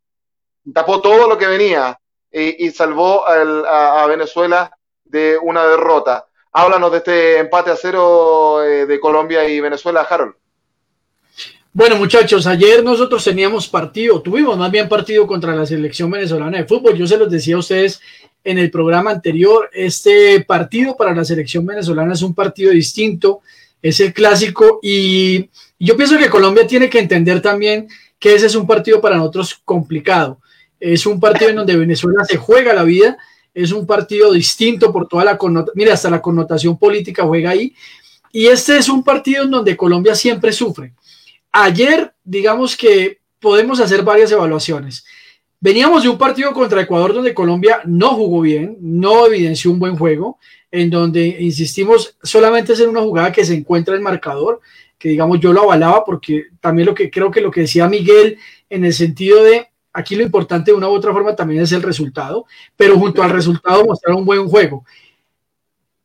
[0.75, 1.99] tapó todo lo que venía
[2.31, 6.27] y, y salvó al, a, Venezuela de una derrota.
[6.53, 10.35] Háblanos de este empate a cero eh, de Colombia y Venezuela, Harold.
[11.75, 16.67] Bueno, muchachos, ayer nosotros teníamos partido, tuvimos más bien partido contra la selección venezolana de
[16.67, 16.99] fútbol.
[16.99, 17.99] Yo se los decía a ustedes
[18.45, 23.41] en el programa anterior, este partido para la selección venezolana es un partido distinto,
[23.81, 27.89] es el clásico y yo pienso que Colombia tiene que entender también
[28.19, 30.41] que ese es un partido para nosotros complicado.
[30.79, 33.17] Es un partido en donde Venezuela se juega la vida,
[33.55, 37.75] es un partido distinto por toda la connotación, mira, hasta la connotación política juega ahí.
[38.31, 40.93] Y este es un partido en donde Colombia siempre sufre.
[41.53, 45.05] Ayer, digamos que podemos hacer varias evaluaciones.
[45.61, 49.97] Veníamos de un partido contra Ecuador donde Colombia no jugó bien, no evidenció un buen
[49.97, 50.39] juego,
[50.71, 54.61] en donde, insistimos, solamente es en una jugada que se encuentra el marcador,
[54.99, 58.39] que digamos yo lo avalaba porque también lo que creo que lo que decía Miguel
[58.71, 61.83] en el sentido de aquí lo importante de una u otra forma también es el
[61.83, 62.47] resultado,
[62.77, 64.85] pero junto al resultado mostrar un buen juego.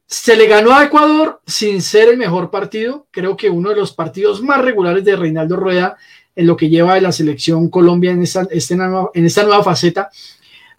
[0.09, 3.91] Se le ganó a Ecuador sin ser el mejor partido, creo que uno de los
[3.91, 5.97] partidos más regulares de Reinaldo Rueda
[6.33, 10.09] en lo que lleva de la selección Colombia en esta, en esta nueva faceta,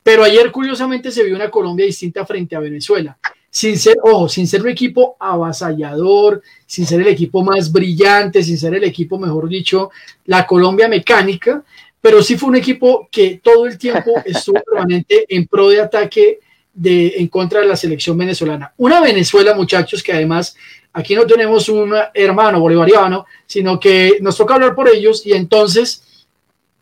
[0.03, 3.19] pero ayer curiosamente se vio una Colombia distinta frente a Venezuela,
[3.51, 8.57] sin ser, ojo, sin ser un equipo avasallador, sin ser el equipo más brillante, sin
[8.57, 9.91] ser el equipo, mejor dicho,
[10.25, 11.63] la Colombia mecánica,
[12.01, 16.39] pero sí fue un equipo que todo el tiempo estuvo permanente en pro de ataque
[16.79, 18.73] de, en contra de la selección venezolana.
[18.77, 20.57] Una Venezuela, muchachos, que además
[20.93, 26.27] aquí no tenemos un hermano bolivariano, sino que nos toca hablar por ellos y entonces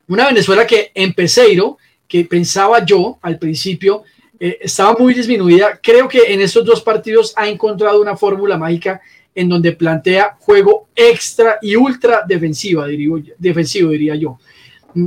[0.09, 4.05] una Venezuela que en Peseiro, que pensaba yo al principio,
[4.39, 5.81] eh, estaba muy disminuida.
[5.83, 9.01] Creo que en estos dos partidos ha encontrado una fórmula mágica
[9.35, 14.39] en donde plantea juego extra y ultra defensiva, diría, defensivo, diría yo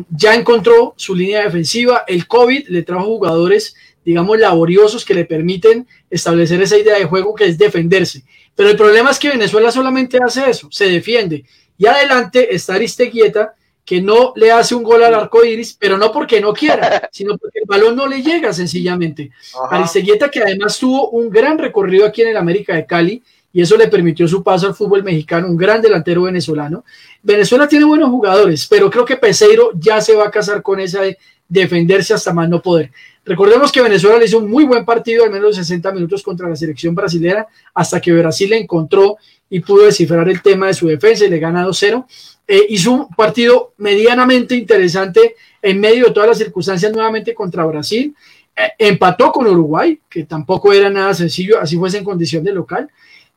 [0.10, 2.04] ya encontró su línea defensiva.
[2.08, 3.76] El COVID le trajo jugadores,
[4.10, 8.24] digamos, laboriosos que le permiten establecer esa idea de juego que es defenderse.
[8.56, 11.46] Pero el problema es que Venezuela solamente hace eso, se defiende.
[11.78, 13.54] Y adelante está Aristeguieta,
[13.86, 17.38] que no le hace un gol al arco iris, pero no porque no quiera, sino
[17.38, 19.30] porque el balón no le llega sencillamente.
[19.70, 23.22] Aristeguieta, que además tuvo un gran recorrido aquí en el América de Cali,
[23.54, 26.84] y eso le permitió su paso al fútbol mexicano, un gran delantero venezolano.
[27.22, 31.02] Venezuela tiene buenos jugadores, pero creo que Peseiro ya se va a casar con esa
[31.02, 32.92] de defenderse hasta más no poder.
[33.26, 36.56] Recordemos que Venezuela le hizo un muy buen partido, al menos 60 minutos contra la
[36.56, 39.18] selección brasileña, hasta que Brasil le encontró
[39.50, 42.06] y pudo descifrar el tema de su defensa y le gana 2-0.
[42.48, 48.16] Eh, hizo un partido medianamente interesante en medio de todas las circunstancias nuevamente contra Brasil.
[48.56, 52.90] Eh, empató con Uruguay, que tampoco era nada sencillo, así fuese en condición de local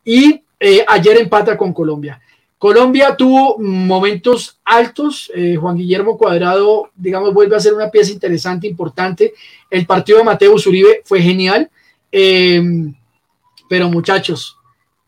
[0.04, 2.20] y eh, ayer empata con Colombia.
[2.62, 8.68] Colombia tuvo momentos altos, eh, Juan Guillermo Cuadrado, digamos, vuelve a ser una pieza interesante,
[8.68, 9.34] importante.
[9.68, 11.68] El partido de Mateo Uribe fue genial,
[12.12, 12.62] eh,
[13.68, 14.56] pero muchachos,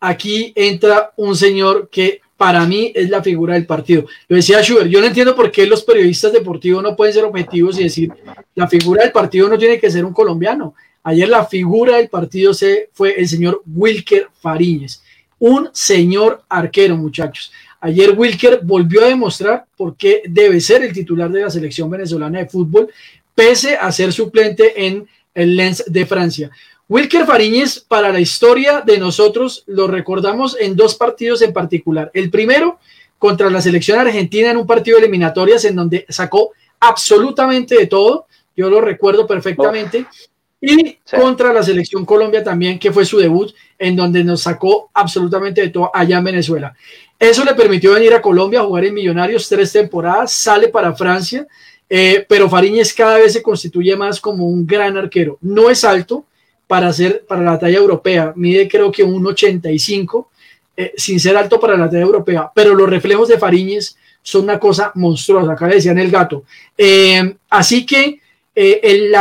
[0.01, 4.05] aquí entra un señor que para mí es la figura del partido.
[4.27, 7.79] Lo decía Schubert, yo no entiendo por qué los periodistas deportivos no pueden ser objetivos
[7.79, 8.13] y decir,
[8.57, 10.75] la figura del partido no tiene que ser un colombiano.
[11.05, 15.04] Ayer la figura del partido se fue el señor Wilker Fariñez,
[15.39, 17.53] un señor arquero, muchachos.
[17.81, 22.39] Ayer Wilker volvió a demostrar por qué debe ser el titular de la selección venezolana
[22.39, 22.89] de fútbol,
[23.35, 26.51] pese a ser suplente en el Lens de Francia.
[26.89, 32.11] Wilker Fariñez, para la historia de nosotros, lo recordamos en dos partidos en particular.
[32.15, 32.79] El primero,
[33.19, 38.27] contra la selección argentina en un partido de eliminatorias en donde sacó absolutamente de todo.
[38.57, 40.07] Yo lo recuerdo perfectamente.
[40.67, 45.61] Y contra la selección Colombia también, que fue su debut, en donde nos sacó absolutamente
[45.61, 46.75] de todo allá en Venezuela.
[47.19, 51.47] Eso le permitió venir a Colombia a jugar en Millonarios tres temporadas, sale para Francia,
[51.87, 55.37] Eh, pero Fariñez cada vez se constituye más como un gran arquero.
[55.43, 56.25] No es alto
[56.67, 60.31] para ser para la talla europea, mide creo que un 85,
[60.77, 64.59] eh, sin ser alto para la talla europea, pero los reflejos de Fariñez son una
[64.59, 66.45] cosa monstruosa, acá le decían el gato.
[66.77, 68.19] Eh, así que
[68.55, 69.15] el,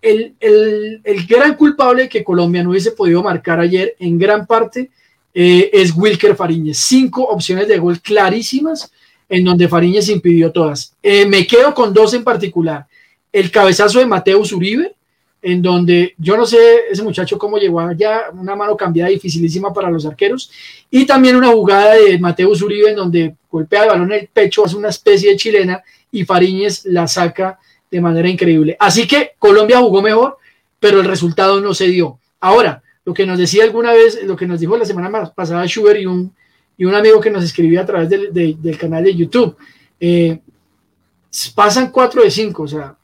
[0.00, 4.90] el, el, gran culpable que Colombia no hubiese podido marcar ayer en gran parte
[5.34, 6.78] es Wilker Fariñez.
[6.78, 8.90] Cinco opciones de gol clarísimas
[9.28, 10.94] en donde Fariñez impidió todas.
[11.02, 12.86] Eh, me quedo con dos en particular.
[13.32, 14.94] El cabezazo de Mateus Uribe,
[15.42, 16.58] en donde yo no sé
[16.90, 20.50] ese muchacho cómo llegó allá, una mano cambiada dificilísima para los arqueros,
[20.90, 24.64] y también una jugada de Mateus Uribe en donde golpea el balón en el pecho,
[24.64, 27.58] hace una especie de chilena y Fariñez la saca
[27.90, 28.76] de manera increíble.
[28.78, 30.38] Así que Colombia jugó mejor,
[30.80, 32.18] pero el resultado no se dio.
[32.40, 36.00] Ahora, lo que nos decía alguna vez, lo que nos dijo la semana pasada Schubert
[36.00, 36.32] y un
[36.76, 39.56] y un amigo que nos escribía a través del, canal de YouTube.
[39.98, 40.38] Eh,
[41.54, 42.94] pasan 4 de 5, o sea,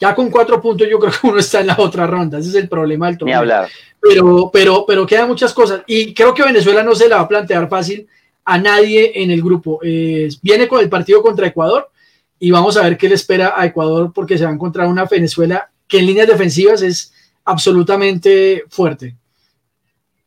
[0.00, 2.54] ya con 4 puntos yo creo que uno está en la otra ronda, ese es
[2.56, 3.38] el problema del torneo.
[3.38, 3.68] hablar.
[4.00, 7.28] Pero, pero, pero quedan muchas cosas y creo que Venezuela no se la va a
[7.28, 8.06] plantear fácil
[8.44, 9.80] a nadie en el grupo.
[9.82, 11.90] Eh, viene con el partido contra Ecuador
[12.38, 15.04] y vamos a ver qué le espera a Ecuador porque se va a encontrar una
[15.04, 17.12] Venezuela que en líneas defensivas es
[17.44, 19.16] absolutamente fuerte.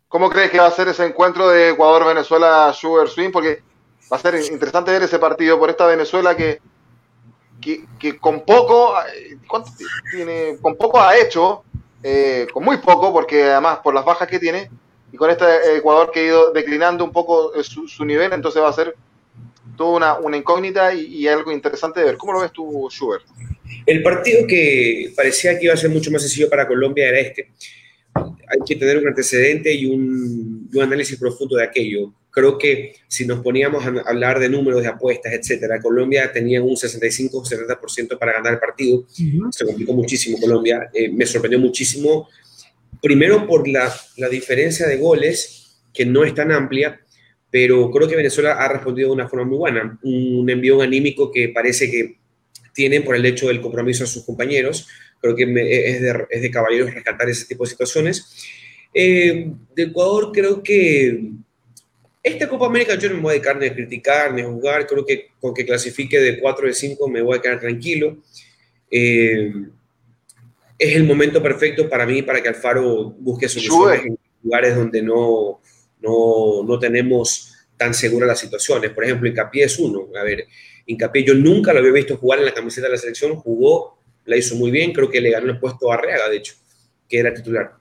[0.07, 3.31] ¿Cómo crees que va a ser ese encuentro de Ecuador-Venezuela Sugar Swing?
[3.31, 3.63] Porque
[4.11, 6.59] va a ser interesante ver ese partido por esta Venezuela que,
[7.61, 8.93] que, con poco,
[10.11, 10.57] tiene?
[10.61, 11.63] Con poco ha hecho,
[12.03, 14.69] eh, con muy poco, porque además por las bajas que tiene,
[15.13, 18.69] y con este Ecuador que ha ido declinando un poco eh, su, nivel, entonces va
[18.69, 18.95] a ser
[19.77, 22.17] toda una, incógnita y, algo interesante de ver.
[22.17, 23.23] ¿Cómo lo ves tú, Schubert?
[23.85, 27.49] El partido que parecía que iba a ser mucho más sencillo para Colombia era este
[28.51, 32.13] hay que tener un antecedente y un, análisis profundo de aquello.
[32.29, 36.77] Creo que si nos poníamos a hablar de números de apuestas, etcétera, Colombia tenía un
[36.77, 39.05] 65 o 70% para ganar el partido.
[39.51, 40.89] Se complicó muchísimo Colombia.
[40.93, 42.29] Eh, me sorprendió muchísimo,
[43.01, 47.01] primero por la, la diferencia de goles, que no es tan amplia,
[47.51, 49.99] pero creo que Venezuela ha respondido de una forma muy buena.
[50.01, 52.17] Un envío anímico que parece que
[52.73, 54.87] tienen por el hecho del compromiso a sus compañeros,
[55.21, 58.25] Creo que es, de, es, de, caballeros rescatar ese tipo de situaciones.
[58.91, 61.29] Eh, de Ecuador creo que
[62.23, 64.87] esta Copa América yo no me voy a dedicar ni a criticar ni a jugar.
[64.87, 68.17] Creo que con que clasifique de 4 de 5 me voy a quedar tranquilo.
[68.89, 69.53] Eh,
[70.79, 75.61] es el momento perfecto para mí para que Alfaro busque soluciones en lugares donde no,
[76.01, 78.91] no, no tenemos tan seguras las situaciones.
[78.91, 80.07] Por ejemplo, Incapié es uno.
[80.19, 80.47] A ver,
[80.85, 84.37] Incapié yo nunca lo había visto jugar en la camiseta de la selección, jugó la
[84.37, 86.55] hizo muy bien, creo que le ganó el puesto a Arreaga, de hecho,
[87.07, 87.73] que era titular.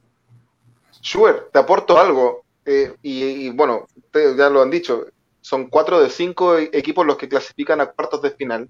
[1.02, 5.06] Schubert, te aporto algo, eh, y, bueno, ustedes ya lo han dicho,
[5.40, 8.68] son cuatro de cinco equipos los que clasifican a cuartos de final.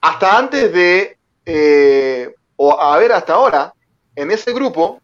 [0.00, 1.16] Hasta antes de,
[1.46, 3.72] eh, o a ver, hasta ahora,
[4.14, 5.00] en ese grupo,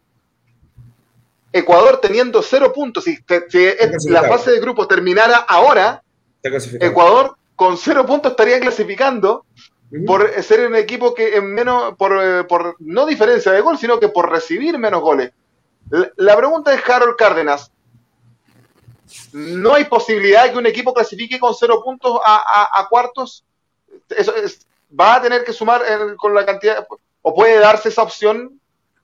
[1.51, 3.17] Ecuador teniendo cero puntos, si,
[3.49, 6.03] si la fase de grupo terminara ahora,
[6.43, 9.45] Ecuador con cero puntos estaría clasificando
[10.05, 14.09] por ser un equipo que en menos, por, por, no diferencia de gol, sino que
[14.09, 15.31] por recibir menos goles.
[16.15, 17.71] La, pregunta es Harold Cárdenas.
[19.33, 23.43] ¿No hay posibilidad de que un equipo clasifique con cero puntos a, cuartos?
[24.09, 24.33] Eso
[24.97, 25.81] ¿Va a tener que sumar
[26.17, 26.87] con la cantidad,
[27.21, 28.59] o puede darse esa opción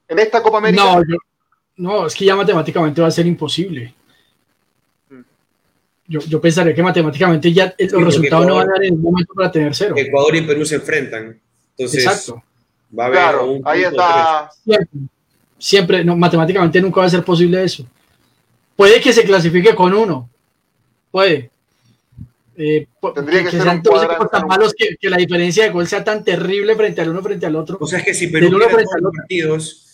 [0.08, 0.84] en esta Copa América?
[0.84, 1.02] No,
[1.78, 3.94] no, es que ya matemáticamente va a ser imposible
[6.08, 9.34] yo, yo pensaría que matemáticamente ya los resultados no van a dar en un momento
[9.34, 9.96] para tener cero.
[9.98, 11.40] Ecuador y Perú se enfrentan.
[11.78, 12.44] Entonces, Exacto.
[12.98, 14.50] Va a haber claro, ahí está.
[15.58, 17.86] Siempre, no, matemáticamente nunca va a ser posible eso.
[18.76, 20.30] Puede que se clasifique con uno.
[21.10, 21.50] Puede.
[22.58, 26.04] Eh, Tendría que, sean dos equipos tan malos que, que, la diferencia de gol sea
[26.04, 27.78] tan terrible frente al uno frente al otro.
[27.82, 29.85] O sea, es que si Perú pierde todos los partidos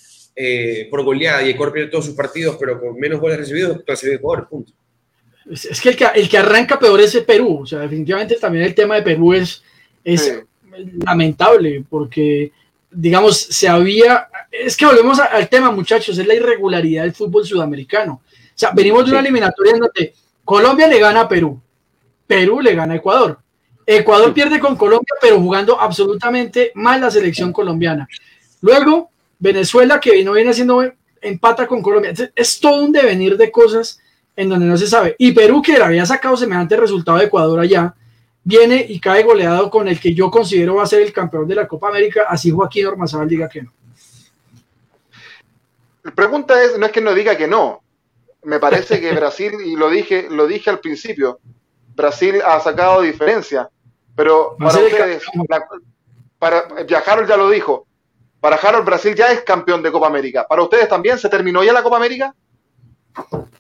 [0.44, 4.16] eh, por goleada y Ecuador pierde todos sus partidos, pero con menos goles recibidos, clasifica
[4.16, 4.74] Ecuador, punto.
[5.48, 7.60] Es, que el, que el que arranca peor es Perú.
[7.62, 9.62] O sea, definitivamente también el tema de Perú es,
[10.04, 10.42] es
[11.06, 12.52] lamentable porque,
[12.90, 14.30] digamos, se había.
[14.52, 18.22] Es que volvemos al tema, muchachos, es la irregularidad del fútbol sudamericano.
[18.24, 20.14] O sea, venimos de una eliminatoria en donde
[20.44, 21.62] Colombia le gana a Perú,
[22.26, 23.38] Perú le gana a Ecuador.
[23.86, 28.08] Ecuador pierde con Colombia, pero jugando absolutamente mal la selección colombiana.
[28.62, 29.11] Luego,
[29.42, 30.84] Venezuela, que no viene haciendo
[31.20, 32.14] empata con Colombia.
[32.36, 34.00] es todo un devenir de cosas
[34.36, 35.16] en donde no se sabe.
[35.18, 37.96] Y Perú, que le había sacado semejante resultado de Ecuador allá,
[38.44, 41.56] viene y cae goleado con el que yo considero va a ser el campeón de
[41.56, 43.74] la Copa América, así Joaquín Ormazábal diga que no.
[46.04, 47.82] La pregunta es, no es que no diga que no,
[48.44, 51.40] me parece que Brasil, y lo dije, lo dije al principio,
[51.96, 53.70] Brasil ha sacado diferencia,
[54.16, 55.24] pero para ustedes,
[56.40, 57.88] para, ya Harold ya lo dijo,
[58.42, 60.46] para Harold Brasil ya es campeón de Copa América.
[60.50, 62.36] ¿Para ustedes también se terminó ya la Copa América?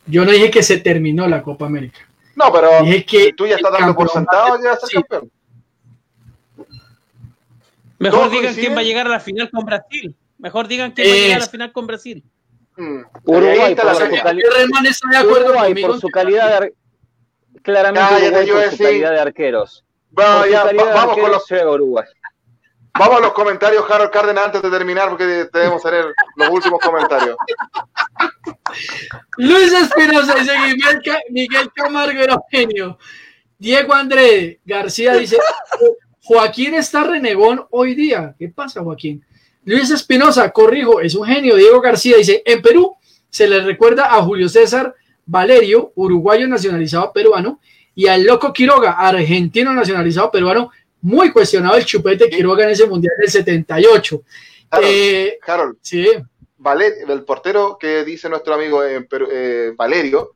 [0.08, 2.00] Yo no dije que se terminó la Copa América.
[2.36, 4.96] No, pero Dije que tú ya estás dando por sentado que va a ser sí.
[4.96, 5.32] campeón.
[8.00, 8.66] Mejor ¿Todos digan coinciden?
[8.66, 10.16] quién va a llegar a la final con Brasil.
[10.40, 12.24] Mejor digan quién va a llegar a la final con Brasil.
[12.78, 13.02] Mm.
[13.26, 16.54] Uruguay está por la su cali- Herman está de acuerdo Uruguay por su calidad de
[16.54, 16.74] ar-
[17.62, 19.86] claramente Cállate, Uruguay yo por su decía- calidad de arqueros.
[20.10, 22.06] Bueno, Por su ya, calidad va- de vamos con los Uruguay.
[23.00, 27.36] Vamos a los comentarios, Harold Cárdenas, antes de terminar, porque debemos tener los últimos comentarios.
[29.38, 32.98] Luis Espinosa dice Miguel, Miguel Camargo era genio.
[33.58, 35.38] Diego André García dice
[36.24, 38.36] Joaquín está renegón hoy día.
[38.38, 39.24] ¿Qué pasa, Joaquín?
[39.64, 41.56] Luis Espinosa, corrijo, es un genio.
[41.56, 42.96] Diego García dice, en Perú
[43.30, 44.96] se le recuerda a Julio César
[45.26, 47.60] Valerio, uruguayo nacionalizado peruano,
[47.94, 50.72] y al Loco Quiroga, argentino nacionalizado peruano,
[51.02, 54.22] muy cuestionado el chupete Quiroga en ese Mundial del 78.
[54.70, 56.08] Harold, Eh, Harold, sí,
[56.58, 60.32] Valer- el portero que dice nuestro amigo en Perú, eh, Valerio,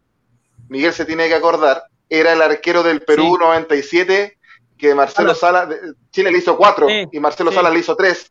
[0.70, 3.44] Miguel se tiene que acordar, era el arquero del Perú Sí.
[3.44, 4.38] 97,
[4.78, 5.78] que Marcelo Sala, de-
[6.12, 7.56] Chile le hizo cuatro Sí, y Marcelo sí.
[7.56, 8.30] Sala le hizo tres.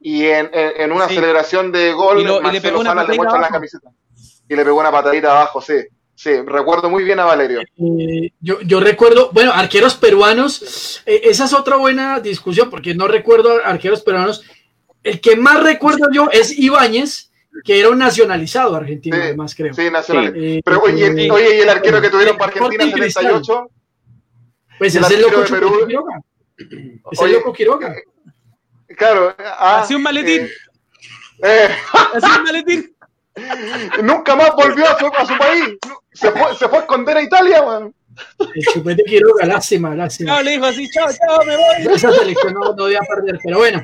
[0.00, 1.14] Y en, en- en una Sí.
[1.16, 3.90] celebración de gol, Y lo- y le Marcelo pegó una Sala le muestra la camiseta.
[4.48, 5.74] Y le pegó una patadita abajo, sí.
[6.14, 7.60] Sí, recuerdo muy bien a Valerio.
[7.60, 13.08] Eh, yo, yo recuerdo, bueno, arqueros peruanos, eh, esa es otra buena discusión porque no
[13.08, 14.44] recuerdo arqueros peruanos.
[15.02, 17.30] El que más recuerdo yo es Ibáñez,
[17.64, 19.74] que era un nacionalizado argentino, Sí, además creo.
[19.74, 20.32] Sí, nacional.
[20.36, 23.24] Eh, Pero oye, eh, oye, y el arquero que tuvieron para Argentina en Cristal.
[23.24, 23.70] 78,
[24.78, 26.20] Pues el es el loco de Perú- Quiroga.
[27.10, 27.94] Es Oye, el loco Quiroga.
[28.96, 29.34] claro.
[29.38, 30.42] ah, Así un maletín.
[30.42, 30.50] eh,
[31.42, 31.68] eh,
[32.14, 32.94] Así un maletín.
[34.02, 35.78] nunca más volvió a su, a su país.
[36.12, 37.94] Se fue, se fue a esconder a Italia, man.
[38.54, 40.36] El Chupete Quiroga, lástima, lástima.
[40.36, 41.94] No, le dijo así, chao, chao, me voy.
[41.94, 43.82] Esa selección no, no debía perder, pero bueno.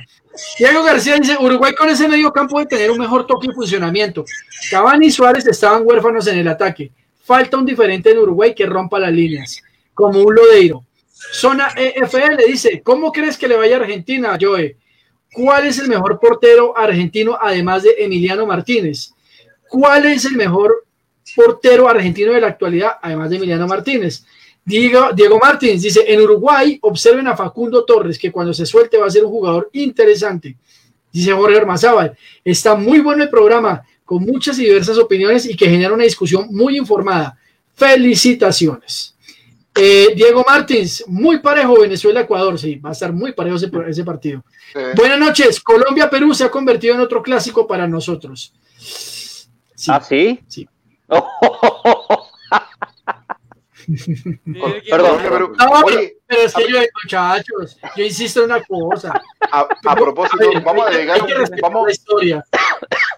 [0.58, 4.24] Diego García dice, Uruguay con ese medio campo puede tener un mejor toque y funcionamiento.
[4.70, 6.92] Cavani y Suárez estaban huérfanos en el ataque.
[7.24, 9.60] Falta un diferente en Uruguay que rompa las líneas,
[9.94, 10.84] como un Lodeiro.
[11.32, 14.76] Zona EFL dice, ¿cómo crees que le vaya a Argentina, Joe?
[15.32, 19.12] ¿Cuál es el mejor portero argentino además de Emiliano Martínez?
[19.68, 20.86] ¿Cuál es el mejor
[21.34, 24.24] portero argentino de la actualidad además de Emiliano Martínez?
[24.64, 29.06] Diego, Diego Martins dice, en Uruguay observen a Facundo Torres, que cuando se suelte va
[29.06, 30.56] a ser un jugador interesante.
[31.10, 35.70] Dice Jorge Ormazábal, está muy bueno el programa, con muchas y diversas opiniones y que
[35.70, 37.38] genera una discusión muy informada.
[37.74, 39.14] Felicitaciones.
[39.74, 44.44] Eh, Diego Martins, muy parejo Venezuela-Ecuador, sí, va a estar muy parejo ese, ese partido.
[44.96, 48.52] Buenas noches, Colombia-Perú se ha convertido en otro clásico para nosotros.
[48.76, 50.40] Sí, ¿Ah, sí?
[50.46, 50.68] Sí.
[54.90, 55.54] Perdón.
[55.58, 59.12] No, Oye, pero es que yo, muchachos, yo insisto en una cosa.
[59.50, 61.20] a, a propósito, vamos a dedicar
[61.62, 62.44] vamos, la historia.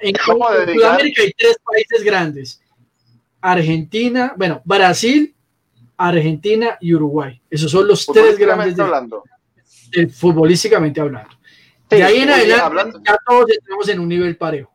[0.00, 2.62] En, Sudamérica hay tres países grandes.
[3.40, 5.34] Argentina, bueno, Brasil,
[5.96, 7.40] Argentina y Uruguay.
[7.50, 9.24] Esos son los tres grandes futbolísticamente de- hablando.
[9.90, 11.30] de- futbolísticamente hablando.
[11.90, 14.72] Sí, de ahí en adelante hablando- ya todos estamos en un nivel parejo.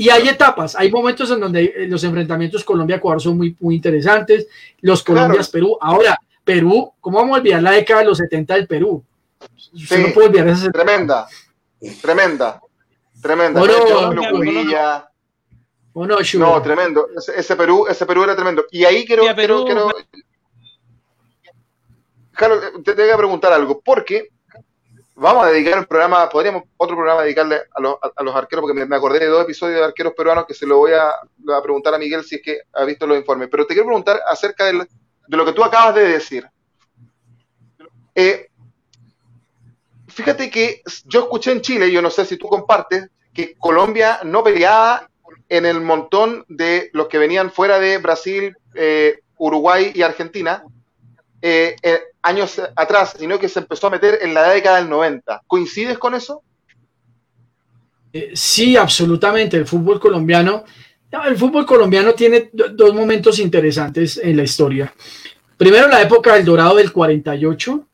[0.00, 4.46] Y hay etapas, hay momentos en donde eh, los enfrentamientos Colombia-Ecuador son muy, muy interesantes,
[4.80, 5.22] los Claro.
[5.22, 5.76] Colombias-Perú.
[5.80, 9.04] Ahora, Perú, ¿cómo vamos a olvidar la década de los 70 del Perú?
[9.72, 10.02] Usted Sí.
[10.06, 11.26] no puede olvidar esa Tremenda,
[12.00, 12.60] tremenda,
[13.20, 13.58] tremenda.
[13.58, 15.04] Bueno, Teófilo Cubillas.
[15.94, 16.38] ¿O no, Shu?
[16.38, 17.08] No, tremendo.
[17.16, 18.66] Ese, ese Perú, ese Perú era tremendo.
[18.70, 20.06] Y ahí quiero, Sí, a Perú, quiero, quiero-
[22.34, 24.28] Carlos, te tengo que preguntar algo, porque
[25.18, 28.86] vamos a dedicar un programa, podríamos otro programa dedicarle a los, a, los arqueros, porque
[28.86, 31.12] me, acordé de dos episodios de arqueros peruanos que se lo voy a,
[31.62, 33.48] preguntar a Miguel si es que ha visto los informes.
[33.50, 34.86] Pero te quiero preguntar acerca de
[35.28, 36.48] lo que tú acabas de decir.
[38.14, 38.48] Eh,
[40.08, 44.42] fíjate que yo escuché en Chile, yo no sé si tú compartes, que Colombia no
[44.42, 45.08] peleaba
[45.48, 50.64] en el montón de los que venían fuera de Brasil, eh, Uruguay y Argentina
[51.42, 55.42] eh, eh, años atrás, sino que se empezó a meter en la década del 90.
[55.46, 56.42] ¿Coincides con eso?
[58.12, 59.56] Eh, Sí, absolutamente.
[59.56, 60.64] El fútbol colombiano,
[61.12, 64.92] no, el fútbol colombiano tiene do- dos momentos interesantes en la historia.
[65.56, 67.86] Primero, la época del Dorado del 48,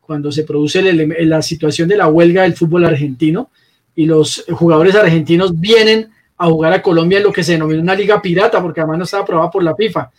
[0.00, 3.50] cuando se produce el la situación de la huelga del fútbol argentino
[3.94, 7.94] y los jugadores argentinos vienen a jugar a Colombia en lo que se denomina una
[7.94, 10.10] liga pirata, porque además no estaba aprobada por la FIFA.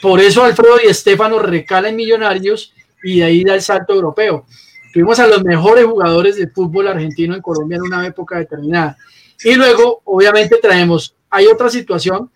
[0.00, 2.72] Por eso Alfredo y Estefano recala en Millonarios
[3.02, 4.46] y de ahí da el salto europeo.
[4.92, 8.96] Tuvimos a los mejores jugadores de fútbol argentino en Colombia en una época determinada.
[9.42, 12.30] Y luego, obviamente, traemos, hay otra situación,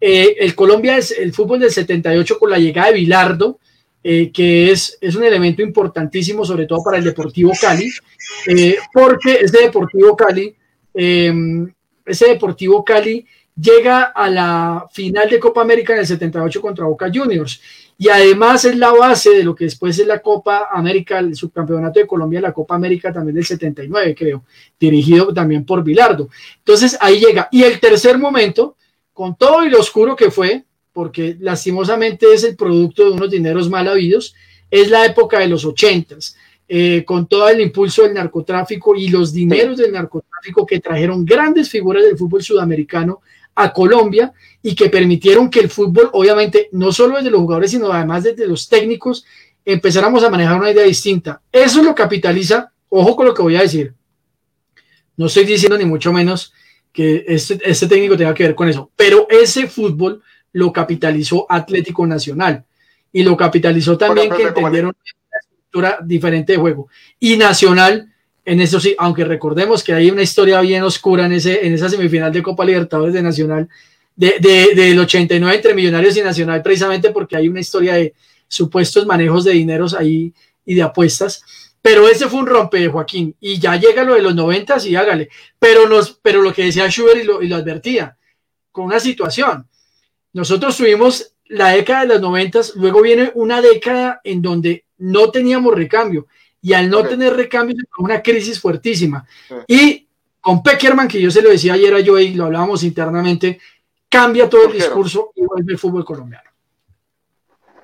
[0.00, 3.58] eh, el Colombia es el fútbol del 78 con la llegada de Bilardo
[4.02, 7.90] eh, que es, es un elemento importantísimo, sobre todo para el Deportivo Cali,
[8.48, 10.54] eh, porque ese Deportivo Cali,
[10.92, 17.10] ese Deportivo Cali llega a la final de Copa América en el 78 contra Boca
[17.12, 17.60] Juniors
[17.96, 22.00] y además es la base de lo que después es la Copa América, el subcampeonato
[22.00, 24.44] de Colombia, la Copa América también del 79, creo,
[24.78, 26.28] dirigido también por Bilardo.
[26.58, 27.48] Entonces ahí llega.
[27.52, 28.76] Y el tercer momento,
[29.12, 33.70] con todo y lo oscuro que fue, porque lastimosamente es el producto de unos dineros
[33.70, 34.34] mal habidos,
[34.70, 36.36] es la época de los ochentas,
[36.66, 41.68] eh, con todo el impulso del narcotráfico y los dineros del narcotráfico que trajeron grandes
[41.68, 43.20] figuras del fútbol sudamericano
[43.54, 44.32] a Colombia
[44.62, 48.46] y que permitieron que el fútbol, obviamente, no solo desde los jugadores, sino además desde
[48.46, 49.24] los técnicos,
[49.64, 51.40] empezáramos a manejar una idea distinta.
[51.50, 53.94] Eso lo capitaliza, ojo con lo que voy a decir.
[55.16, 56.52] No estoy diciendo ni mucho menos
[56.92, 60.22] que este, este técnico tenga que ver con eso, pero ese fútbol
[60.52, 62.64] lo capitalizó Atlético Nacional
[63.12, 66.88] y lo capitalizó también que entendieron una estructura diferente de juego.
[67.18, 68.13] Y Nacional
[68.44, 71.88] en eso sí, aunque recordemos que hay una historia bien oscura en, ese, en esa
[71.88, 73.68] semifinal de Copa Libertadores de Nacional,
[74.14, 78.14] de, de, del 89 entre Millonarios y Nacional, precisamente porque hay una historia de
[78.46, 80.32] supuestos manejos de dineros ahí
[80.64, 81.42] y de apuestas.
[81.80, 84.96] Pero ese fue un rompe de Joaquín y ya llega lo de los 90 y
[84.96, 85.28] hágale.
[85.58, 88.16] Pero, nos, pero lo que decía Schubert y lo, y lo advertía,
[88.72, 89.66] con una situación.
[90.32, 95.74] Nosotros tuvimos la década de los 90, luego viene una década en donde no teníamos
[95.74, 96.26] recambio
[96.64, 99.26] y al no tener recambio una crisis fuertísima.
[99.66, 100.08] Y
[100.40, 103.60] con Peckerman, que yo se lo decía ayer a Joey, lo hablábamos internamente,
[104.08, 106.48] cambia todo el discurso y vuelve el fútbol colombiano.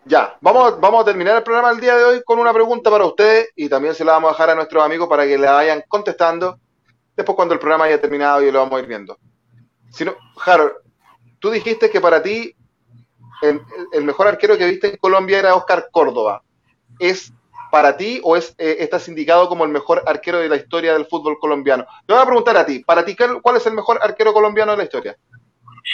[0.07, 3.05] Ya, vamos, vamos a terminar el programa del día de hoy con una pregunta para
[3.05, 5.85] ustedes y también se la vamos a dejar a nuestros amigos para que la vayan
[5.87, 6.59] contestando.
[7.15, 9.19] Después cuando el programa haya terminado y lo vamos a ir viendo.
[9.91, 10.73] Si no, Harold,
[11.39, 12.57] tú dijiste que para ti
[13.43, 13.61] el,
[13.93, 16.43] el mejor arquero que viste en Colombia era Oscar Córdoba.
[16.99, 17.35] ¿Es
[17.71, 21.39] para ti o eh, estás indicado como el mejor arquero de la historia del fútbol
[21.39, 21.87] colombiano?
[22.07, 24.79] Te voy a preguntar a ti, para ti, ¿cuál es el mejor arquero colombiano de
[24.79, 25.17] la historia?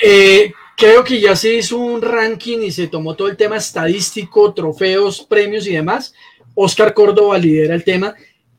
[0.02, 4.52] Eh, creo que ya se hizo un ranking y se tomó todo el tema estadístico,
[4.52, 6.14] trofeos, premios y demás.
[6.54, 8.14] Oscar Córdoba lidera el tema,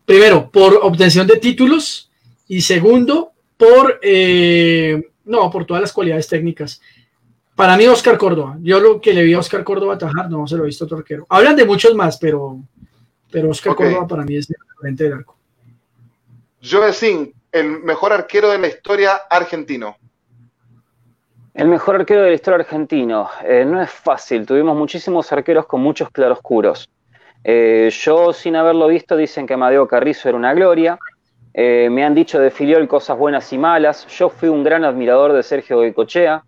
[0.05, 2.11] primero, por obtención de títulos
[2.47, 6.81] y segundo, por, eh, no, por todas las cualidades técnicas.
[7.55, 8.57] Para mí, Oscar Córdoba.
[8.61, 10.97] Yo lo que le vi a Oscar Córdoba atajar, no se lo he visto otro
[10.97, 11.25] arquero.
[11.27, 12.59] Hablan de muchos más, pero
[13.31, 15.37] pero Oscar Córdoba para mí es el frente del arco.
[17.51, 19.97] El mejor arquero de la historia argentino.
[21.53, 23.29] El mejor arquero de la historia argentino.
[23.43, 26.87] Eh, no es fácil, tuvimos muchísimos arqueros con muchos claroscuros.
[27.43, 30.99] Eh, yo, sin haberlo visto, dicen que Amadeo Carrizo era una gloria.
[31.53, 34.05] Eh, me han dicho de Filiol cosas buenas y malas.
[34.07, 36.43] Yo fui un gran admirador de Sergio Goicochea.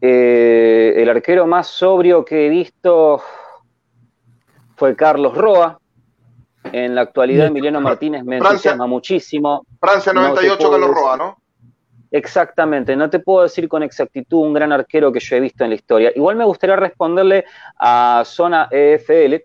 [0.00, 3.22] el arquero más sobrio que he visto
[4.76, 5.80] fue Carlos Roa,
[6.72, 9.66] en la actualidad, Emiliano Martínez me entusiasma muchísimo.
[9.80, 11.36] Francia 98 que lo roba, ¿no?
[12.10, 15.70] Exactamente, no te puedo decir con exactitud un gran arquero que yo he visto en
[15.70, 16.12] la historia.
[16.14, 17.44] Igual me gustaría responderle
[17.80, 19.42] a Zona EFL,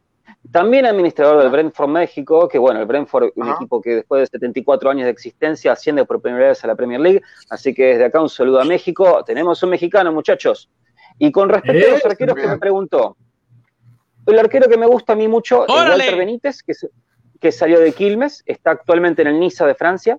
[0.51, 4.89] también administrador del Brentford México, que bueno, el Brentford, un equipo que después de 74
[4.89, 8.21] años de existencia asciende por primera vez a la Premier League, así que desde acá
[8.21, 9.23] un saludo a México.
[9.25, 10.69] Tenemos un mexicano, muchachos.
[11.17, 13.17] Y con respecto a los eh, arqueros que me preguntó,
[14.25, 16.87] el arquero que me gusta a mí mucho es Walter Benítez, que es
[17.39, 20.17] que salió de Quilmes, está actualmente en el Niza de Francia,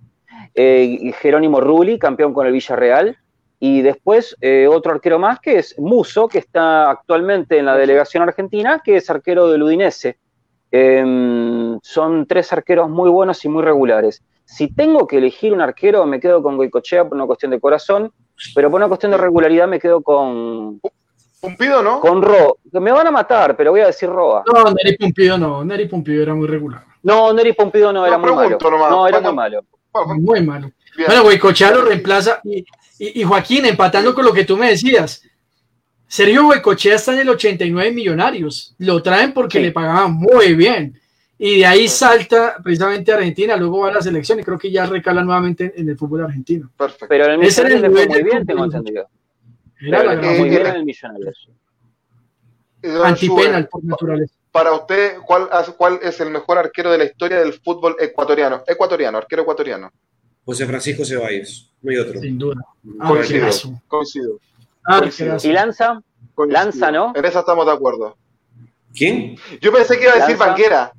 [0.55, 3.17] eh, Jerónimo Rulli, campeón con el Villarreal,
[3.59, 8.23] y después eh, otro arquero más que es Muso, que está actualmente en la delegación
[8.23, 10.19] argentina, que es arquero del Udinese.
[10.71, 14.23] Em, son tres arqueros muy buenos y muy regulares.
[14.45, 18.13] Si tengo que elegir un arquero, me quedo con Goicochea por una cuestión de corazón,
[18.55, 20.81] pero por una cuestión de regularidad me quedo con,
[21.41, 22.01] Pumpido, ¿no?
[22.01, 22.59] Con Ro.
[22.73, 24.45] Me van a matar, pero voy a decir Roa.
[24.53, 25.65] No, Neri Pumpido no.
[25.65, 26.85] Neri Pumpido era muy regular.
[27.02, 28.59] No, Neri Pompido no, era muy malo.
[28.60, 29.64] No, era muy malo.
[30.18, 30.72] Muy malo.
[31.06, 32.40] Bueno, Huecochea lo reemplaza
[32.98, 35.22] y, Joaquín, empatando con lo que tú me decías.
[36.06, 38.74] Sergio Huecochea está en el 89 millonarios.
[38.78, 41.01] Lo traen porque le pagaban muy bien.
[41.39, 44.70] Y de ahí salta precisamente a Argentina, luego va a la selección y creo que
[44.70, 46.70] ya recala nuevamente en el fútbol argentino.
[46.77, 47.06] Perfecto.
[47.09, 49.09] Pero en el Millonarios le fue muy bien, tengo entendido.
[49.81, 51.48] Era muy bien en el Millonarios.
[52.82, 57.55] Antipenal por naturaleza para usted, ¿cuál, ¿cuál es el mejor arquero de la historia del
[57.55, 58.62] fútbol ecuatoriano?
[58.66, 59.90] Ecuatoriano, arquero ecuatoriano.
[60.44, 62.20] José Francisco Ceballos, no hay otro.
[62.20, 62.56] Sin duda.
[63.06, 63.48] Coincido,
[63.86, 64.40] coincido.
[65.44, 66.02] ¿Y Lanza?
[66.48, 67.12] Lanza, ¿no?
[67.14, 68.16] En eso estamos de acuerdo.
[68.94, 69.36] ¿Quién?
[69.60, 70.93] Yo pensé que iba a decir Banquera.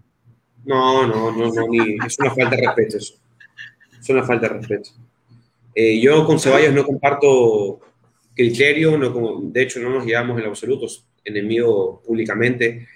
[0.64, 3.16] No, no, no, no, ni, es una falta de respeto eso.
[4.00, 4.92] Es una falta de respeto.
[5.74, 7.80] Eh, yo con Ceballos no comparto
[8.34, 10.88] criterio, no, de hecho no nos llevamos en absoluto,
[11.26, 12.88] enemigo públicamente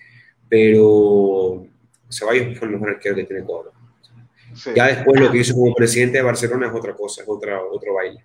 [0.50, 1.66] pero
[2.10, 3.72] Ceballos fue el mejor arquero que tiene Ecuador.
[4.74, 7.94] Ya después lo que hizo como presidente de Barcelona es otra cosa, es otra, otro
[7.94, 8.24] baile.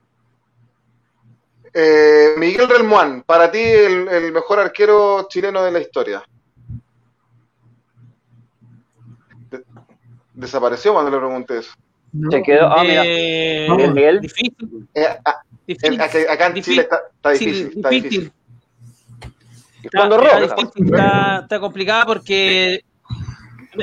[1.72, 6.22] Eh, Miguel Relmuán, para ti el, mejor arquero chileno de la historia.
[10.32, 11.72] desapareció cuando le pregunté eso.
[12.30, 12.66] Se quedó.
[12.66, 13.02] Ah, mira.
[13.04, 14.20] Eh, Miguel.
[14.20, 14.88] Difícil.
[14.94, 16.00] Eh, ah, difícil.
[16.00, 17.72] acá en Chile está, está difícil.
[17.76, 18.32] Está difícil.
[19.82, 22.84] Está, está, complicada porque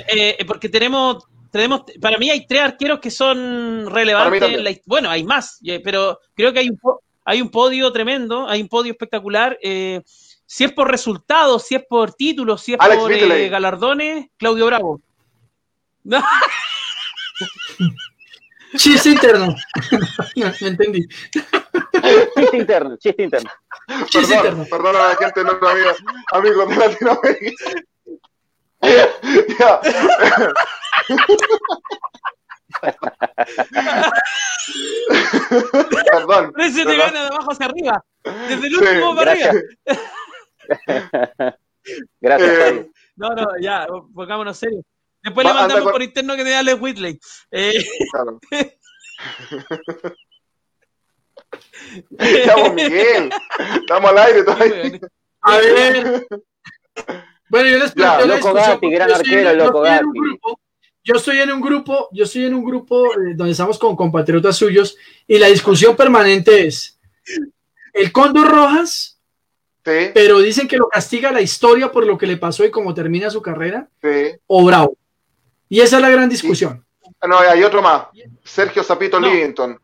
[0.07, 5.59] eh, porque tenemos tenemos para mí hay tres arqueros que son relevantes bueno hay más
[5.83, 6.79] pero creo que hay un
[7.25, 10.01] hay un podio tremendo hay un podio espectacular eh,
[10.45, 15.01] si es por resultados si es por títulos si es por eh, galardones Claudio Bravo.
[18.75, 19.55] Chiste interno.
[20.35, 21.07] no, entendí.
[22.35, 23.49] Chiste interno, chiste interno.
[24.07, 24.65] Chiste interno.
[24.69, 25.91] Perdón a la gente, no, amigo,
[26.31, 27.65] amigo de Latinoamérica.
[29.59, 29.81] ya.
[36.11, 36.53] perdón.
[36.53, 38.05] Te gana de abajo hacia arriba.
[38.23, 39.51] Desde el último para arriba.
[42.21, 42.49] Gracias.
[42.49, 44.83] Eh, no, no, ya, pongámonos serios.
[45.23, 47.19] Después le mandamos por interno que te da Les Whitley.
[47.51, 47.85] Eh.
[48.11, 48.39] Claro.
[52.18, 53.30] Estamos Miguel.
[53.80, 54.99] Estamos al aire todavía.
[55.41, 56.27] A ver.
[57.49, 60.19] Bueno, yo les planteo la loco Gatti, gran arquero, loco Gatti.
[61.03, 64.57] Yo estoy en un grupo, yo estoy en un grupo eh, donde estamos con compatriotas
[64.57, 66.99] suyos y la discusión permanente es
[67.93, 69.18] el Cóndor Rojas,
[69.85, 70.11] sí.
[70.14, 73.30] pero dicen que lo castiga la historia por lo que le pasó y cómo termina
[73.30, 74.38] su carrera, sí.
[74.47, 74.97] o Bravo.
[75.69, 76.85] Y esa es la gran discusión.
[77.26, 78.07] No, hay otro más.
[78.43, 79.80] Sergio Zapito Livington.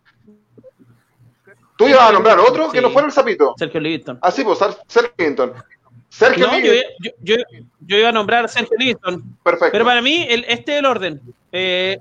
[1.84, 3.54] ¿Tú ibas a nombrar otro que no fuera el Zapito?
[3.58, 4.20] Sergio Livington.
[4.22, 5.54] Ah, sí, pues Sergio Livington.
[6.08, 6.74] Sergio no, Yo,
[7.22, 7.36] yo,
[7.82, 9.38] yo, iba a nombrar a Sergio Livington.
[9.44, 9.72] Perfecto.
[9.72, 11.22] Pero para mí, el, este es el orden.
[11.52, 12.00] Eh,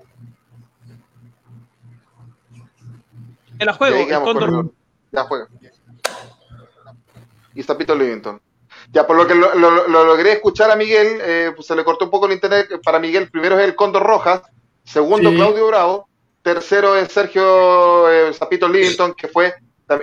[3.58, 4.70] el juego, el Cóndor.
[5.10, 5.48] Ya juega.
[7.54, 8.40] Y Zapito Livington.
[8.92, 12.10] Ya, por lo que lo, logré escuchar a Miguel, eh, pues se le cortó un
[12.10, 12.68] poco el internet.
[12.84, 14.42] Para Miguel, primero es el Cóndor Rojas,
[14.84, 16.08] segundo Claudio Bravo,
[16.42, 19.54] tercero es Sergio eh, Zapito Livington, que fue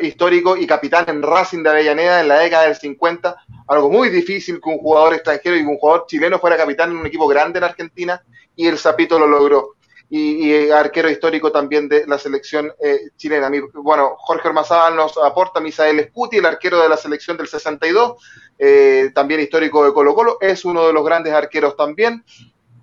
[0.02, 3.36] histórico y capitán en Racing de Avellaneda en la década del 50.
[3.68, 7.06] Algo muy difícil que un jugador extranjero y un jugador chileno fuera capitán en un
[7.06, 8.24] equipo grande en Argentina,
[8.56, 9.76] y el Zapito lo logró.
[10.12, 13.52] Y, y arquero histórico también de la selección eh, chilena.
[13.74, 18.16] Bueno, Jorge Ormazábal nos aporta Misael Scuti, el arquero de la selección del 62,
[18.58, 22.24] eh, también histórico de Colo Colo, es uno de los grandes arqueros también.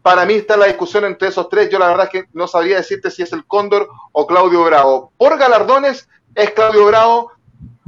[0.02, 1.68] Para mí está la discusión entre esos tres.
[1.68, 5.10] Yo la verdad es que no sabría decirte si es el Cóndor o Claudio Bravo.
[5.18, 7.32] Por galardones es Claudio Bravo,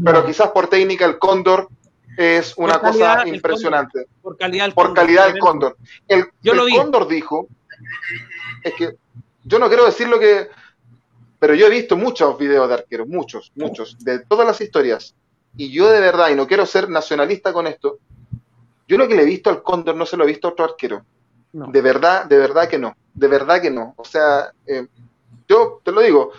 [0.03, 1.69] pero quizás por técnica el Cóndor
[2.17, 4.07] es una cosa impresionante.
[4.23, 5.77] por calidad, por calidad del Cóndor.
[6.09, 7.47] El, el Cóndor dijo,
[8.65, 8.97] es que
[9.45, 10.49] yo no quiero decir lo que,
[11.39, 15.15] pero yo he visto muchos videos de arqueros, muchos, muchos, de todas las historias.
[15.57, 17.99] Y yo de verdad, y no quiero ser nacionalista con esto,
[18.87, 20.65] yo lo que le he visto al Cóndor no se lo he visto a otro
[20.65, 21.05] arquero.
[21.53, 22.97] De verdad, de verdad que no.
[23.13, 23.95] De verdad que no.
[23.97, 24.87] O sea, eh,
[25.49, 26.33] yo te lo digo,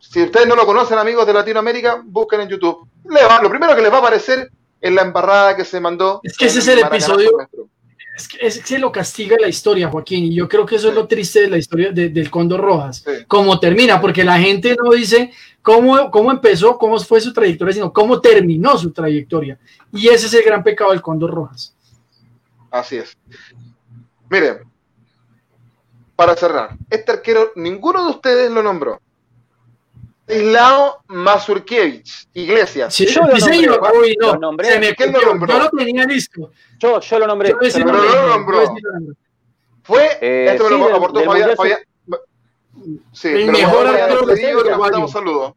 [0.00, 2.86] si ustedes no lo conocen, amigos de Latinoamérica, busquen en YouTube.
[3.04, 4.50] lo primero que les va a aparecer
[4.80, 6.20] es la embarrada que se mandó.
[6.22, 7.30] Es que ese es el episodio.
[8.16, 10.94] Es que, es se lo castiga la historia, Joaquín, y yo creo que eso es
[10.94, 13.04] lo triste de la historia del Cóndor Rojas.
[13.26, 15.32] Cómo termina, porque la gente no dice
[15.62, 19.58] cómo, cómo empezó, cómo fue su trayectoria, sino cómo terminó su trayectoria.
[19.92, 21.74] Y ese es el gran pecado del Cóndor Rojas.
[22.70, 23.16] Así es.
[24.28, 24.58] Miren,
[26.14, 29.00] para cerrar, este arquero, ninguno de ustedes lo nombró.
[30.26, 32.94] Islao Mazurkiewicz, Iglesias.
[32.94, 34.16] Sí, yo lo nombré.
[34.18, 34.94] no, lo nombré.
[34.96, 35.52] ¿Quién lo nombró?
[35.52, 36.50] Yo lo tenía listo.
[36.78, 37.50] Yo, yo lo nombré.
[37.50, 38.64] Yo pero no lo nombró.
[39.82, 41.78] Fue, eh, esto me lo aportó Fabián, Fabián,
[43.12, 45.52] Sí, el mejor arquero le digo, le mandamos saludos.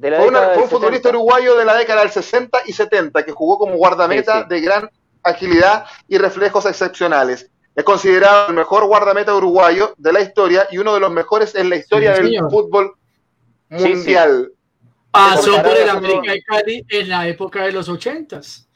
[0.00, 3.58] Fue, una, fue, un futbolista uruguayo de la década del 60 y 70 que jugó
[3.58, 4.48] como guardameta sí, sí.
[4.48, 4.90] de gran
[5.22, 7.50] agilidad y reflejos excepcionales.
[7.74, 11.70] Es considerado el mejor guardameta uruguayo de la historia y uno de los mejores en
[11.70, 12.94] la historia del fútbol
[13.72, 14.52] mundial.
[15.10, 18.66] Pasó por el América de Cali en la época de los ochentas,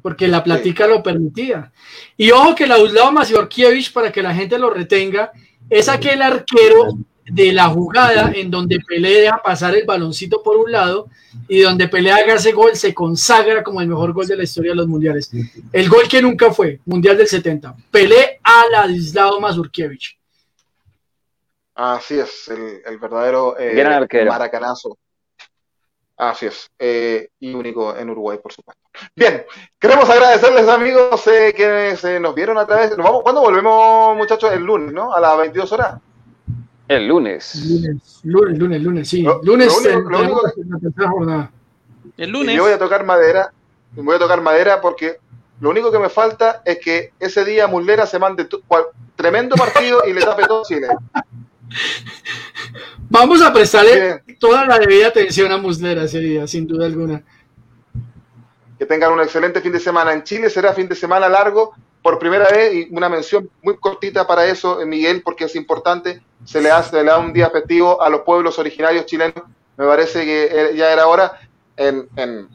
[0.00, 1.72] porque la platica lo permitía.
[2.16, 5.30] Y ojo que Ladislao Maciorkiewicz, para que la gente lo retenga,
[5.68, 6.96] es aquel arquero
[7.26, 11.08] de la jugada en donde Pelé deja pasar el baloncito por un lado
[11.48, 14.72] y donde Pelé haga ese gol se consagra como el mejor gol de la historia
[14.72, 15.30] de los mundiales.
[15.72, 17.76] El gol que nunca fue, Mundial del 70.
[17.90, 20.16] Pelé a Ladislao Mazurkiewicz.
[21.74, 23.72] Así es, el, el verdadero eh,
[24.28, 24.96] maracanazo.
[26.16, 28.80] Así es, eh, y único en Uruguay, por supuesto.
[29.16, 29.44] Bien,
[29.80, 32.96] queremos agradecerles, amigos, eh, que se nos vieron a través.
[32.96, 34.52] ¿Nos vamos, ¿Cuándo volvemos, muchachos?
[34.52, 35.12] El lunes, ¿no?
[35.12, 36.00] A las 22 horas.
[36.86, 37.56] El lunes.
[37.66, 39.22] Lunes, lunes, lunes, lunes, sí.
[39.22, 39.78] Lo- lunes, lo
[40.20, 41.48] único- eh, lo único.
[42.16, 42.54] El Y lunes.
[42.56, 43.50] yo voy a tocar madera,
[43.96, 45.18] voy a tocar madera porque
[45.60, 48.86] lo único que me falta es que ese día Muslera se mande tu- cual-
[49.16, 50.86] tremendo partido y le tape todo Chile.
[53.10, 54.38] Vamos a prestarle Bien.
[54.38, 57.22] toda la debida atención a Muslera ese día, sin duda alguna.
[58.78, 60.12] Que tengan un excelente fin de semana.
[60.12, 64.26] En Chile será fin de semana largo por primera vez y una mención muy cortita
[64.26, 66.22] para eso, eh, Miguel, porque es importante.
[66.44, 69.42] Se le, hace, se le da un día festivo a los pueblos originarios chilenos.
[69.76, 71.38] Me parece que eh, ya era hora
[71.76, 72.48] en, en,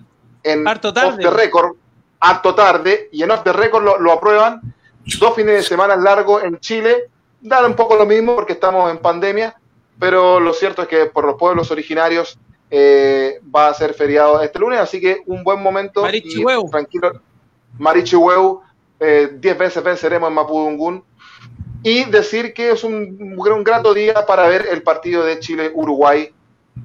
[0.44, 1.24] en Harto off tarde.
[1.24, 1.76] the record,
[2.20, 4.62] harto tarde, y en off the record lo, lo aprueban.
[5.20, 7.10] Dos fines de semana largos en Chile.
[7.42, 9.56] Da un poco lo mismo porque estamos en pandemia,
[10.00, 12.38] pero lo cierto es que por los pueblos originarios
[12.72, 16.02] eh, va a ser feriado este lunes, así que un buen momento.
[16.02, 16.68] Marichihueu.
[16.68, 17.22] y Tranquilo.
[17.78, 18.62] Marichihueu,
[19.00, 21.04] eh, 10 veces venceremos en Mapudungún.
[21.82, 26.34] Y decir que es un, un grato día para ver el partido de Chile-Uruguay.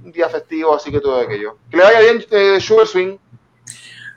[0.04, 1.58] Un día festivo, así que todo aquello.
[1.68, 3.16] Que le vaya bien, eh, Sugar Swing.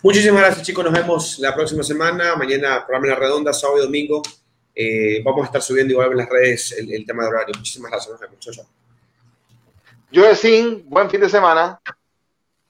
[0.04, 0.86] Muchísimas gracias, chicos.
[0.86, 2.36] Nos vemos la próxima semana.
[2.36, 4.22] Mañana, programa en la redonda, sábado y domingo.
[4.80, 7.56] Eh, vamos a estar subiendo igual en las redes el, el tema de horario.
[7.58, 8.12] Muchísimas gracias.
[8.12, 8.40] Nos vemos.
[8.40, 8.66] Chao, chao.
[10.14, 11.82] Joe Sin, buen fin de semana.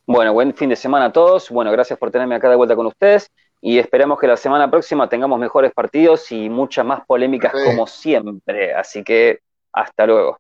[0.05, 1.49] Bueno, buen fin de semana a todos.
[1.49, 3.29] Bueno, gracias por tenerme acá de vuelta con ustedes.
[3.59, 7.65] Y esperemos que la semana próxima tengamos mejores partidos y muchas más polémicas Sí.
[7.65, 8.73] como siempre.
[8.73, 9.39] Así que
[9.73, 10.39] hasta luego.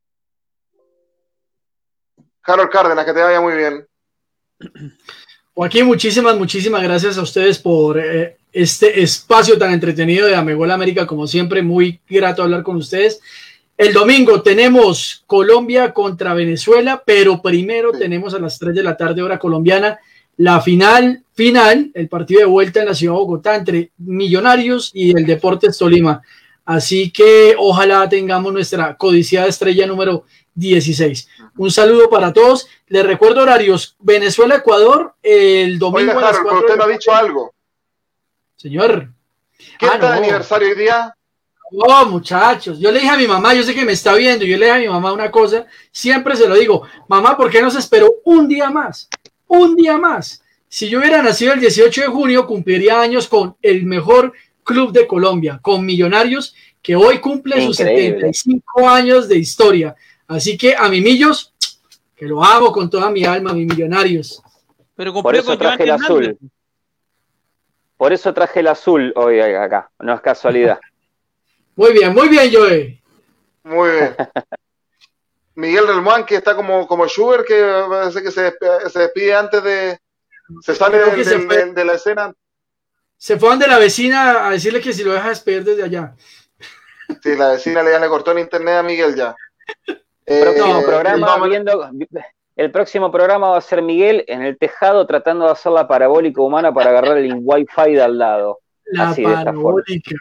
[2.43, 3.85] Harold Cárdenas, que te vaya muy bien.
[5.57, 11.07] Joaquín, muchísimas, muchísimas gracias a ustedes por eh, este espacio tan entretenido de Amegol América,
[11.07, 13.19] como siempre, muy grato hablar con ustedes.
[13.75, 19.23] El domingo tenemos Colombia contra Venezuela, pero primero tenemos a las 3 de la tarde
[19.23, 19.97] hora colombiana
[20.35, 25.17] la final, final, el partido de vuelta en la ciudad de Bogotá entre Millonarios y
[25.17, 26.21] el Deportes Tolima.
[26.65, 30.25] Así que ojalá tengamos nuestra codiciada estrella número
[30.57, 31.27] 16.
[31.57, 32.67] Un saludo para todos.
[32.87, 33.95] Les recuerdo horarios.
[33.99, 37.53] Venezuela-Ecuador el domingo Oiga, a las Harold, pero 4 usted de no ha dicho algo.
[38.55, 39.09] Señor.
[39.77, 40.23] ¿Quién Ah, está de no.
[40.23, 41.13] aniversario hoy día?
[41.71, 44.57] Oh, muchachos, yo le dije a mi mamá, yo sé que me está viendo, yo
[44.57, 47.69] le dije a mi mamá una cosa, siempre se lo digo, mamá, ¿por qué no
[47.69, 49.09] se esperó un día más?
[49.47, 50.41] Un día más.
[50.69, 54.31] Si yo hubiera nacido el 18 de junio, cumpliría años con el mejor
[54.63, 58.31] club de Colombia, con Millonarios, que hoy cumple sus Increíble.
[58.33, 59.93] 75 años de historia.
[60.27, 61.53] Así que a mi Millos,
[62.15, 64.41] que lo amo con toda mi alma, mi Millonarios.
[64.95, 66.05] Pero Por eso con traje el Hernández.
[66.05, 66.37] azul.
[67.95, 69.89] Por eso traje el azul hoy acá.
[69.99, 70.79] No es casualidad.
[71.75, 72.99] Muy bien, muy bien, Joey.
[73.63, 74.15] Muy bien.
[75.53, 79.63] Miguel Relmuán, que está como, como Schubert, que parece que se despide, se despide antes
[79.63, 79.99] de.
[80.61, 82.33] Se sale se de la escena.
[83.17, 86.15] Se fue donde la vecina a decirle que si lo deja despedir desde allá.
[87.21, 89.35] Sí, la vecina le, ya le cortó el internet a Miguel ya.
[90.27, 91.89] Próximo Eh, programa vamos- viendo.
[92.55, 96.41] El próximo programa va a ser Miguel en el tejado tratando de hacer la parabólica
[96.41, 98.59] humana para agarrar el wifi de al lado.
[98.85, 100.15] La Así, parabólica.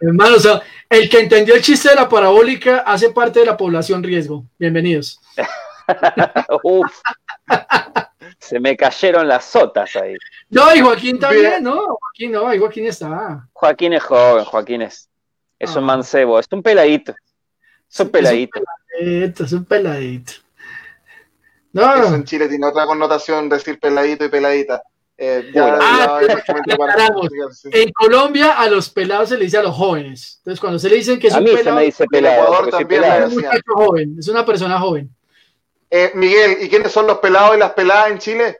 [0.00, 0.60] Hermano, o sea,
[0.90, 4.44] el que entendió el chiste de la parabólica hace parte de la población riesgo.
[4.58, 5.20] Bienvenidos.
[6.64, 7.00] Uf.
[8.38, 10.14] Se me cayeron las sotas ahí.
[10.50, 11.62] No, y Joaquín también, Bien.
[11.64, 13.48] no, Joaquín no, y Joaquín está.
[13.52, 15.08] Joaquín es joven, Joaquín es,
[15.58, 17.14] es un mancebo, es un peladito.
[17.90, 18.60] Es un peladito.
[19.00, 20.32] Esto es un peladito.
[20.32, 20.42] Eso
[21.72, 24.82] No, en Chile tiene otra connotación decir peladito y peladita.
[25.16, 27.28] Eh, ya, ah, ya, exactamente para- aclaramos.
[27.54, 27.68] sí.
[27.72, 30.36] en Colombia a los pelados se le dice a los jóvenes.
[30.38, 32.68] Entonces, cuando se le dicen que es A un mí se pelado, me dice pelado.
[32.70, 33.26] También pelado.
[33.26, 35.10] es un muchacho joven, es una persona joven.
[35.90, 38.58] Eh, Miguel, ¿y quiénes son los pelados y las peladas en Chile?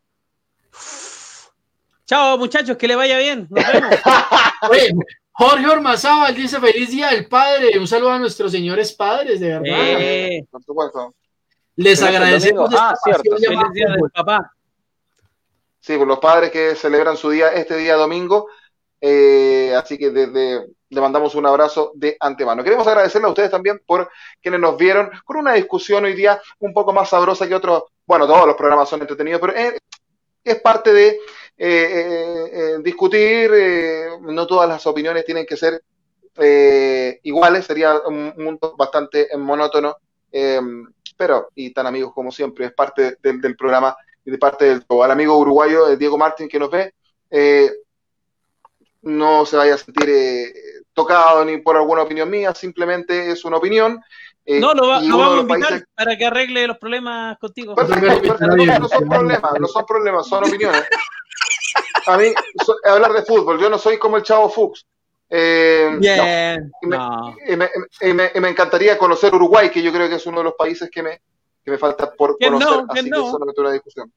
[2.06, 3.46] Chao, muchachos, que le vaya bien.
[3.50, 3.90] Nos vemos.
[4.70, 4.92] Oye,
[5.32, 7.78] Jorge Ormazábal dice feliz día del padre.
[7.78, 9.64] Un saludo a nuestros señores padres, de verdad.
[10.00, 11.14] Eh, Por supuesto.
[11.76, 12.70] Les ¿Pero es el agradecemos.
[12.76, 14.10] Ah, cierto, feliz día del fútbol.
[14.12, 14.52] papá.
[15.80, 18.48] Sí, por los padres que celebran su día este día domingo.
[19.00, 22.62] Eh, así que desde le mandamos un abrazo de antemano.
[22.62, 24.10] Queremos agradecerle a ustedes también por
[24.42, 27.84] quienes nos vieron con una discusión hoy día un poco más sabrosa que otros.
[28.06, 29.78] Bueno, todos los programas son entretenidos, pero es,
[30.44, 31.18] es parte de
[31.58, 33.50] eh, eh, eh, discutir.
[33.54, 35.82] eh, no todas las opiniones tienen que ser
[36.36, 37.66] eh, iguales.
[37.66, 39.96] Sería un mundo bastante monótono.
[40.32, 40.60] eh,
[41.16, 44.84] pero, y tan amigos como siempre, es parte del, del programa y de parte del.
[44.88, 46.94] Al amigo uruguayo eh, Diego Martín que nos ve,
[47.30, 47.70] eh,
[49.02, 50.52] no se vaya a sentir eh,
[50.94, 54.00] tocado ni por alguna opinión mía, simplemente es una opinión
[54.44, 57.76] Eh, no, lo, vamos a invitar para que arregle los problemas contigo.
[57.76, 60.82] Perfecto, no, son problemas, no son problemas, son opiniones.
[62.06, 62.26] A mí,
[62.84, 64.86] hablar de fútbol, yo no soy como el chavo Fuchs.
[65.30, 66.70] Eh, Bien.
[66.82, 67.70] Y, me,
[68.00, 70.90] y, me, me, encantaría conocer Uruguay, que yo creo que es uno de los países
[70.90, 71.22] que me,
[71.64, 72.68] que me falta por conocer.
[72.68, 73.24] No, así no.
[73.24, 74.12] que solamente una discusión.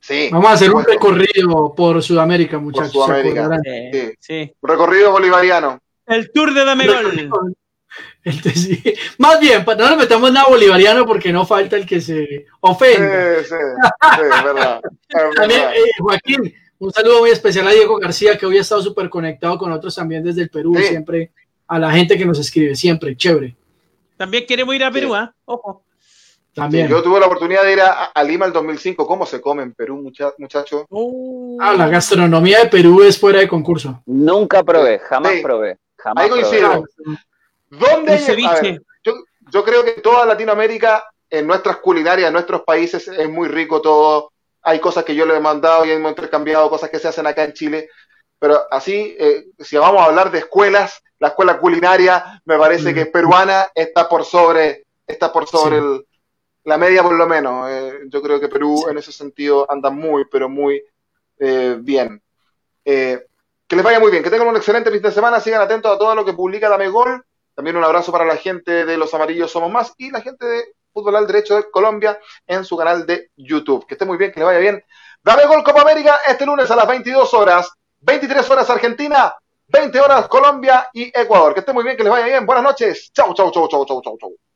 [0.00, 2.92] Sí, Vamos a hacer un recorrido por Sudamérica, muchachos.
[2.92, 3.60] Por Sudamérica.
[3.64, 4.52] Sí, sí.
[4.62, 5.80] Recorrido bolivariano.
[6.06, 7.56] El tour de Damegol.
[9.18, 13.44] Más bien, no nos metamos nada bolivariano porque no falta el que se ofende.
[13.44, 14.80] Sí, sí, es verdad.
[15.34, 19.08] también, eh, Joaquín, un saludo muy especial a Diego García, que hoy ha estado súper
[19.08, 21.30] conectado con otros también desde el Perú, siempre
[21.68, 23.54] a la gente que nos escribe, siempre, chévere.
[24.16, 25.32] También queremos ir a Perú, ¿ah?
[25.44, 25.84] Ojo.
[26.54, 26.88] También.
[26.88, 29.06] yo tuve la oportunidad de ir a, Lima el 2005.
[29.06, 30.02] ¿Cómo se come en Perú,
[30.38, 30.84] muchachos?
[30.88, 31.58] Uh.
[31.60, 34.02] Ah, la gastronomía de Perú es fuera de concurso.
[34.06, 35.78] Nunca probé, jamás probé.
[35.96, 36.84] Jamás Ahí coincido.
[37.70, 39.12] ¿Dónde hay, yo,
[39.52, 44.29] yo, creo que toda Latinoamérica, en nuestras culinarias, en nuestros países, es muy rico todo.
[44.62, 47.44] Hay cosas que yo le he mandado y hemos intercambiado, cosas que se hacen acá
[47.44, 47.88] en Chile.
[48.38, 52.94] Pero así, eh, si vamos a hablar de escuelas, la escuela culinaria me parece mm.
[52.94, 55.80] que peruana está por sobre, está por sobre
[56.64, 57.68] la media por lo menos.
[57.70, 60.82] Eh, yo creo que Perú en ese sentido anda muy, pero muy
[61.38, 62.22] eh, bien.
[62.84, 65.98] que les vaya muy bien, que tengan un excelente fin de semana, sigan atentos a
[65.98, 67.24] todo lo que publica Dame Gol
[67.60, 70.64] también un abrazo para la gente de Los Amarillos Somos Más y la gente de
[70.92, 73.86] Fútbol al Derecho de Colombia en su canal de YouTube.
[73.86, 74.84] Que esté muy bien, que le vaya bien.
[75.22, 79.34] Dame gol Copa América este lunes a las 22 horas, 23 horas Argentina,
[79.68, 81.54] 20 horas Colombia y Ecuador.
[81.54, 82.46] Que esté muy bien, que les vaya bien.
[82.46, 83.10] Buenas noches.
[83.12, 84.49] Chau, chau, chau, chau, chau, chau, chau.